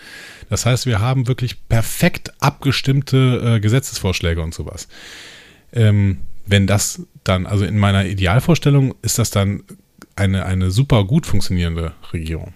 Das 0.50 0.66
heißt, 0.66 0.86
wir 0.86 1.00
haben 1.00 1.28
wirklich 1.28 1.68
perfekt 1.68 2.34
abgestimmte 2.40 3.58
äh, 3.58 3.60
Gesetzesvorschläge 3.60 4.42
und 4.42 4.54
sowas. 4.54 4.88
Ähm, 5.72 6.22
wenn 6.46 6.66
das 6.66 7.04
dann, 7.24 7.46
also 7.46 7.66
in 7.66 7.78
meiner 7.78 8.06
Idealvorstellung 8.06 8.96
ist 9.04 9.20
das 9.20 9.30
dann 9.30 9.64
eine, 10.16 10.46
eine 10.46 10.72
super 10.72 11.06
gut 11.06 11.26
funktionierende 11.28 11.94
Regierung. 12.12 12.54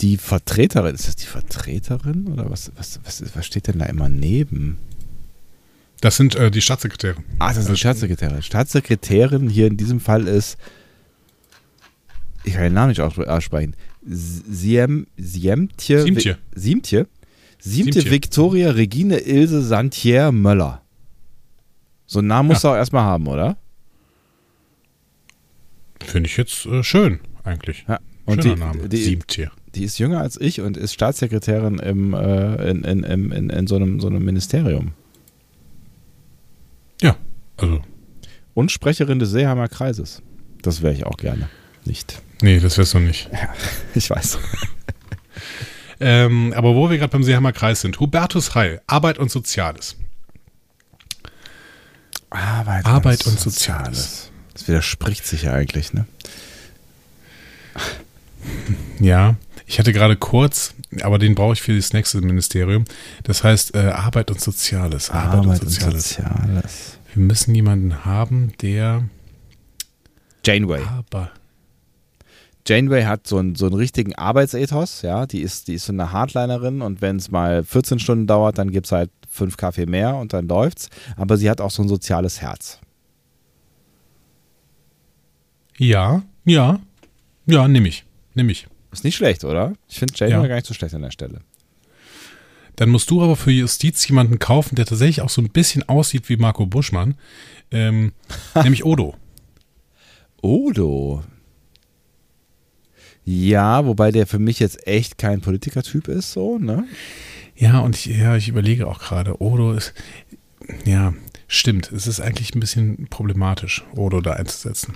Die 0.00 0.16
Vertreterin, 0.16 0.94
ist 0.94 1.06
das 1.06 1.16
die 1.16 1.26
Vertreterin 1.26 2.26
oder 2.28 2.50
was, 2.50 2.72
was, 2.76 3.00
was, 3.04 3.22
was 3.36 3.46
steht 3.46 3.68
denn 3.68 3.78
da 3.78 3.86
immer 3.86 4.08
neben? 4.08 4.78
Das 6.00 6.16
sind 6.16 6.34
äh, 6.34 6.50
die 6.50 6.60
Staatssekretäre. 6.60 7.16
Ah, 7.38 7.48
das 7.48 7.58
ist 7.58 7.68
eine 7.68 7.76
Staatssekretärin. 7.76 8.42
Staatssekretärin 8.42 9.48
hier 9.48 9.66
in 9.66 9.76
diesem 9.76 10.00
Fall 10.00 10.26
ist, 10.26 10.58
ich 12.42 12.54
kann 12.54 12.64
den 12.64 12.74
Namen 12.74 12.88
nicht 12.88 13.00
ausspre- 13.00 13.26
aussprechen, 13.26 13.76
Siem, 14.06 15.06
Siemtje. 15.16 16.02
Siemtje. 16.02 16.38
Siemtje. 16.54 17.06
Siemtje 17.58 17.92
Siemtje. 17.92 18.10
Victoria 18.10 18.70
Regine 18.70 19.18
Ilse 19.18 19.62
Santier 19.62 20.32
Möller. 20.32 20.82
So 22.06 22.18
einen 22.18 22.28
Namen 22.28 22.48
musst 22.48 22.64
du 22.64 22.68
auch 22.68 22.76
erstmal 22.76 23.04
haben, 23.04 23.26
oder? 23.26 23.56
Finde 26.04 26.28
ich 26.28 26.36
jetzt 26.36 26.66
äh, 26.66 26.82
schön, 26.82 27.20
eigentlich. 27.44 27.86
Ja. 27.88 27.98
Und 28.26 28.42
Schöner 28.42 28.54
die, 28.54 28.60
Name. 28.60 28.88
die, 28.88 28.96
Siebtier. 29.02 29.50
die 29.74 29.84
ist 29.84 29.98
jünger 29.98 30.20
als 30.20 30.40
ich 30.40 30.60
und 30.60 30.76
ist 30.76 30.92
Staatssekretärin 30.92 31.78
im, 31.78 32.14
äh, 32.14 32.70
in, 32.70 32.84
in, 32.84 33.02
in, 33.02 33.32
in, 33.32 33.50
in 33.50 33.66
so, 33.66 33.76
einem, 33.76 34.00
so 34.00 34.08
einem 34.08 34.24
Ministerium. 34.24 34.92
Ja, 37.02 37.16
also, 37.56 37.82
Und 38.54 38.70
Sprecherin 38.70 39.18
des 39.18 39.30
Seeheimer 39.30 39.68
Kreises. 39.68 40.22
Das 40.62 40.82
wäre 40.82 40.94
ich 40.94 41.04
auch 41.04 41.16
gerne. 41.16 41.48
Nicht. 41.84 42.20
nee, 42.42 42.60
das 42.60 42.78
wär's 42.78 42.92
doch 42.92 43.00
nicht. 43.00 43.28
Ich 43.94 44.10
weiß. 44.10 44.38
Ähm, 46.00 46.52
aber 46.56 46.74
wo 46.74 46.90
wir 46.90 46.98
gerade 46.98 47.12
beim 47.12 47.22
Seeheimer 47.22 47.52
Kreis 47.52 47.80
sind, 47.80 48.00
Hubertus 48.00 48.54
Heil, 48.54 48.82
Arbeit 48.86 49.18
und 49.18 49.30
Soziales. 49.30 49.96
Arbeit, 52.30 52.84
Arbeit 52.84 53.26
und 53.26 53.38
Soziales. 53.38 54.30
Das 54.52 54.66
widerspricht 54.66 55.24
sich 55.26 55.42
ja 55.42 55.52
eigentlich, 55.52 55.92
ne? 55.92 56.06
Ja, 58.98 59.36
ich 59.66 59.78
hatte 59.78 59.92
gerade 59.92 60.16
kurz, 60.16 60.74
aber 61.00 61.18
den 61.18 61.34
brauche 61.34 61.54
ich 61.54 61.62
für 61.62 61.74
das 61.74 61.92
nächste 61.92 62.20
Ministerium. 62.20 62.84
Das 63.22 63.44
heißt 63.44 63.74
äh, 63.74 63.78
Arbeit 63.78 64.30
und 64.30 64.40
Soziales. 64.40 65.10
Arbeit, 65.10 65.46
und 65.46 65.56
Soziales. 65.56 66.08
Soziales. 66.10 66.98
Wir 67.14 67.22
müssen 67.22 67.54
jemanden 67.54 68.04
haben, 68.04 68.52
der 68.60 69.04
Janeway. 70.44 70.82
aber 70.82 71.30
Janeway 72.66 73.04
hat 73.04 73.26
so 73.26 73.36
einen, 73.38 73.54
so 73.56 73.66
einen 73.66 73.74
richtigen 73.74 74.14
Arbeitsethos, 74.14 75.02
ja. 75.02 75.26
Die 75.26 75.40
ist, 75.42 75.68
die 75.68 75.74
ist 75.74 75.84
so 75.86 75.92
eine 75.92 76.12
Hardlinerin 76.12 76.80
und 76.82 77.02
wenn 77.02 77.16
es 77.16 77.30
mal 77.30 77.62
14 77.62 77.98
Stunden 77.98 78.26
dauert, 78.26 78.56
dann 78.58 78.70
gibt 78.70 78.86
es 78.86 78.92
halt 78.92 79.10
fünf 79.28 79.56
Kaffee 79.56 79.86
mehr 79.86 80.16
und 80.16 80.32
dann 80.32 80.48
läuft's. 80.48 80.88
Aber 81.16 81.36
sie 81.36 81.50
hat 81.50 81.60
auch 81.60 81.70
so 81.70 81.82
ein 81.82 81.88
soziales 81.88 82.40
Herz. 82.40 82.80
ja, 85.76 86.22
ja, 86.44 86.78
ja, 87.46 87.68
nehme 87.68 87.88
ich, 87.88 88.04
nehme 88.34 88.52
ich. 88.52 88.66
Ist 88.92 89.02
nicht 89.04 89.16
schlecht, 89.16 89.44
oder? 89.44 89.72
Ich 89.88 89.98
finde 89.98 90.14
Janeway 90.16 90.42
Ja. 90.42 90.46
gar 90.46 90.54
nicht 90.56 90.66
so 90.66 90.74
schlecht 90.74 90.94
an 90.94 91.02
der 91.02 91.10
Stelle. 91.10 91.40
Dann 92.76 92.90
musst 92.90 93.10
du 93.10 93.22
aber 93.22 93.34
für 93.36 93.50
Justiz 93.50 94.06
jemanden 94.08 94.38
kaufen, 94.38 94.76
der 94.76 94.86
tatsächlich 94.86 95.20
auch 95.20 95.28
so 95.30 95.40
ein 95.42 95.50
bisschen 95.50 95.88
aussieht 95.88 96.28
wie 96.28 96.36
Marco 96.36 96.66
Buschmann, 96.66 97.16
ähm, 97.70 98.12
nämlich 98.62 98.84
Odo. 98.84 99.14
Odo. 100.42 101.22
Ja, 103.24 103.86
wobei 103.86 104.10
der 104.10 104.26
für 104.26 104.38
mich 104.38 104.58
jetzt 104.58 104.86
echt 104.86 105.18
kein 105.18 105.40
Politikertyp 105.40 106.08
ist, 106.08 106.32
so, 106.32 106.58
ne? 106.58 106.84
Ja, 107.56 107.80
und 107.80 107.96
ich, 107.96 108.06
ja, 108.06 108.36
ich 108.36 108.48
überlege 108.48 108.86
auch 108.86 108.98
gerade, 108.98 109.40
Odo 109.40 109.72
ist, 109.72 109.94
ja, 110.84 111.14
stimmt, 111.48 111.90
es 111.92 112.06
ist 112.06 112.20
eigentlich 112.20 112.54
ein 112.54 112.60
bisschen 112.60 113.06
problematisch, 113.08 113.84
Odo 113.94 114.20
da 114.20 114.32
einzusetzen. 114.32 114.94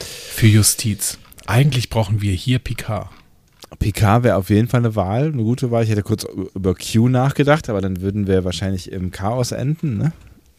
Für 0.00 0.46
Justiz. 0.46 1.18
Eigentlich 1.46 1.90
brauchen 1.90 2.20
wir 2.20 2.32
hier 2.32 2.58
Picard. 2.58 3.10
Picard 3.78 4.24
wäre 4.24 4.36
auf 4.36 4.50
jeden 4.50 4.68
Fall 4.68 4.80
eine 4.80 4.96
Wahl, 4.96 5.26
eine 5.32 5.42
gute 5.42 5.70
Wahl. 5.70 5.84
Ich 5.84 5.90
hätte 5.90 6.02
kurz 6.02 6.26
über 6.54 6.74
Q 6.74 7.08
nachgedacht, 7.08 7.68
aber 7.68 7.80
dann 7.80 8.00
würden 8.00 8.26
wir 8.26 8.44
wahrscheinlich 8.44 8.90
im 8.90 9.10
Chaos 9.10 9.52
enden, 9.52 9.96
ne? 9.96 10.12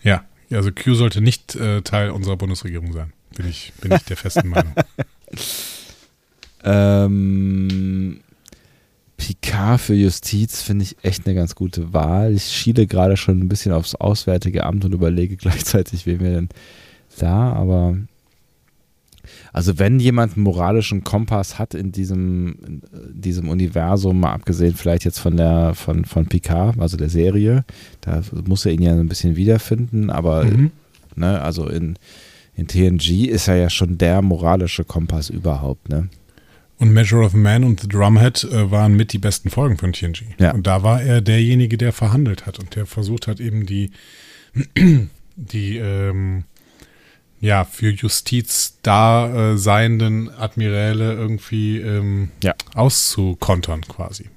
Ja, 0.04 0.23
also 0.52 0.71
Q 0.71 0.93
sollte 0.93 1.21
nicht 1.21 1.56
äh, 1.56 1.82
Teil 1.82 2.12
unserer 2.12 2.38
Bundesregierung 2.38 2.93
sein. 2.93 3.13
Bin 3.36 3.47
ich, 3.47 3.73
bin 3.82 3.91
ich 3.91 4.04
der 4.04 4.17
festen 4.17 4.47
Meinung. 4.50 4.73
Ähm, 6.67 8.19
Picard 9.15 9.80
für 9.82 9.95
Justiz 9.95 10.62
finde 10.62 10.84
ich 10.84 10.97
echt 11.01 11.25
eine 11.25 11.34
ganz 11.36 11.56
gute 11.56 11.93
Wahl. 11.93 12.34
Ich 12.34 12.43
schiele 12.43 12.86
gerade 12.86 13.17
schon 13.17 13.39
ein 13.39 13.47
bisschen 13.49 13.71
aufs 13.71 13.95
Auswärtige 13.95 14.65
Amt 14.65 14.86
und 14.86 14.93
überlege 14.93 15.38
gleichzeitig, 15.38 16.06
wen 16.06 16.19
wir 16.19 16.32
denn 16.32 16.49
da, 17.17 17.53
aber 17.53 17.97
also 19.51 19.77
wenn 19.80 19.99
jemand 19.99 20.36
einen 20.36 20.43
moralischen 20.43 21.03
Kompass 21.03 21.58
hat 21.60 21.73
in 21.73 21.91
diesem, 21.91 22.56
in 22.63 23.21
diesem 23.21 23.49
Universum, 23.49 24.19
mal 24.19 24.34
abgesehen 24.34 24.75
vielleicht 24.75 25.03
jetzt 25.03 25.19
von 25.19 25.36
der 25.36 25.73
von, 25.73 26.06
von 26.06 26.27
Picard, 26.27 26.80
also 26.80 26.95
der 26.95 27.10
Serie, 27.10 27.65
da 28.01 28.21
muss 28.45 28.65
er 28.65 28.71
ihn 28.73 28.82
ja 28.84 28.93
ein 28.93 29.10
bisschen 29.10 29.36
wiederfinden, 29.36 30.10
aber 30.10 30.45
Mhm. 30.45 30.71
ne, 31.15 31.41
also 31.41 31.67
in, 31.67 31.97
in 32.56 32.67
TNG 32.67 33.25
ist 33.27 33.47
er 33.47 33.56
ja 33.56 33.69
schon 33.69 33.97
der 33.97 34.21
moralische 34.21 34.84
Kompass 34.86 35.30
überhaupt, 35.30 35.89
ne? 35.89 36.08
Und 36.79 36.91
Measure 36.91 37.25
of 37.25 37.33
Man 37.33 37.63
und 37.63 37.79
The 37.81 37.87
Drumhead 37.87 38.43
äh, 38.43 38.69
waren 38.69 38.95
mit 38.95 39.11
die 39.13 39.17
besten 39.17 39.49
Folgen 39.49 39.77
von 39.77 39.93
TNG. 39.93 40.23
Ja. 40.39 40.51
Und 40.53 40.67
da 40.67 40.83
war 40.83 41.01
er 41.01 41.21
derjenige, 41.21 41.77
der 41.77 41.91
verhandelt 41.91 42.45
hat 42.45 42.59
und 42.59 42.75
der 42.75 42.85
versucht 42.85 43.25
hat, 43.27 43.39
eben 43.39 43.65
die, 43.65 43.91
die 45.35 45.77
ähm, 45.77 46.43
ja, 47.39 47.65
für 47.65 47.89
Justiz 47.89 48.77
da 48.83 49.53
äh, 49.53 49.57
seienden 49.57 50.29
Admiräle 50.29 51.13
irgendwie 51.13 51.79
ähm, 51.79 52.29
Ja. 52.43 52.53
auszukontern 52.75 53.81
quasi. 53.81 54.29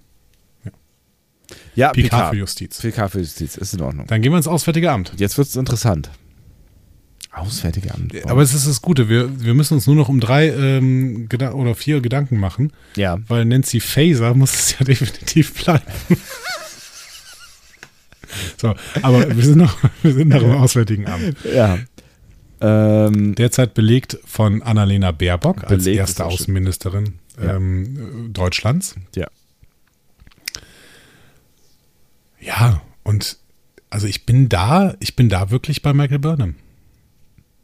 Ja, 1.74 1.90
PK 1.92 2.03
Picard. 2.03 2.31
für 2.31 2.37
Justiz. 2.38 2.81
PK 2.81 3.09
für 3.09 3.18
Justiz, 3.20 3.57
ist 3.57 3.74
in 3.74 3.81
Ordnung. 3.81 4.07
Dann 4.07 4.22
gehen 4.22 4.33
wir 4.33 4.37
ins 4.37 4.46
Auswärtige 4.48 4.90
Amt. 4.90 5.12
Jetzt 5.16 5.38
wird 5.38 5.48
es 5.48 5.57
interessant. 5.57 6.11
Auswärtige 7.33 7.95
Amt. 7.95 8.15
Aber 8.27 8.42
es 8.42 8.54
ist 8.54 8.67
das 8.67 8.83
Gute, 8.83 9.09
wir, 9.09 9.40
wir 9.42 9.54
müssen 9.54 9.75
uns 9.75 9.87
nur 9.87 9.94
noch 9.96 10.09
um 10.09 10.19
drei 10.19 10.48
ähm, 10.48 11.29
oder 11.54 11.75
vier 11.77 12.00
Gedanken 12.00 12.38
machen, 12.38 12.73
ja. 12.96 13.19
weil 13.29 13.44
Nancy 13.44 13.79
Faser 13.81 14.35
muss 14.35 14.52
es 14.54 14.79
ja 14.79 14.85
definitiv 14.85 15.54
bleiben. 15.54 15.85
so, 18.57 18.75
aber 19.02 19.37
wir 19.37 19.44
sind 19.44 19.59
noch, 19.59 19.77
wir 20.02 20.13
sind 20.13 20.29
noch 20.29 20.42
im 20.42 20.52
Auswärtigen 20.57 21.07
Amt. 21.07 21.37
Ja. 21.54 21.79
Ähm, 22.61 23.35
Derzeit 23.37 23.75
belegt 23.75 24.19
von 24.27 24.61
Annalena 24.63 25.13
Baerbock 25.13 25.65
als 25.65 25.87
erste. 25.87 26.27
Außenministerin 26.27 27.15
Ja. 27.42 27.57
ähm, 27.57 28.27
äh, 28.27 28.29
Deutschlands. 28.33 28.96
Ja. 29.15 29.29
Ja, 32.40 32.83
und 33.04 33.38
Also 33.88 34.07
ich 34.07 34.27
bin 34.27 34.48
da, 34.48 34.94
ich 35.00 35.17
bin 35.17 35.29
da 35.29 35.50
wirklich 35.50 35.81
bei 35.83 35.92
Michael 35.92 36.19
Burnham. 36.19 36.54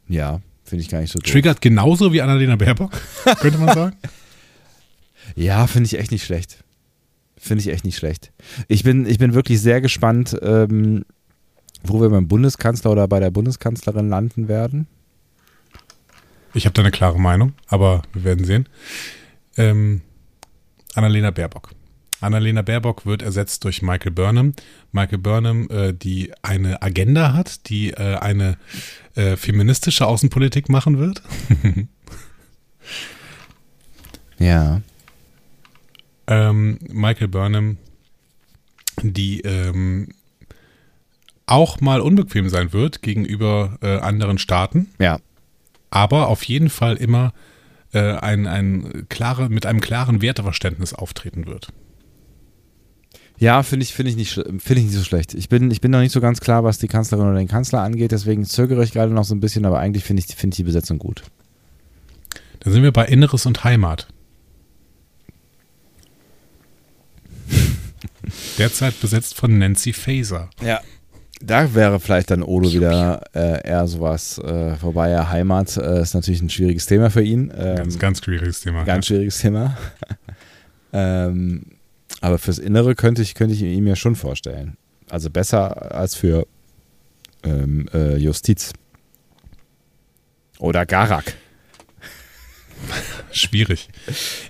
Ja, 0.08 0.40
finde 0.64 0.82
ich 0.82 0.88
gar 0.88 1.00
nicht 1.00 1.12
so 1.12 1.18
doof. 1.18 1.30
Triggert 1.30 1.60
genauso 1.60 2.12
wie 2.12 2.22
Annalena 2.22 2.56
Baerbock, 2.56 2.92
könnte 3.40 3.58
man 3.58 3.74
sagen. 3.74 3.96
Ja, 5.34 5.66
finde 5.66 5.86
ich 5.86 5.98
echt 5.98 6.10
nicht 6.12 6.24
schlecht. 6.24 6.64
Finde 7.36 7.62
ich 7.62 7.68
echt 7.68 7.84
nicht 7.84 7.96
schlecht. 7.96 8.32
Ich 8.68 8.82
bin, 8.82 9.06
ich 9.06 9.18
bin 9.18 9.34
wirklich 9.34 9.60
sehr 9.60 9.80
gespannt, 9.80 10.36
ähm, 10.42 11.04
wo 11.82 12.00
wir 12.00 12.08
beim 12.08 12.28
Bundeskanzler 12.28 12.90
oder 12.92 13.08
bei 13.08 13.20
der 13.20 13.30
Bundeskanzlerin 13.30 14.08
landen 14.08 14.48
werden. 14.48 14.86
Ich 16.54 16.64
habe 16.64 16.72
da 16.72 16.82
eine 16.82 16.90
klare 16.90 17.20
Meinung, 17.20 17.52
aber 17.68 18.02
wir 18.14 18.24
werden 18.24 18.44
sehen. 18.44 18.68
Ähm, 19.56 20.00
Annalena 20.94 21.30
Baerbock. 21.30 21.70
Annalena 22.20 22.62
Baerbock 22.62 23.04
wird 23.06 23.22
ersetzt 23.22 23.64
durch 23.64 23.82
Michael 23.82 24.12
Burnham. 24.12 24.54
Michael 24.92 25.18
Burnham, 25.18 25.68
äh, 25.70 25.92
die 25.92 26.32
eine 26.42 26.80
Agenda 26.82 27.32
hat, 27.34 27.68
die 27.68 27.90
äh, 27.90 28.16
eine 28.16 28.56
äh, 29.14 29.36
feministische 29.36 30.06
Außenpolitik 30.06 30.68
machen 30.68 30.98
wird. 30.98 31.22
Ja. 34.38 34.82
ähm, 36.26 36.78
Michael 36.88 37.28
Burnham, 37.28 37.78
die 39.02 39.40
ähm, 39.40 40.08
auch 41.46 41.80
mal 41.80 42.00
unbequem 42.00 42.48
sein 42.48 42.72
wird 42.72 43.02
gegenüber 43.02 43.78
äh, 43.80 43.98
anderen 43.98 44.38
Staaten, 44.38 44.88
Ja. 44.98 45.20
aber 45.90 46.28
auf 46.28 46.42
jeden 46.44 46.68
Fall 46.68 46.96
immer 46.96 47.32
äh, 47.92 48.12
ein, 48.16 48.46
ein 48.46 49.06
klare, 49.08 49.48
mit 49.48 49.64
einem 49.64 49.80
klaren 49.80 50.20
Werteverständnis 50.20 50.92
auftreten 50.92 51.46
wird. 51.46 51.72
Ja, 53.38 53.62
finde 53.62 53.84
ich, 53.84 53.92
finde 53.92 54.10
ich, 54.10 54.16
nicht, 54.16 54.32
finde 54.32 54.56
ich 54.56 54.84
nicht 54.84 54.94
so 54.94 55.04
schlecht. 55.04 55.34
Ich 55.34 55.48
bin, 55.48 55.70
ich 55.70 55.80
bin 55.80 55.90
noch 55.90 56.00
nicht 56.00 56.12
so 56.12 56.20
ganz 56.20 56.40
klar, 56.40 56.64
was 56.64 56.78
die 56.78 56.88
Kanzlerin 56.88 57.26
oder 57.26 57.36
den 57.36 57.48
Kanzler 57.48 57.82
angeht, 57.82 58.12
deswegen 58.12 58.44
zögere 58.44 58.82
ich 58.82 58.92
gerade 58.92 59.12
noch 59.12 59.24
so 59.24 59.34
ein 59.34 59.40
bisschen, 59.40 59.66
aber 59.66 59.78
eigentlich 59.78 60.04
finde 60.04 60.22
ich, 60.26 60.34
finde 60.34 60.54
ich 60.54 60.56
die 60.56 60.64
Besetzung 60.64 60.98
gut. 60.98 61.22
Da 62.60 62.70
sind 62.70 62.82
wir 62.82 62.92
bei 62.92 63.04
Inneres 63.06 63.44
und 63.46 63.62
Heimat. 63.64 64.08
Derzeit 68.58 69.00
besetzt 69.00 69.36
von 69.36 69.58
Nancy 69.58 69.92
Faeser. 69.92 70.50
Ja. 70.62 70.80
Da 71.42 71.74
wäre 71.74 72.00
vielleicht 72.00 72.30
dann 72.30 72.42
Odo 72.42 72.72
wieder 72.72 73.22
äh, 73.34 73.68
eher 73.68 73.86
sowas, 73.86 74.38
äh, 74.38 74.80
wobei 74.80 75.10
ja 75.10 75.28
Heimat 75.28 75.76
äh, 75.76 76.00
ist 76.00 76.14
natürlich 76.14 76.40
ein 76.40 76.48
schwieriges 76.48 76.86
Thema 76.86 77.10
für 77.10 77.22
ihn. 77.22 77.52
Ähm, 77.54 77.76
Ganz, 77.76 77.98
ganz 77.98 78.24
schwieriges 78.24 78.62
Thema. 78.62 78.84
Ganz 78.84 79.06
schwieriges 79.06 79.38
Thema. 79.38 79.76
ähm, 80.94 81.75
aber 82.20 82.38
fürs 82.38 82.58
Innere 82.58 82.94
könnte 82.94 83.22
ich, 83.22 83.34
könnte 83.34 83.54
ich 83.54 83.62
ihn 83.62 83.84
mir 83.84 83.96
schon 83.96 84.16
vorstellen. 84.16 84.76
Also 85.08 85.30
besser 85.30 85.94
als 85.94 86.14
für 86.14 86.46
ähm, 87.44 87.88
äh, 87.94 88.16
Justiz. 88.16 88.72
Oder 90.58 90.86
Garak. 90.86 91.34
Schwierig. 93.30 93.88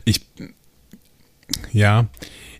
Ich, 0.04 0.22
ja, 1.72 2.08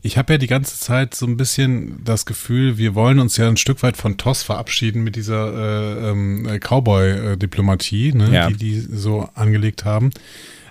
ich 0.02 0.18
habe 0.18 0.34
ja 0.34 0.38
die 0.38 0.46
ganze 0.46 0.78
Zeit 0.78 1.14
so 1.14 1.26
ein 1.26 1.36
bisschen 1.36 2.04
das 2.04 2.26
Gefühl, 2.26 2.78
wir 2.78 2.94
wollen 2.94 3.18
uns 3.18 3.36
ja 3.36 3.48
ein 3.48 3.56
Stück 3.56 3.82
weit 3.82 3.96
von 3.96 4.16
TOS 4.16 4.42
verabschieden 4.42 5.02
mit 5.02 5.16
dieser 5.16 5.52
äh, 5.52 6.10
ähm, 6.10 6.46
äh, 6.48 6.58
Cowboy-Diplomatie, 6.58 8.12
ne, 8.12 8.30
Ja. 8.32 8.48
die 8.48 8.56
die 8.56 8.80
so 8.80 9.28
angelegt 9.34 9.84
haben. 9.84 10.10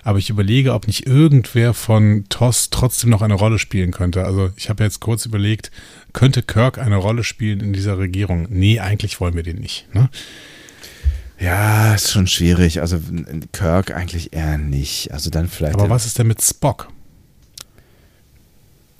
Aber 0.06 0.20
ich 0.20 0.30
überlege, 0.30 0.72
ob 0.72 0.86
nicht 0.86 1.04
irgendwer 1.04 1.74
von 1.74 2.26
TOS 2.28 2.70
trotzdem 2.70 3.10
noch 3.10 3.22
eine 3.22 3.34
Rolle 3.34 3.58
spielen 3.58 3.90
könnte. 3.90 4.24
Also 4.24 4.52
ich 4.54 4.68
habe 4.68 4.84
jetzt 4.84 5.00
kurz 5.00 5.26
überlegt, 5.26 5.72
könnte 6.12 6.44
Kirk 6.44 6.78
eine 6.78 6.94
Rolle 6.94 7.24
spielen 7.24 7.58
in 7.58 7.72
dieser 7.72 7.98
Regierung? 7.98 8.46
Nee, 8.48 8.78
eigentlich 8.78 9.18
wollen 9.18 9.34
wir 9.34 9.42
den 9.42 9.58
nicht. 9.58 9.92
Ne? 9.92 10.08
Ja, 11.40 11.92
ist 11.92 12.12
schon 12.12 12.28
schwierig. 12.28 12.80
Also 12.80 13.00
Kirk 13.50 13.90
eigentlich 13.90 14.32
eher 14.32 14.58
nicht. 14.58 15.10
Also 15.10 15.28
dann 15.28 15.48
vielleicht. 15.48 15.74
Aber 15.74 15.90
was 15.90 16.06
ist 16.06 16.20
denn 16.20 16.28
mit 16.28 16.40
Spock? 16.40 16.88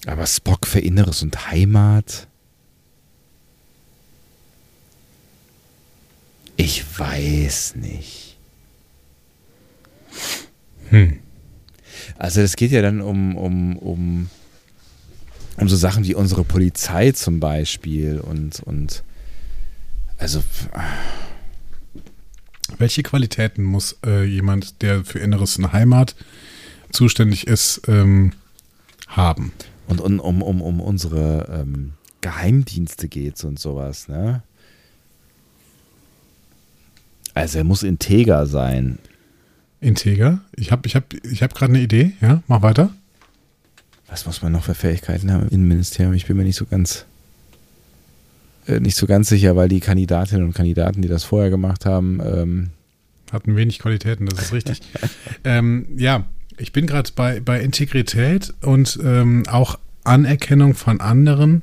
Aber 0.07 0.27
Spock 0.27 0.67
für 0.67 0.81
Inneres 0.81 1.23
und 1.23 1.53
Heimat. 1.53 2.27
Ich 6.57 6.85
weiß 6.99 7.77
nicht. 7.77 8.36
Hm. 10.91 11.19
Also 12.19 12.41
das 12.43 12.57
geht 12.57 12.73
ja 12.73 12.83
dann 12.83 13.01
um, 13.01 13.37
um, 13.37 13.77
um, 13.79 14.31
um 15.57 15.69
so 15.69 15.77
Sachen 15.77 16.05
wie 16.05 16.15
unsere 16.15 16.45
Polizei 16.45 17.13
zum 17.13 17.41
Beispiel 17.41 18.19
und, 18.19 18.61
und 18.61 19.03
also 20.19 20.43
Welche 22.79 23.03
Qualitäten 23.03 23.63
muss 23.63 23.97
äh, 24.05 24.25
jemand, 24.25 24.83
der 24.83 25.05
für 25.05 25.19
Inneres 25.19 25.57
und 25.57 25.73
Heimat 25.73 26.17
zuständig 26.91 27.47
ist, 27.47 27.83
ähm, 27.89 28.33
haben? 29.09 29.53
und, 29.87 30.01
und 30.01 30.21
um, 30.21 30.43
um, 30.43 30.61
um 30.61 30.81
unsere 30.81 31.63
ähm, 31.63 31.93
Geheimdienste 32.21 33.09
geht's 33.09 33.45
und 33.45 33.59
sowas, 33.59 34.09
ne? 34.09 34.43
Also 37.35 37.59
er 37.59 37.65
muss 37.65 37.83
integer 37.83 38.47
sein. 38.47 38.99
Integer? 39.81 40.41
Ich 40.55 40.73
habe 40.73 40.87
ich 40.87 40.97
hab, 40.97 41.13
ich 41.13 41.43
hab 41.43 41.55
gerade 41.55 41.73
eine 41.73 41.83
Idee. 41.83 42.13
Ja, 42.21 42.43
mach 42.47 42.63
weiter. 42.63 42.91
Was 44.09 44.27
muss 44.27 44.43
man 44.43 44.53
noch 44.53 44.65
für 44.65 44.75
Fähigkeiten 44.75 45.33
haben 45.33 45.43
im 45.43 45.49
Innenministerium? 45.49 46.15
Ich 46.15 46.27
bin 46.27 46.37
mir 46.37 46.45
nicht 46.45 46.57
so 46.57 46.65
ganz 46.65 47.07
äh, 48.67 48.81
nicht 48.81 48.97
so 48.97 49.07
ganz 49.07 49.29
sicher, 49.29 49.57
weil 49.57 49.69
die 49.69 49.81
Kandidatinnen 49.81 50.45
und 50.45 50.55
Kandidaten, 50.55 51.03
die 51.03 51.09
das 51.09 51.25
vorher 51.25 51.51
gemacht 51.51 51.87
haben, 51.87 52.21
ähm, 52.25 52.71
Hatten 53.33 53.57
wenig 53.57 53.81
Qualitäten, 53.81 54.27
das 54.27 54.41
ist 54.41 54.53
richtig. 54.53 54.81
ähm, 55.45 55.87
ja, 55.97 56.25
ich 56.59 56.73
bin 56.73 56.87
gerade 56.87 57.11
bei, 57.15 57.41
bei 57.41 57.61
Integrität 57.61 58.55
und 58.63 58.99
ähm, 59.03 59.45
auch 59.49 59.79
Anerkennung 60.05 60.75
von 60.75 61.01
anderen. 61.01 61.63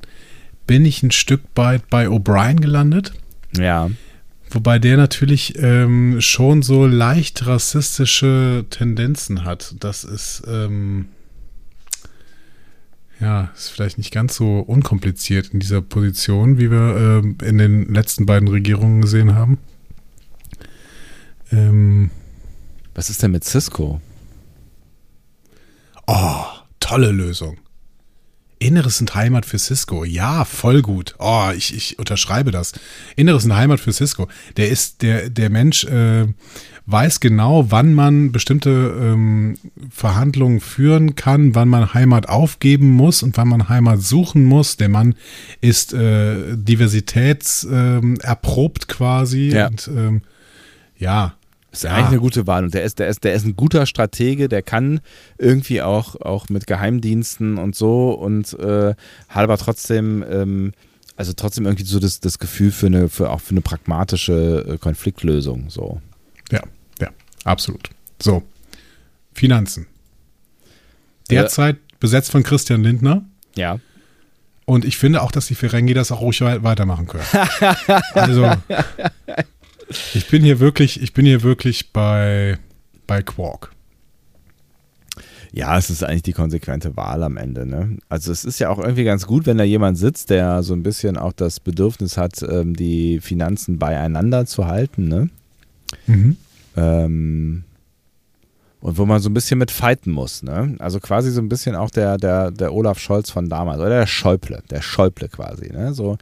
Bin 0.67 0.85
ich 0.85 1.03
ein 1.03 1.11
Stück 1.11 1.41
weit 1.55 1.89
bei 1.89 2.07
O'Brien 2.07 2.59
gelandet? 2.59 3.13
ja, 3.57 3.89
Wobei 4.53 4.77
der 4.77 4.97
natürlich 4.97 5.57
ähm, 5.57 6.21
schon 6.21 6.61
so 6.61 6.85
leicht 6.85 7.47
rassistische 7.47 8.65
Tendenzen 8.69 9.45
hat. 9.45 9.75
Das 9.79 10.03
ist, 10.03 10.43
ähm, 10.47 11.07
ja, 13.19 13.51
ist 13.55 13.69
vielleicht 13.69 13.97
nicht 13.97 14.13
ganz 14.13 14.35
so 14.35 14.59
unkompliziert 14.59 15.49
in 15.49 15.59
dieser 15.59 15.81
Position, 15.81 16.59
wie 16.59 16.69
wir 16.69 17.21
ähm, 17.23 17.37
in 17.41 17.57
den 17.57 17.91
letzten 17.91 18.27
beiden 18.27 18.47
Regierungen 18.47 19.01
gesehen 19.01 19.33
haben. 19.33 19.57
Ähm, 21.51 22.11
was 22.93 23.09
ist 23.09 23.23
denn 23.23 23.31
mit 23.31 23.43
Cisco? 23.43 24.01
oh, 26.07 26.45
tolle 26.79 27.11
Lösung. 27.11 27.57
Inneres 28.63 29.01
und 29.01 29.13
Heimat 29.13 29.45
für 29.45 29.59
Cisco. 29.59 30.03
Ja, 30.05 30.45
voll 30.45 30.81
gut. 30.81 31.15
Oh, 31.19 31.49
ich, 31.55 31.75
ich 31.75 31.99
unterschreibe 31.99 32.51
das. 32.51 32.73
Inneres 33.15 33.45
und 33.45 33.55
Heimat 33.55 33.79
für 33.79 33.91
Cisco. 33.91 34.27
Der 34.57 34.69
ist, 34.69 35.01
der, 35.01 35.29
der 35.29 35.49
Mensch 35.49 35.83
äh, 35.83 36.27
weiß 36.85 37.19
genau, 37.19 37.71
wann 37.71 37.93
man 37.93 38.31
bestimmte 38.31 38.69
ähm, 38.69 39.57
Verhandlungen 39.89 40.59
führen 40.59 41.15
kann, 41.15 41.55
wann 41.55 41.69
man 41.69 41.93
Heimat 41.93 42.29
aufgeben 42.29 42.89
muss 42.89 43.23
und 43.23 43.37
wann 43.37 43.47
man 43.47 43.69
Heimat 43.69 44.01
suchen 44.01 44.45
muss. 44.45 44.77
Der 44.77 44.89
Mann 44.89 45.15
ist 45.61 45.93
äh, 45.93 46.55
diversitätserprobt 46.57 48.03
ähm, 48.03 48.17
erprobt 48.21 48.87
quasi. 48.87 49.49
Ja. 49.49 49.67
Und 49.67 49.87
ähm, 49.87 50.21
ja, 50.97 51.35
Ist 51.73 51.83
Ja. 51.83 51.91
eigentlich 51.95 52.07
eine 52.07 52.19
gute 52.19 52.47
Wahl. 52.47 52.63
Und 52.63 52.73
der 52.73 52.83
ist, 52.83 52.99
der 52.99 53.07
ist, 53.09 53.23
der 53.25 53.33
ist 53.33 53.45
ein 53.45 53.55
guter 53.57 53.85
Stratege, 53.85 54.47
der 54.47 54.61
kann 54.61 55.01
irgendwie 55.37 55.81
auch, 55.81 56.15
auch 56.21 56.47
mit 56.49 56.67
Geheimdiensten 56.67 57.57
und 57.57 57.75
so 57.75 58.11
und 58.13 58.53
äh, 58.59 58.93
hat 59.27 59.43
aber 59.43 59.57
trotzdem, 59.57 60.23
ähm, 60.29 60.73
also 61.17 61.33
trotzdem 61.33 61.65
irgendwie 61.65 61.83
so 61.83 61.99
das, 61.99 62.19
das 62.19 62.39
Gefühl 62.39 62.71
für 62.71 62.85
eine, 62.85 63.09
für 63.09 63.29
auch 63.31 63.41
für 63.41 63.51
eine 63.51 63.61
pragmatische 63.61 64.65
äh, 64.73 64.77
Konfliktlösung. 64.77 65.69
So. 65.69 65.99
Ja, 66.51 66.61
ja, 67.01 67.09
absolut. 67.43 67.89
So, 68.21 68.43
Finanzen. 69.33 69.87
Derzeit 71.29 71.77
besetzt 71.99 72.31
von 72.31 72.43
Christian 72.43 72.83
Lindner. 72.83 73.23
Ja. 73.55 73.79
Und 74.65 74.85
ich 74.85 74.97
finde 74.97 75.21
auch, 75.23 75.31
dass 75.31 75.47
die 75.47 75.55
Ferengi 75.55 75.93
das 75.93 76.11
auch 76.11 76.21
ruhig 76.21 76.39
wei- 76.41 76.61
weitermachen 76.63 77.07
können. 77.07 77.25
also, 78.13 78.51
ich 80.13 80.27
bin 80.27 80.43
hier 80.43 80.59
wirklich, 80.59 81.01
ich 81.01 81.13
bin 81.13 81.25
hier 81.25 81.43
wirklich 81.43 81.91
bei, 81.91 82.57
bei 83.07 83.21
Quark. 83.21 83.71
Ja, 85.51 85.77
es 85.77 85.89
ist 85.89 86.03
eigentlich 86.03 86.23
die 86.23 86.33
konsequente 86.33 86.97
Wahl 86.97 87.21
am 87.23 87.37
Ende. 87.37 87.65
Ne? 87.65 87.97
Also 88.09 88.31
es 88.31 88.43
ist 88.43 88.59
ja 88.59 88.69
auch 88.69 88.79
irgendwie 88.79 89.03
ganz 89.03 89.27
gut, 89.27 89.45
wenn 89.45 89.57
da 89.57 89.63
jemand 89.63 89.97
sitzt, 89.97 90.29
der 90.29 90.63
so 90.63 90.73
ein 90.73 90.83
bisschen 90.83 91.17
auch 91.17 91.33
das 91.33 91.59
Bedürfnis 91.59 92.17
hat, 92.17 92.41
ähm, 92.41 92.75
die 92.75 93.19
Finanzen 93.19 93.77
beieinander 93.77 94.45
zu 94.45 94.65
halten. 94.65 95.07
Ne? 95.07 95.29
Mhm. 96.07 96.37
Ähm, 96.75 97.63
Und 98.81 98.97
wo 98.97 99.05
man 99.05 99.21
so 99.21 99.29
ein 99.29 99.33
bisschen 99.33 99.59
mit 99.59 99.71
fighten 99.71 100.11
muss, 100.11 100.43
ne? 100.43 100.75
Also 100.79 100.99
quasi 100.99 101.31
so 101.31 101.39
ein 101.39 101.47
bisschen 101.47 101.75
auch 101.75 101.91
der, 101.91 102.17
der, 102.17 102.51
der 102.51 102.73
Olaf 102.73 102.99
Scholz 102.99 103.29
von 103.29 103.47
damals, 103.47 103.79
oder 103.79 103.99
der 103.99 104.07
Schäuble, 104.07 104.61
der 104.71 104.81
Schäuble 104.81 105.29
quasi, 105.29 105.71
ne? 105.71 105.93
So, 105.93 106.17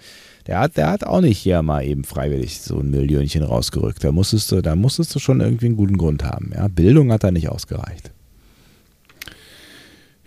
der 0.48 0.60
hat, 0.60 0.78
der 0.78 0.90
hat 0.90 1.04
auch 1.04 1.22
nicht 1.22 1.38
hier 1.38 1.62
mal 1.62 1.86
eben 1.86 2.04
freiwillig 2.04 2.62
so 2.62 2.80
ein 2.80 2.90
Millionchen 2.90 3.44
rausgerückt. 3.44 4.04
Da 4.04 4.12
musstest 4.12 4.52
du, 4.52 4.62
da 4.62 4.76
musstest 4.76 5.14
du 5.16 5.20
schon 5.20 5.42
irgendwie 5.42 5.68
einen 5.68 5.78
guten 5.78 5.98
Grund 5.98 6.24
haben, 6.24 6.52
ja? 6.54 6.68
Bildung 6.68 7.12
hat 7.12 7.24
da 7.24 7.32
nicht 7.32 7.50
ausgereicht. 7.50 8.12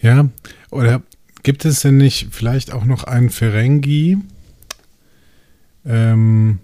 Ja, 0.00 0.28
oder 0.70 1.02
gibt 1.42 1.64
es 1.64 1.80
denn 1.80 1.96
nicht 1.96 2.28
vielleicht 2.30 2.72
auch 2.72 2.84
noch 2.84 3.04
einen 3.04 3.30
Ferengi, 3.30 4.18
ähm, 5.86 6.58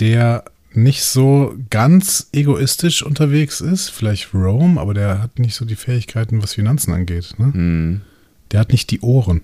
der 0.00 0.44
nicht 0.72 1.04
so 1.04 1.54
ganz 1.70 2.28
egoistisch 2.32 3.02
unterwegs 3.02 3.60
ist? 3.60 3.90
Vielleicht 3.90 4.34
Rome, 4.34 4.80
aber 4.80 4.94
der 4.94 5.22
hat 5.22 5.38
nicht 5.38 5.54
so 5.54 5.64
die 5.64 5.76
Fähigkeiten, 5.76 6.42
was 6.42 6.54
Finanzen 6.54 6.92
angeht. 6.92 7.34
Ne? 7.38 7.52
Hm. 7.52 8.00
Der 8.50 8.60
hat 8.60 8.72
nicht 8.72 8.90
die 8.90 9.00
Ohren. 9.00 9.42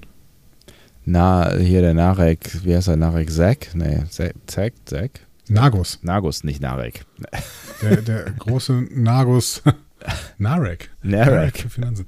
Na, 1.04 1.56
hier 1.56 1.80
der 1.80 1.94
Narek, 1.94 2.64
wie 2.64 2.76
heißt 2.76 2.88
er, 2.88 2.96
Narek 2.96 3.30
Zack? 3.30 3.74
Nee, 3.74 4.04
Zack, 4.10 4.34
Zack, 4.46 4.72
Zack? 4.84 5.10
Nagus, 5.48 5.98
Nagus, 6.02 6.44
nicht 6.44 6.60
Narek. 6.60 7.04
der, 7.82 8.02
der 8.02 8.24
große 8.38 8.86
Nagus. 8.94 9.62
Narek. 10.38 10.90
Narek. 11.02 11.58
für 11.58 11.70
Finanzen. 11.70 12.06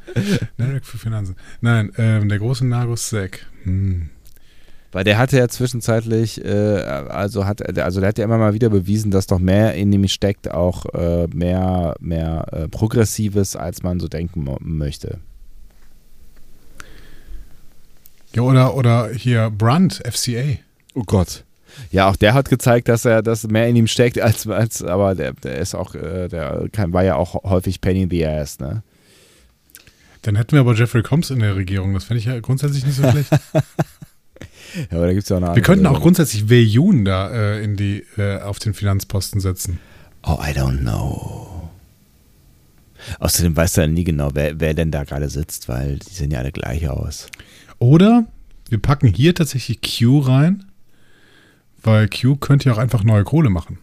Narek 0.56 0.84
für 0.84 0.98
Finanzen. 0.98 1.36
Nein, 1.60 1.92
ähm, 1.98 2.28
der 2.28 2.38
große 2.38 2.66
Nagus 2.66 3.08
Zack. 3.08 3.46
Hm. 3.64 4.10
Weil 4.92 5.04
der 5.04 5.16
hatte 5.16 5.38
ja 5.38 5.48
zwischenzeitlich, 5.48 6.44
äh, 6.44 6.82
also 6.82 7.46
hat, 7.46 7.78
also 7.78 8.00
der 8.00 8.10
hat 8.10 8.18
ja 8.18 8.24
immer 8.24 8.36
mal 8.36 8.52
wieder 8.52 8.68
bewiesen, 8.68 9.10
dass 9.10 9.26
doch 9.26 9.38
mehr 9.38 9.74
in 9.74 9.90
ihm 9.90 10.06
steckt, 10.06 10.50
auch 10.50 10.84
äh, 10.94 11.26
mehr, 11.28 11.96
mehr 11.98 12.46
äh, 12.52 12.68
Progressives, 12.68 13.56
als 13.56 13.82
man 13.82 14.00
so 14.00 14.08
denken 14.08 14.46
möchte. 14.60 15.18
Ja, 18.34 18.42
oder, 18.42 18.74
oder 18.74 19.10
hier 19.10 19.50
Brandt, 19.50 20.02
FCA. 20.10 20.58
Oh 20.94 21.04
Gott. 21.04 21.44
Ja, 21.90 22.08
auch 22.08 22.16
der 22.16 22.34
hat 22.34 22.50
gezeigt, 22.50 22.88
dass 22.88 23.04
er, 23.04 23.22
dass 23.22 23.46
mehr 23.48 23.66
in 23.68 23.76
ihm 23.76 23.86
steckt, 23.86 24.20
als, 24.20 24.46
als 24.46 24.82
aber 24.82 25.14
der, 25.14 25.32
der 25.32 25.58
ist 25.58 25.74
auch, 25.74 25.94
äh, 25.94 26.28
der 26.28 26.68
kann, 26.70 26.92
war 26.92 27.02
ja 27.02 27.16
auch 27.16 27.44
häufig 27.44 27.80
Penny 27.80 28.02
in 28.02 28.10
the 28.10 28.26
Ass, 28.26 28.58
ne? 28.58 28.82
Dann 30.22 30.36
hätten 30.36 30.52
wir 30.52 30.60
aber 30.60 30.74
Jeffrey 30.74 31.02
Combs 31.02 31.30
in 31.30 31.40
der 31.40 31.56
Regierung. 31.56 31.94
Das 31.94 32.04
fände 32.04 32.20
ich 32.20 32.26
ja 32.26 32.38
grundsätzlich 32.40 32.86
nicht 32.86 32.96
so 32.96 33.10
schlecht. 33.10 33.30
Ja, 34.90 34.96
aber 34.96 35.06
da 35.06 35.12
gibt 35.12 35.24
es 35.24 35.28
ja 35.28 35.36
auch 35.36 35.42
eine 35.42 35.54
Wir 35.54 35.62
könnten 35.62 35.86
auch 35.86 36.00
grundsätzlich 36.00 36.48
Wei-Yun 36.48 37.04
da 37.04 37.30
äh, 37.30 37.62
in 37.62 37.76
die, 37.76 38.04
äh, 38.16 38.40
auf 38.40 38.58
den 38.58 38.72
Finanzposten 38.72 39.40
setzen. 39.40 39.78
Oh, 40.22 40.38
I 40.40 40.56
don't 40.58 40.78
know. 40.78 41.70
Außerdem 43.18 43.56
weißt 43.56 43.76
du 43.76 43.80
ja 43.82 43.86
nie 43.86 44.04
genau, 44.04 44.30
wer, 44.34 44.60
wer 44.60 44.74
denn 44.74 44.90
da 44.90 45.04
gerade 45.04 45.28
sitzt, 45.28 45.68
weil 45.68 45.98
die 45.98 46.14
sehen 46.14 46.30
ja 46.30 46.38
alle 46.38 46.52
gleich 46.52 46.88
aus. 46.88 47.28
Oder 47.82 48.26
wir 48.68 48.78
packen 48.80 49.08
hier 49.08 49.34
tatsächlich 49.34 49.80
Q 49.82 50.20
rein, 50.20 50.64
weil 51.82 52.08
Q 52.08 52.36
könnte 52.36 52.68
ja 52.68 52.74
auch 52.74 52.78
einfach 52.78 53.02
neue 53.02 53.24
Kohle 53.24 53.50
machen. 53.50 53.78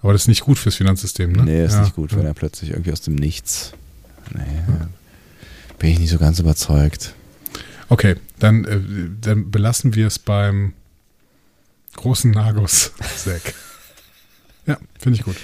Aber 0.00 0.12
das 0.12 0.22
ist 0.22 0.28
nicht 0.28 0.40
gut 0.40 0.58
fürs 0.58 0.74
Finanzsystem, 0.74 1.30
ne? 1.30 1.44
Nee, 1.44 1.64
ist 1.64 1.74
Ja. 1.74 1.82
nicht 1.82 1.94
gut, 1.94 2.12
wenn 2.16 2.26
er 2.26 2.34
plötzlich 2.34 2.70
irgendwie 2.70 2.90
aus 2.90 3.00
dem 3.02 3.14
Nichts. 3.14 3.72
Nee, 4.34 4.42
bin 5.78 5.90
ich 5.90 6.00
nicht 6.00 6.10
so 6.10 6.18
ganz 6.18 6.40
überzeugt. 6.40 7.14
Okay, 7.88 8.16
dann, 8.40 8.64
äh, 8.64 8.80
dann 9.20 9.52
belassen 9.52 9.94
wir 9.94 10.08
es 10.08 10.18
beim 10.18 10.72
großen 11.94 12.32
Nagus 12.32 12.92
Sack. 13.16 13.54
ja, 14.66 14.76
finde 14.98 15.18
ich 15.20 15.24
gut. 15.24 15.36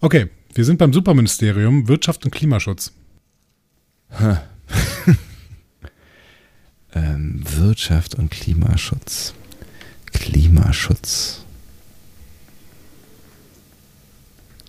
Okay, 0.00 0.28
wir 0.54 0.64
sind 0.64 0.78
beim 0.78 0.92
Superministerium 0.92 1.88
Wirtschaft 1.88 2.24
und 2.24 2.30
Klimaschutz. 2.30 2.92
Ähm, 6.94 7.42
Wirtschaft 7.44 8.14
und 8.14 8.30
Klimaschutz. 8.30 9.34
Klimaschutz. 10.12 11.44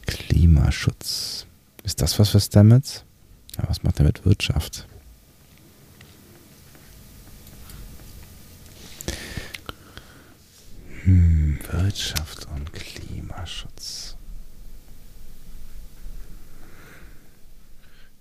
Klimaschutz. 0.07 1.45
Ist 1.83 2.01
das 2.01 2.17
was 2.17 2.29
für 2.29 2.39
Stamets? 2.39 3.03
Ja, 3.57 3.65
was 3.67 3.83
macht 3.83 3.99
er 3.99 4.05
mit 4.05 4.25
Wirtschaft? 4.25 4.87
Hm, 11.03 11.59
Wirtschaft 11.71 12.47
und 12.55 12.73
Klimaschutz. 12.73 14.15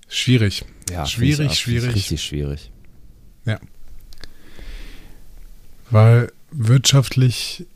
Schwierig. 0.08 0.64
Ja, 0.90 1.06
Schwierig, 1.06 1.54
schwierig. 1.54 1.94
Richtig 1.94 2.22
schwierig. 2.22 2.70
Ja. 3.46 3.58
Weil 5.94 6.32
wirtschaftlich, 6.50 7.66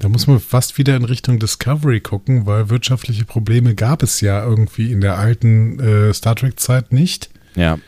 da 0.00 0.08
muss 0.08 0.26
man 0.26 0.40
fast 0.40 0.78
wieder 0.78 0.96
in 0.96 1.04
Richtung 1.04 1.38
Discovery 1.38 2.00
gucken, 2.00 2.44
weil 2.44 2.70
wirtschaftliche 2.70 3.24
Probleme 3.24 3.76
gab 3.76 4.02
es 4.02 4.20
ja 4.20 4.44
irgendwie 4.44 4.90
in 4.90 5.00
der 5.00 5.16
alten 5.16 5.78
äh, 5.78 6.12
Star 6.12 6.34
Trek-Zeit 6.34 6.92
nicht. 6.92 7.30
Ja. 7.54 7.78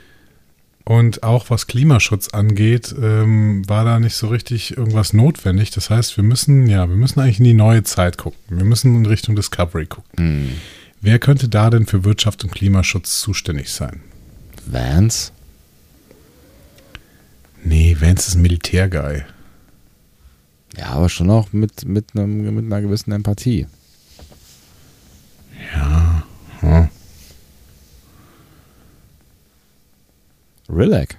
Und 0.85 1.25
auch 1.25 1.51
was 1.51 1.67
Klimaschutz 1.67 2.29
angeht, 2.29 2.95
ähm, 3.03 3.69
war 3.69 3.85
da 3.85 3.99
nicht 3.99 4.15
so 4.15 4.29
richtig 4.29 4.77
irgendwas 4.77 5.13
notwendig. 5.13 5.73
Das 5.73 5.91
heißt, 5.91 6.17
wir 6.17 6.23
müssen, 6.23 6.69
ja, 6.69 6.89
wir 6.89 6.95
müssen 6.95 7.19
eigentlich 7.19 7.41
in 7.41 7.47
die 7.47 7.53
neue 7.53 7.83
Zeit 7.83 8.17
gucken. 8.17 8.39
Wir 8.49 8.65
müssen 8.65 8.95
in 8.95 9.07
Richtung 9.07 9.35
Discovery 9.35 9.87
gucken. 9.87 10.13
Hm. 10.19 10.53
Wer 11.01 11.19
könnte 11.19 11.49
da 11.49 11.69
denn 11.69 11.87
für 11.87 12.05
Wirtschaft 12.05 12.45
und 12.45 12.53
Klimaschutz 12.53 13.21
zuständig 13.21 13.71
sein? 13.71 14.03
Vance? 14.67 15.33
Nee, 17.65 17.97
Vance 18.01 18.29
ist 18.29 18.35
ein 18.35 18.43
Militärguy. 18.43 19.23
Ja, 20.77 20.87
aber 20.91 21.09
schon 21.09 21.31
auch 21.31 21.53
mit, 21.53 21.85
mit, 21.85 22.17
einem, 22.17 22.55
mit 22.55 22.65
einer 22.65 22.81
gewissen 22.81 23.13
Empathie. 23.13 23.67
Ja. 25.75 26.23
Hm. 26.61 26.89
Rillac. 30.69 31.17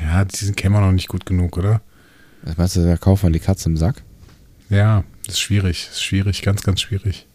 Ja, 0.00 0.24
diesen 0.24 0.54
kennen 0.54 0.74
wir 0.74 0.80
noch 0.80 0.92
nicht 0.92 1.08
gut 1.08 1.26
genug, 1.26 1.56
oder? 1.56 1.80
Was 2.42 2.56
meinst 2.56 2.76
du, 2.76 2.82
der 2.82 2.98
Kaufmann 2.98 3.32
die 3.32 3.40
Katze 3.40 3.68
im 3.68 3.76
Sack? 3.76 4.02
Ja, 4.68 5.04
das 5.24 5.36
ist 5.36 5.40
schwierig. 5.40 5.86
Das 5.86 5.96
ist 5.96 6.04
schwierig, 6.04 6.42
ganz, 6.42 6.62
ganz 6.62 6.80
schwierig. 6.80 7.26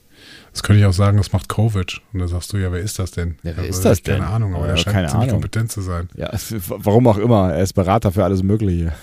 Das 0.52 0.64
könnte 0.64 0.80
ich 0.82 0.86
auch 0.86 0.94
sagen, 0.94 1.18
das 1.18 1.32
macht 1.32 1.48
Kovic. 1.48 2.00
Und 2.14 2.20
da 2.20 2.28
sagst 2.28 2.52
du, 2.54 2.58
ja, 2.58 2.72
wer 2.72 2.80
ist 2.80 3.00
das 3.00 3.12
denn? 3.12 3.36
Ja, 3.44 3.54
wer 3.56 3.64
Ich 3.64 3.70
ist 3.72 3.86
das 3.86 4.04
keine 4.04 4.20
denn? 4.20 4.26
Ahnung, 4.28 4.56
aber 4.56 4.66
Ja, 4.66 4.72
er 4.72 4.78
scheint 4.78 4.94
keine 4.96 5.08
ziemlich 5.08 5.30
Ahnung. 5.30 5.42
kompetent 5.42 5.72
zu 5.72 5.82
sein. 5.82 6.10
Ja, 6.16 6.30
warum 6.68 7.08
auch 7.08 7.18
immer. 7.18 7.54
Er 7.54 7.64
ist 7.64 7.74
Berater 7.74 8.12
für 8.12 8.24
alles 8.24 8.44
Mögliche. 8.44 8.94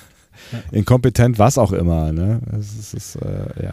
Inkompetent, 0.73 1.39
was 1.39 1.59
auch 1.59 1.73
immer. 1.73 2.13
Ne? 2.13 2.41
Es 2.59 2.73
ist, 2.75 2.95
es 2.95 3.15
ist 3.17 3.23
äh, 3.23 3.63
ja. 3.65 3.73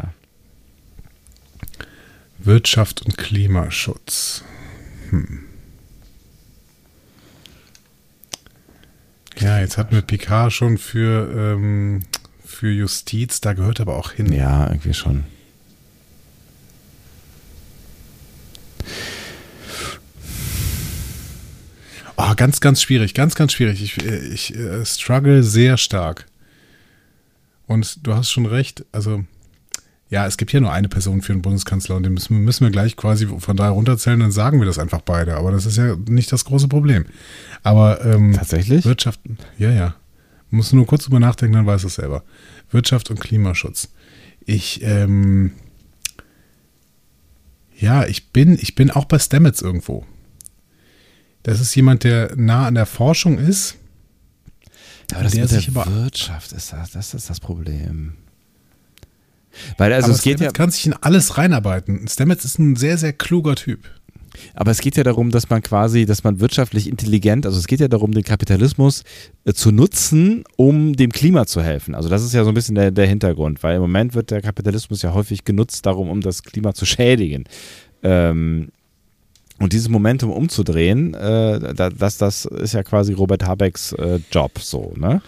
Wirtschaft 2.39 3.01
und 3.05 3.17
Klimaschutz. 3.17 4.43
Hm. 5.09 5.41
Ja, 9.39 9.59
jetzt 9.59 9.77
hatten 9.77 9.95
wir 9.95 10.01
Picard 10.01 10.53
schon 10.53 10.77
für, 10.77 11.29
ähm, 11.55 12.01
für 12.43 12.69
Justiz, 12.71 13.41
da 13.41 13.53
gehört 13.53 13.81
aber 13.81 13.97
auch 13.97 14.11
hin. 14.11 14.31
ja, 14.31 14.67
irgendwie 14.67 14.93
schon. 14.93 15.25
Oh, 22.17 22.33
ganz, 22.35 22.61
ganz 22.61 22.81
schwierig, 22.81 23.13
ganz, 23.13 23.35
ganz 23.35 23.53
schwierig. 23.53 23.81
Ich, 23.81 24.03
äh, 24.05 24.27
ich 24.27 24.55
äh, 24.55 24.85
struggle 24.85 25.43
sehr 25.43 25.77
stark. 25.77 26.25
Und 27.67 28.05
du 28.05 28.13
hast 28.13 28.31
schon 28.31 28.45
recht, 28.45 28.85
also 28.91 29.23
ja, 30.09 30.27
es 30.27 30.37
gibt 30.37 30.53
ja 30.53 30.59
nur 30.59 30.71
eine 30.71 30.87
Person 30.87 31.21
für 31.21 31.33
einen 31.33 31.41
Bundeskanzler 31.41 31.95
und 31.95 32.03
den 32.03 32.13
müssen, 32.13 32.37
müssen 32.37 32.63
wir 32.63 32.71
gleich 32.71 32.95
quasi 32.95 33.27
von 33.27 33.57
da 33.57 33.69
runterzählen, 33.69 34.19
dann 34.19 34.31
sagen 34.31 34.59
wir 34.59 34.65
das 34.65 34.77
einfach 34.77 35.01
beide. 35.01 35.35
Aber 35.35 35.51
das 35.51 35.65
ist 35.65 35.77
ja 35.77 35.95
nicht 36.07 36.31
das 36.31 36.45
große 36.45 36.67
Problem. 36.67 37.05
Aber 37.63 38.05
ähm, 38.05 38.33
Tatsächlich? 38.33 38.85
Wirtschaft, 38.85 39.19
ja, 39.57 39.71
ja. 39.71 39.95
Musst 40.51 40.71
du 40.71 40.75
nur 40.75 40.85
kurz 40.85 41.05
drüber 41.05 41.19
nachdenken, 41.19 41.55
dann 41.55 41.65
weißt 41.65 41.83
du 41.83 41.87
es 41.87 41.95
selber. 41.95 42.23
Wirtschaft 42.71 43.09
und 43.09 43.19
Klimaschutz. 43.19 43.89
Ich, 44.45 44.81
ähm, 44.83 45.51
ja, 47.77 48.05
ich 48.05 48.31
bin, 48.31 48.57
ich 48.61 48.75
bin 48.75 48.91
auch 48.91 49.05
bei 49.05 49.17
Stamets 49.17 49.61
irgendwo. 49.61 50.05
Das 51.45 51.59
ist 51.59 51.75
jemand, 51.75 52.03
der 52.03 52.35
nah 52.35 52.65
an 52.65 52.73
der 52.73 52.87
Forschung 52.87 53.37
ist. 53.37 53.75
Aber 55.13 55.21
das 55.21 55.33
der 55.33 55.43
mit 55.43 55.51
der 55.51 55.85
Wirtschaft 55.85 56.51
ist 56.53 56.73
das, 56.73 56.89
das 56.89 57.13
ist 57.13 57.29
das 57.29 57.39
Problem. 57.39 58.13
Weil 59.77 59.93
also 59.93 60.07
aber 60.07 60.15
es 60.15 60.23
geht 60.23 60.39
ja. 60.39 60.49
Stamets 60.49 60.53
kann 60.57 60.71
sich 60.71 60.87
in 60.87 60.93
alles 60.93 61.37
reinarbeiten. 61.37 62.07
Stamets 62.07 62.45
ist 62.45 62.57
ein 62.57 62.75
sehr, 62.75 62.97
sehr 62.97 63.13
kluger 63.13 63.53
Typ. 63.55 63.87
Aber 64.55 64.71
es 64.71 64.79
geht 64.79 64.97
ja 64.97 65.03
darum, 65.03 65.29
dass 65.29 65.47
man 65.47 65.61
quasi, 65.61 66.07
dass 66.07 66.23
man 66.23 66.39
wirtschaftlich 66.39 66.89
intelligent, 66.89 67.45
also 67.45 67.59
es 67.59 67.67
geht 67.67 67.79
ja 67.79 67.87
darum, 67.87 68.11
den 68.11 68.23
Kapitalismus 68.23 69.03
äh, 69.45 69.53
zu 69.53 69.71
nutzen, 69.71 70.45
um 70.57 70.95
dem 70.95 71.11
Klima 71.11 71.45
zu 71.45 71.61
helfen. 71.61 71.93
Also 71.93 72.09
das 72.09 72.23
ist 72.23 72.33
ja 72.33 72.43
so 72.43 72.49
ein 72.49 72.55
bisschen 72.55 72.73
der, 72.73 72.89
der 72.89 73.05
Hintergrund, 73.05 73.61
weil 73.61 73.75
im 73.75 73.81
Moment 73.81 74.15
wird 74.15 74.31
der 74.31 74.41
Kapitalismus 74.41 75.03
ja 75.03 75.13
häufig 75.13 75.45
genutzt 75.45 75.85
darum, 75.85 76.09
um 76.09 76.21
das 76.21 76.41
Klima 76.41 76.73
zu 76.73 76.87
schädigen. 76.87 77.43
Ähm, 78.01 78.69
und 79.65 79.73
dieses 79.73 79.89
Momentum 79.89 80.29
umzudrehen, 80.29 81.15
äh, 81.15 81.73
das, 81.73 82.17
das 82.17 82.45
ist 82.45 82.75
ja 82.75 82.83
quasi 82.83 83.13
Robert 83.13 83.47
Habecks 83.47 83.93
äh, 83.93 84.19
Job 84.31 84.59
so, 84.59 84.93
ne? 84.95 85.23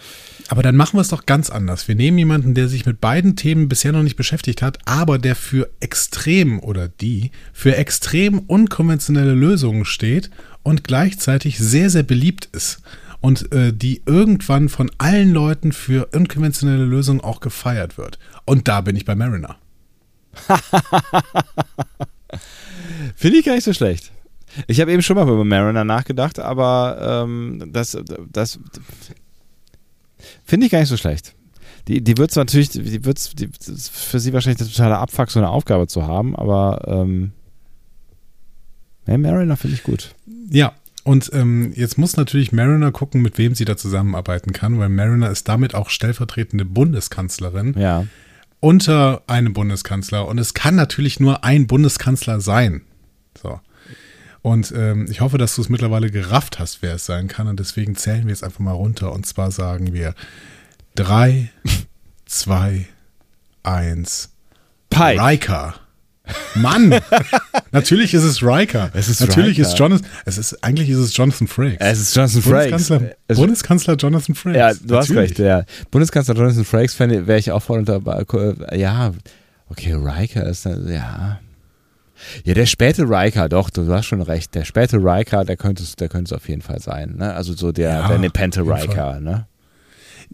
Aber 0.46 0.62
dann 0.62 0.76
machen 0.76 0.96
wir 0.96 1.00
es 1.00 1.08
doch 1.08 1.26
ganz 1.26 1.50
anders. 1.50 1.88
Wir 1.88 1.96
nehmen 1.96 2.18
jemanden, 2.18 2.54
der 2.54 2.68
sich 2.68 2.86
mit 2.86 3.00
beiden 3.00 3.34
Themen 3.34 3.68
bisher 3.68 3.90
noch 3.90 4.04
nicht 4.04 4.14
beschäftigt 4.14 4.62
hat, 4.62 4.78
aber 4.84 5.18
der 5.18 5.34
für 5.34 5.68
extrem 5.80 6.60
oder 6.60 6.86
die 6.86 7.32
für 7.52 7.76
extrem 7.76 8.38
unkonventionelle 8.38 9.34
Lösungen 9.34 9.84
steht 9.84 10.30
und 10.62 10.84
gleichzeitig 10.84 11.58
sehr, 11.58 11.90
sehr 11.90 12.04
beliebt 12.04 12.48
ist. 12.52 12.80
Und 13.20 13.52
äh, 13.52 13.72
die 13.72 14.02
irgendwann 14.06 14.68
von 14.68 14.88
allen 14.98 15.32
Leuten 15.32 15.72
für 15.72 16.06
unkonventionelle 16.14 16.84
Lösungen 16.84 17.20
auch 17.20 17.40
gefeiert 17.40 17.98
wird. 17.98 18.20
Und 18.44 18.68
da 18.68 18.82
bin 18.82 18.94
ich 18.94 19.04
bei 19.04 19.16
Mariner. 19.16 19.56
Finde 23.16 23.38
ich 23.38 23.44
gar 23.44 23.56
nicht 23.56 23.64
so 23.64 23.72
schlecht. 23.72 24.12
Ich 24.66 24.80
habe 24.80 24.92
eben 24.92 25.02
schon 25.02 25.16
mal 25.16 25.22
über 25.22 25.44
Mariner 25.44 25.84
nachgedacht, 25.84 26.38
aber 26.38 27.24
ähm, 27.24 27.70
das, 27.72 27.96
das 28.30 28.58
finde 30.44 30.66
ich 30.66 30.72
gar 30.72 30.80
nicht 30.80 30.88
so 30.88 30.96
schlecht. 30.96 31.34
Die, 31.86 32.02
die 32.02 32.18
wird 32.18 32.30
es 32.30 32.36
natürlich, 32.36 32.70
die 32.70 33.04
wird's, 33.04 33.34
die, 33.34 33.48
für 33.92 34.20
sie 34.20 34.32
wahrscheinlich 34.32 34.58
der 34.58 34.66
totale 34.66 34.98
Abfuck, 34.98 35.30
so 35.30 35.38
eine 35.38 35.48
Aufgabe 35.48 35.86
zu 35.86 36.06
haben, 36.06 36.36
aber 36.36 36.82
ähm, 36.86 37.32
ja, 39.06 39.16
Mariner 39.16 39.56
finde 39.56 39.76
ich 39.76 39.84
gut. 39.84 40.14
Ja, 40.50 40.74
und 41.08 41.30
ähm, 41.32 41.72
jetzt 41.74 41.96
muss 41.96 42.18
natürlich 42.18 42.52
Mariner 42.52 42.92
gucken, 42.92 43.22
mit 43.22 43.38
wem 43.38 43.54
sie 43.54 43.64
da 43.64 43.78
zusammenarbeiten 43.78 44.52
kann, 44.52 44.78
weil 44.78 44.90
Mariner 44.90 45.30
ist 45.30 45.48
damit 45.48 45.74
auch 45.74 45.88
stellvertretende 45.88 46.66
Bundeskanzlerin. 46.66 47.74
Ja. 47.78 48.04
Unter 48.60 49.22
einem 49.26 49.54
Bundeskanzler. 49.54 50.26
Und 50.28 50.36
es 50.36 50.52
kann 50.52 50.74
natürlich 50.74 51.18
nur 51.18 51.44
ein 51.44 51.66
Bundeskanzler 51.66 52.42
sein. 52.42 52.82
So. 53.40 53.58
Und 54.42 54.72
ähm, 54.76 55.06
ich 55.10 55.20
hoffe, 55.20 55.36
dass 55.38 55.54
du 55.56 55.62
es 55.62 55.68
mittlerweile 55.68 56.10
gerafft 56.10 56.58
hast, 56.58 56.80
wer 56.82 56.94
es 56.94 57.06
sein 57.06 57.28
kann. 57.28 57.48
Und 57.48 57.58
deswegen 57.60 57.96
zählen 57.96 58.22
wir 58.24 58.30
jetzt 58.30 58.44
einfach 58.44 58.60
mal 58.60 58.72
runter. 58.72 59.12
Und 59.12 59.26
zwar 59.26 59.50
sagen 59.50 59.92
wir 59.92 60.14
drei, 60.94 61.50
zwei, 62.26 62.86
eins. 63.62 64.30
Pike. 64.90 65.20
Riker. 65.22 65.74
Mann! 66.56 66.94
Natürlich 67.72 68.12
ist 68.12 68.22
es 68.22 68.42
Riker. 68.42 68.90
Es 68.94 69.08
ist 69.08 69.20
Natürlich 69.20 69.58
Riker. 69.58 69.68
ist 69.68 69.78
Jonathan. 69.78 70.06
Es 70.26 70.36
ist 70.38 70.62
eigentlich 70.62 70.90
ist 70.90 70.98
es 70.98 71.16
Jonathan 71.16 71.46
Frakes. 71.48 71.78
Es 71.80 71.98
ist 72.00 72.14
Jonathan 72.16 72.42
Frakes. 72.42 72.70
Bundeskanzler, 72.88 73.16
Es- 73.28 73.36
Bundeskanzler 73.38 73.94
Jonathan 73.96 74.34
Frakes. 74.34 74.58
Ja, 74.58 74.74
du 74.74 74.96
hast 74.96 75.08
Natürlich. 75.08 75.30
recht, 75.30 75.38
ja. 75.38 75.64
Bundeskanzler 75.90 76.34
Jonathan 76.34 76.64
Frakes 76.64 76.98
wäre 77.00 77.38
ich 77.38 77.50
auch 77.50 77.62
voll 77.62 77.78
unter. 77.78 78.00
Ja, 78.76 79.12
okay, 79.70 79.94
Riker 79.94 80.46
ist 80.46 80.66
dann, 80.66 80.86
ja. 80.92 81.40
Ja, 82.44 82.54
der 82.54 82.66
späte 82.66 83.02
Riker, 83.02 83.48
doch, 83.48 83.70
du 83.70 83.90
hast 83.92 84.06
schon 84.06 84.22
recht. 84.22 84.54
Der 84.54 84.64
späte 84.64 84.96
Riker, 84.98 85.44
der 85.44 85.56
könnte 85.56 85.82
es, 85.82 85.96
der 85.96 86.08
auf 86.32 86.48
jeden 86.48 86.62
Fall 86.62 86.80
sein, 86.80 87.16
ne? 87.16 87.34
Also 87.34 87.54
so 87.54 87.72
der, 87.72 87.90
Ja, 87.90 88.08
der 88.08 88.18
Nepente 88.18 88.62
Riker, 88.62 89.20
ne? 89.20 89.46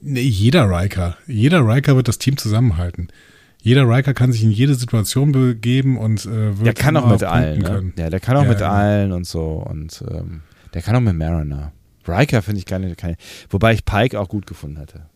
Nee, 0.01 0.21
jeder 0.21 0.69
Riker. 0.69 1.17
Jeder 1.27 1.61
Riker 1.67 1.97
wird 1.97 2.09
das 2.09 2.19
Team 2.19 2.37
zusammenhalten. 2.37 3.09
Jeder 3.63 3.89
Riker 3.89 4.13
kann 4.13 4.33
sich 4.33 4.43
in 4.43 4.51
jede 4.51 4.75
Situation 4.75 5.33
begeben 5.33 5.97
und 5.97 6.27
äh, 6.27 6.59
wird 6.59 6.67
Der 6.67 6.75
kann 6.75 6.97
auch 6.97 7.09
mit 7.09 7.23
allen, 7.23 7.61
ne? 7.61 7.93
Ja, 7.97 8.11
der 8.11 8.21
kann 8.21 8.37
auch 8.37 8.43
Ja, 8.43 8.49
mit 8.49 8.61
ja. 8.61 8.71
allen 8.71 9.13
und 9.13 9.27
so 9.27 9.65
und 9.67 10.05
ähm, 10.11 10.43
der 10.75 10.83
kann 10.83 10.97
auch 10.97 11.01
mit 11.01 11.17
Mariner. 11.17 11.73
Riker 12.07 12.43
finde 12.43 12.59
ich 12.59 12.67
gar 12.67 12.79
nicht, 12.79 12.99
keine, 12.99 13.17
wobei 13.49 13.73
ich 13.73 13.85
Pike 13.85 14.21
auch 14.21 14.29
gut 14.29 14.47
gefunden 14.47 14.77
hätte. 14.79 15.07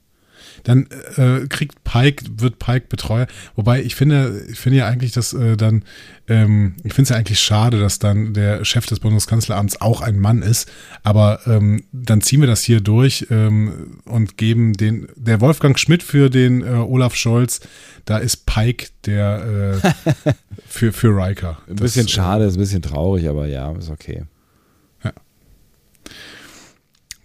Dann 0.64 0.88
äh, 1.16 1.46
kriegt 1.48 1.84
Pike, 1.84 2.24
wird 2.36 2.58
Pike 2.58 2.86
Betreuer. 2.88 3.26
Wobei 3.56 3.82
ich 3.82 3.94
finde, 3.94 4.44
ich 4.50 4.58
finde 4.58 4.78
ja 4.78 4.86
eigentlich, 4.86 5.12
dass 5.12 5.32
äh, 5.32 5.56
dann, 5.56 5.84
ähm, 6.28 6.76
ich 6.84 6.94
finde 6.94 7.02
es 7.02 7.08
ja 7.10 7.16
eigentlich 7.16 7.40
schade, 7.40 7.78
dass 7.80 7.98
dann 7.98 8.34
der 8.34 8.64
Chef 8.64 8.86
des 8.86 9.00
Bundeskanzleramts 9.00 9.80
auch 9.80 10.00
ein 10.00 10.18
Mann 10.18 10.42
ist. 10.42 10.70
Aber 11.02 11.40
ähm, 11.46 11.84
dann 11.92 12.20
ziehen 12.20 12.40
wir 12.40 12.48
das 12.48 12.62
hier 12.62 12.80
durch 12.80 13.26
ähm, 13.30 14.00
und 14.04 14.36
geben 14.36 14.74
den, 14.74 15.08
der 15.16 15.40
Wolfgang 15.40 15.78
Schmidt 15.78 16.02
für 16.02 16.30
den 16.30 16.62
äh, 16.62 16.70
Olaf 16.76 17.14
Scholz, 17.14 17.60
da 18.04 18.18
ist 18.18 18.46
Pike 18.46 18.88
der 19.06 19.80
äh, 19.82 20.32
für, 20.66 20.92
für 20.92 21.08
Riker. 21.08 21.58
Ein 21.68 21.76
bisschen 21.76 22.06
Das, 22.06 22.12
äh, 22.12 22.16
schade, 22.16 22.44
ist 22.44 22.56
ein 22.56 22.60
bisschen 22.60 22.82
traurig, 22.82 23.28
aber 23.28 23.46
ja, 23.46 23.72
ist 23.72 23.90
okay. 23.90 24.24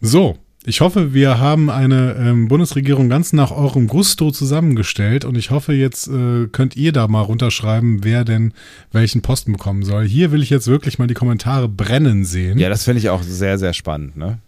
So, 0.05 0.37
ich 0.65 0.81
hoffe, 0.81 1.13
wir 1.13 1.39
haben 1.39 1.69
eine 1.69 2.15
ähm, 2.17 2.47
Bundesregierung 2.47 3.09
ganz 3.09 3.33
nach 3.33 3.51
eurem 3.51 3.87
Gusto 3.87 4.31
zusammengestellt 4.31 5.25
und 5.25 5.37
ich 5.37 5.51
hoffe, 5.51 5.73
jetzt 5.73 6.07
äh, 6.07 6.47
könnt 6.47 6.75
ihr 6.75 6.91
da 6.91 7.07
mal 7.07 7.21
runterschreiben, 7.21 8.03
wer 8.03 8.23
denn 8.23 8.53
welchen 8.91 9.21
Posten 9.21 9.51
bekommen 9.51 9.83
soll. 9.83 10.05
Hier 10.07 10.31
will 10.31 10.41
ich 10.41 10.49
jetzt 10.49 10.67
wirklich 10.67 10.99
mal 10.99 11.07
die 11.07 11.13
Kommentare 11.13 11.67
brennen 11.67 12.23
sehen. 12.23 12.57
Ja, 12.57 12.69
das 12.69 12.83
finde 12.85 12.99
ich 12.99 13.09
auch 13.09 13.23
sehr, 13.23 13.57
sehr 13.57 13.73
spannend, 13.73 14.15
ne? 14.15 14.39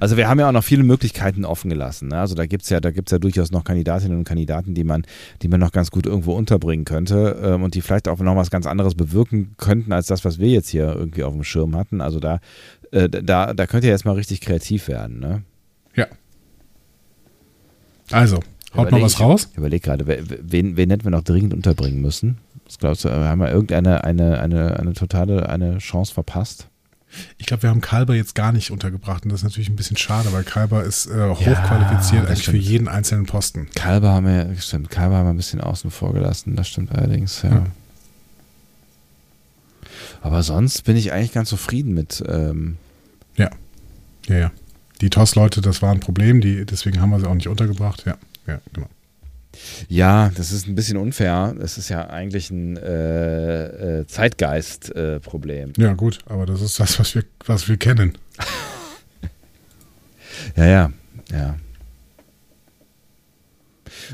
Also 0.00 0.16
wir 0.16 0.28
haben 0.28 0.38
ja 0.40 0.48
auch 0.48 0.52
noch 0.52 0.64
viele 0.64 0.82
Möglichkeiten 0.82 1.44
offen 1.44 1.70
gelassen. 1.70 2.08
Ne? 2.08 2.18
Also 2.18 2.34
da 2.34 2.46
gibt 2.46 2.64
es 2.64 2.70
ja, 2.70 2.80
da 2.80 2.90
gibt's 2.90 3.12
ja 3.12 3.18
durchaus 3.18 3.50
noch 3.50 3.64
Kandidatinnen 3.64 4.18
und 4.18 4.24
Kandidaten, 4.24 4.74
die 4.74 4.84
man, 4.84 5.04
die 5.42 5.48
man 5.48 5.60
noch 5.60 5.72
ganz 5.72 5.90
gut 5.90 6.06
irgendwo 6.06 6.32
unterbringen 6.34 6.84
könnte 6.84 7.38
ähm, 7.42 7.62
und 7.62 7.74
die 7.74 7.82
vielleicht 7.82 8.08
auch 8.08 8.18
noch 8.18 8.36
was 8.36 8.50
ganz 8.50 8.66
anderes 8.66 8.94
bewirken 8.94 9.54
könnten, 9.58 9.92
als 9.92 10.06
das, 10.06 10.24
was 10.24 10.38
wir 10.38 10.48
jetzt 10.48 10.68
hier 10.68 10.94
irgendwie 10.94 11.24
auf 11.24 11.32
dem 11.32 11.44
Schirm 11.44 11.76
hatten. 11.76 12.00
Also 12.00 12.20
da, 12.20 12.40
äh, 12.96 13.08
da, 13.22 13.52
da 13.54 13.66
könnt 13.66 13.84
ihr 13.84 13.90
jetzt 13.90 14.04
mal 14.04 14.12
richtig 14.14 14.40
kreativ 14.40 14.88
werden, 14.88 15.20
ne? 15.20 15.42
Ja. 15.94 16.06
Also, 18.10 18.36
haut 18.74 18.90
mal 18.90 19.00
Überleg- 19.00 19.02
was 19.04 19.20
raus. 19.20 19.48
Ich 19.52 19.58
überlege 19.58 19.80
gerade, 19.84 20.06
wen, 20.06 20.76
wen 20.76 20.90
hätten 20.90 21.04
wir 21.04 21.10
noch 21.10 21.24
dringend 21.24 21.54
unterbringen 21.54 22.00
müssen? 22.00 22.38
Was 22.64 22.78
glaubst 22.78 23.04
du, 23.04 23.10
haben 23.10 23.38
wir 23.40 23.50
irgendeine 23.50 24.04
eine, 24.04 24.40
eine, 24.40 24.78
eine 24.78 24.92
totale 24.94 25.48
eine 25.48 25.78
Chance 25.78 26.12
verpasst? 26.14 26.68
Ich 27.38 27.46
glaube, 27.46 27.62
wir 27.62 27.70
haben 27.70 27.80
Kalber 27.80 28.14
jetzt 28.14 28.34
gar 28.34 28.52
nicht 28.52 28.70
untergebracht 28.70 29.24
und 29.24 29.30
das 29.30 29.40
ist 29.40 29.44
natürlich 29.44 29.68
ein 29.70 29.76
bisschen 29.76 29.96
schade, 29.96 30.32
weil 30.32 30.42
Kalber 30.44 30.82
ist 30.82 31.06
äh, 31.06 31.28
hochqualifiziert 31.30 32.24
das 32.24 32.30
eigentlich 32.30 32.44
für 32.44 32.56
jeden 32.56 32.88
einzelnen 32.88 33.24
Posten. 33.26 33.68
Kalber 33.74 34.10
haben 34.12 34.26
wir, 34.26 34.54
stimmt, 34.60 34.90
Kalber 34.90 35.16
haben 35.16 35.26
wir 35.26 35.30
ein 35.30 35.36
bisschen 35.36 35.60
außen 35.60 35.90
vor 35.90 36.12
gelassen, 36.12 36.56
das 36.56 36.68
stimmt 36.68 36.92
allerdings, 36.92 37.42
ja. 37.42 37.50
Ja. 37.50 37.66
Aber 40.20 40.42
sonst 40.42 40.82
bin 40.82 40.96
ich 40.96 41.12
eigentlich 41.12 41.32
ganz 41.32 41.48
zufrieden 41.48 41.94
mit, 41.94 42.22
ähm, 42.28 42.76
Ja, 43.36 43.50
ja. 44.28 44.50
Die 45.00 45.10
TOS-Leute, 45.10 45.60
das 45.60 45.82
war 45.82 45.92
ein 45.92 46.00
Problem, 46.00 46.40
die, 46.40 46.64
deswegen 46.64 47.00
haben 47.00 47.10
wir 47.10 47.20
sie 47.20 47.26
auch 47.26 47.34
nicht 47.34 47.48
untergebracht. 47.48 48.04
Ja, 48.06 48.16
ja, 48.46 48.60
genau. 48.72 48.88
ja, 49.88 50.30
das 50.34 50.52
ist 50.52 50.66
ein 50.66 50.74
bisschen 50.74 50.96
unfair. 50.96 51.54
Es 51.60 51.76
ist 51.76 51.90
ja 51.90 52.08
eigentlich 52.08 52.50
ein 52.50 52.78
äh, 52.78 54.00
äh, 54.00 54.06
Zeitgeist-Problem. 54.06 55.74
Ja, 55.76 55.92
gut, 55.92 56.20
aber 56.26 56.46
das 56.46 56.62
ist 56.62 56.80
das, 56.80 56.98
was 56.98 57.14
wir, 57.14 57.24
was 57.44 57.68
wir 57.68 57.76
kennen. 57.76 58.16
ja, 60.56 60.64
ja, 60.64 60.92
ja. 61.30 61.56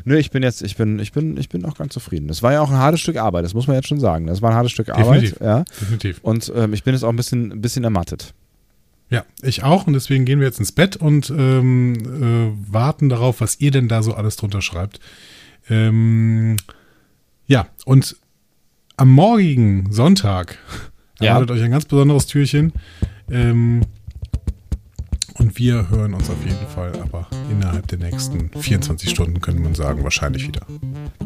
Nö, 0.05 0.17
ich 0.17 0.31
bin 0.31 0.43
jetzt, 0.43 0.63
ich 0.63 0.77
bin, 0.77 0.99
ich 0.99 1.13
bin, 1.13 1.37
ich 1.37 1.49
bin 1.49 1.65
auch 1.65 1.77
ganz 1.77 1.93
zufrieden. 1.93 2.29
Das 2.29 2.43
war 2.43 2.53
ja 2.53 2.61
auch 2.61 2.71
ein 2.71 2.79
hartes 2.79 3.01
Stück 3.01 3.17
Arbeit, 3.17 3.45
das 3.45 3.55
muss 3.55 3.67
man 3.67 3.77
jetzt 3.77 3.89
schon 3.89 4.01
sagen. 4.01 4.27
Das 4.27 4.43
war 4.43 4.51
ein 4.51 4.57
hartes 4.57 4.73
Stück 4.73 4.87
Definitiv. 4.87 5.41
Arbeit, 5.41 5.41
ja. 5.41 5.65
Definitiv. 5.81 6.21
Und 6.23 6.53
ähm, 6.55 6.73
ich 6.73 6.83
bin 6.83 6.95
jetzt 6.95 7.05
auch 7.05 7.11
ein 7.11 7.17
bisschen, 7.17 7.53
ein 7.53 7.61
bisschen 7.61 7.85
ermattet. 7.85 8.35
Ja, 9.13 9.27
ich 9.43 9.63
auch 9.63 9.87
und 9.87 9.93
deswegen 9.93 10.25
gehen 10.25 10.41
wir 10.41 10.47
jetzt 10.47 10.59
ins 10.59 10.73
Bett 10.73 10.97
und 10.97 11.29
ähm, 11.31 11.95
äh, 12.67 12.73
warten 12.73 13.11
darauf, 13.11 13.43
was 13.43 13.61
ihr 13.61 13.71
denn 13.71 13.87
da 13.87 14.03
so 14.03 14.15
alles 14.15 14.37
drunter 14.37 14.63
schreibt. 14.63 15.01
Ähm, 15.69 16.57
ja, 17.47 17.67
und 17.85 18.17
am 18.97 19.11
morgigen 19.11 19.93
Sonntag 19.93 20.59
Ja. 21.21 21.29
erwartet 21.35 21.51
euch 21.51 21.63
ein 21.63 21.71
ganz 21.71 21.85
besonderes 21.85 22.27
Türchen. 22.27 22.73
Ähm, 23.31 23.83
und 25.39 25.59
wir 25.59 25.89
hören 25.91 26.15
uns 26.15 26.29
auf 26.31 26.45
jeden 26.45 26.67
Fall 26.75 26.93
aber 27.01 27.29
innerhalb 27.51 27.87
der 27.89 27.99
nächsten 27.99 28.51
24 28.59 29.11
Stunden, 29.11 29.41
könnte 29.41 29.63
man 29.63 29.75
sagen, 29.75 30.03
wahrscheinlich 30.05 30.47
wieder. 30.47 30.63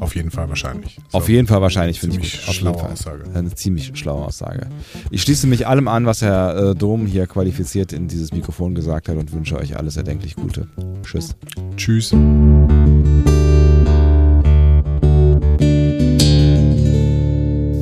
Auf 0.00 0.14
jeden 0.14 0.30
Fall 0.30 0.48
wahrscheinlich. 0.48 0.98
So. 1.11 1.18
Auf 1.18 1.28
jeden 1.28 1.46
Fall 1.46 1.61
wahrscheinlich, 1.61 2.00
finde 2.00 2.16
ich 2.16 2.22
gut. 2.22 2.40
Auf 2.40 2.46
jeden 2.46 2.54
schlaue 2.59 2.78
Fall. 2.78 2.92
Aussage. 2.92 3.24
Eine 3.34 3.54
ziemlich 3.54 3.92
schlaue 3.94 4.26
Aussage. 4.26 4.68
Ich 5.11 5.22
schließe 5.22 5.46
mich 5.46 5.66
allem 5.66 5.88
an, 5.88 6.07
was 6.07 6.22
Herr 6.22 6.70
äh, 6.70 6.74
Dom 6.74 7.07
hier 7.07 7.26
qualifiziert 7.26 7.92
in 7.92 8.09
dieses 8.09 8.32
Mikrofon 8.32 8.74
gesagt 8.74 9.09
hat 9.09 9.16
und 9.16 9.32
wünsche 9.32 9.57
euch 9.59 9.76
alles 9.76 9.96
erdenklich 9.96 10.36
Gute. 10.36 10.68
Tschüss. 11.02 11.34
Tschüss. 11.76 12.12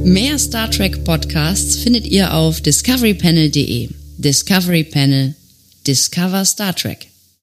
Mehr 0.04 0.38
Star 0.38 0.70
Trek 0.70 1.04
Podcasts 1.04 1.76
findet 1.76 2.06
ihr 2.06 2.34
auf 2.34 2.60
discoverypanel.de. 2.60 3.88
Discovery 4.18 4.84
Panel. 4.84 5.34
Discover 5.84 6.46
Star 6.46 6.72
Trek. 6.72 7.13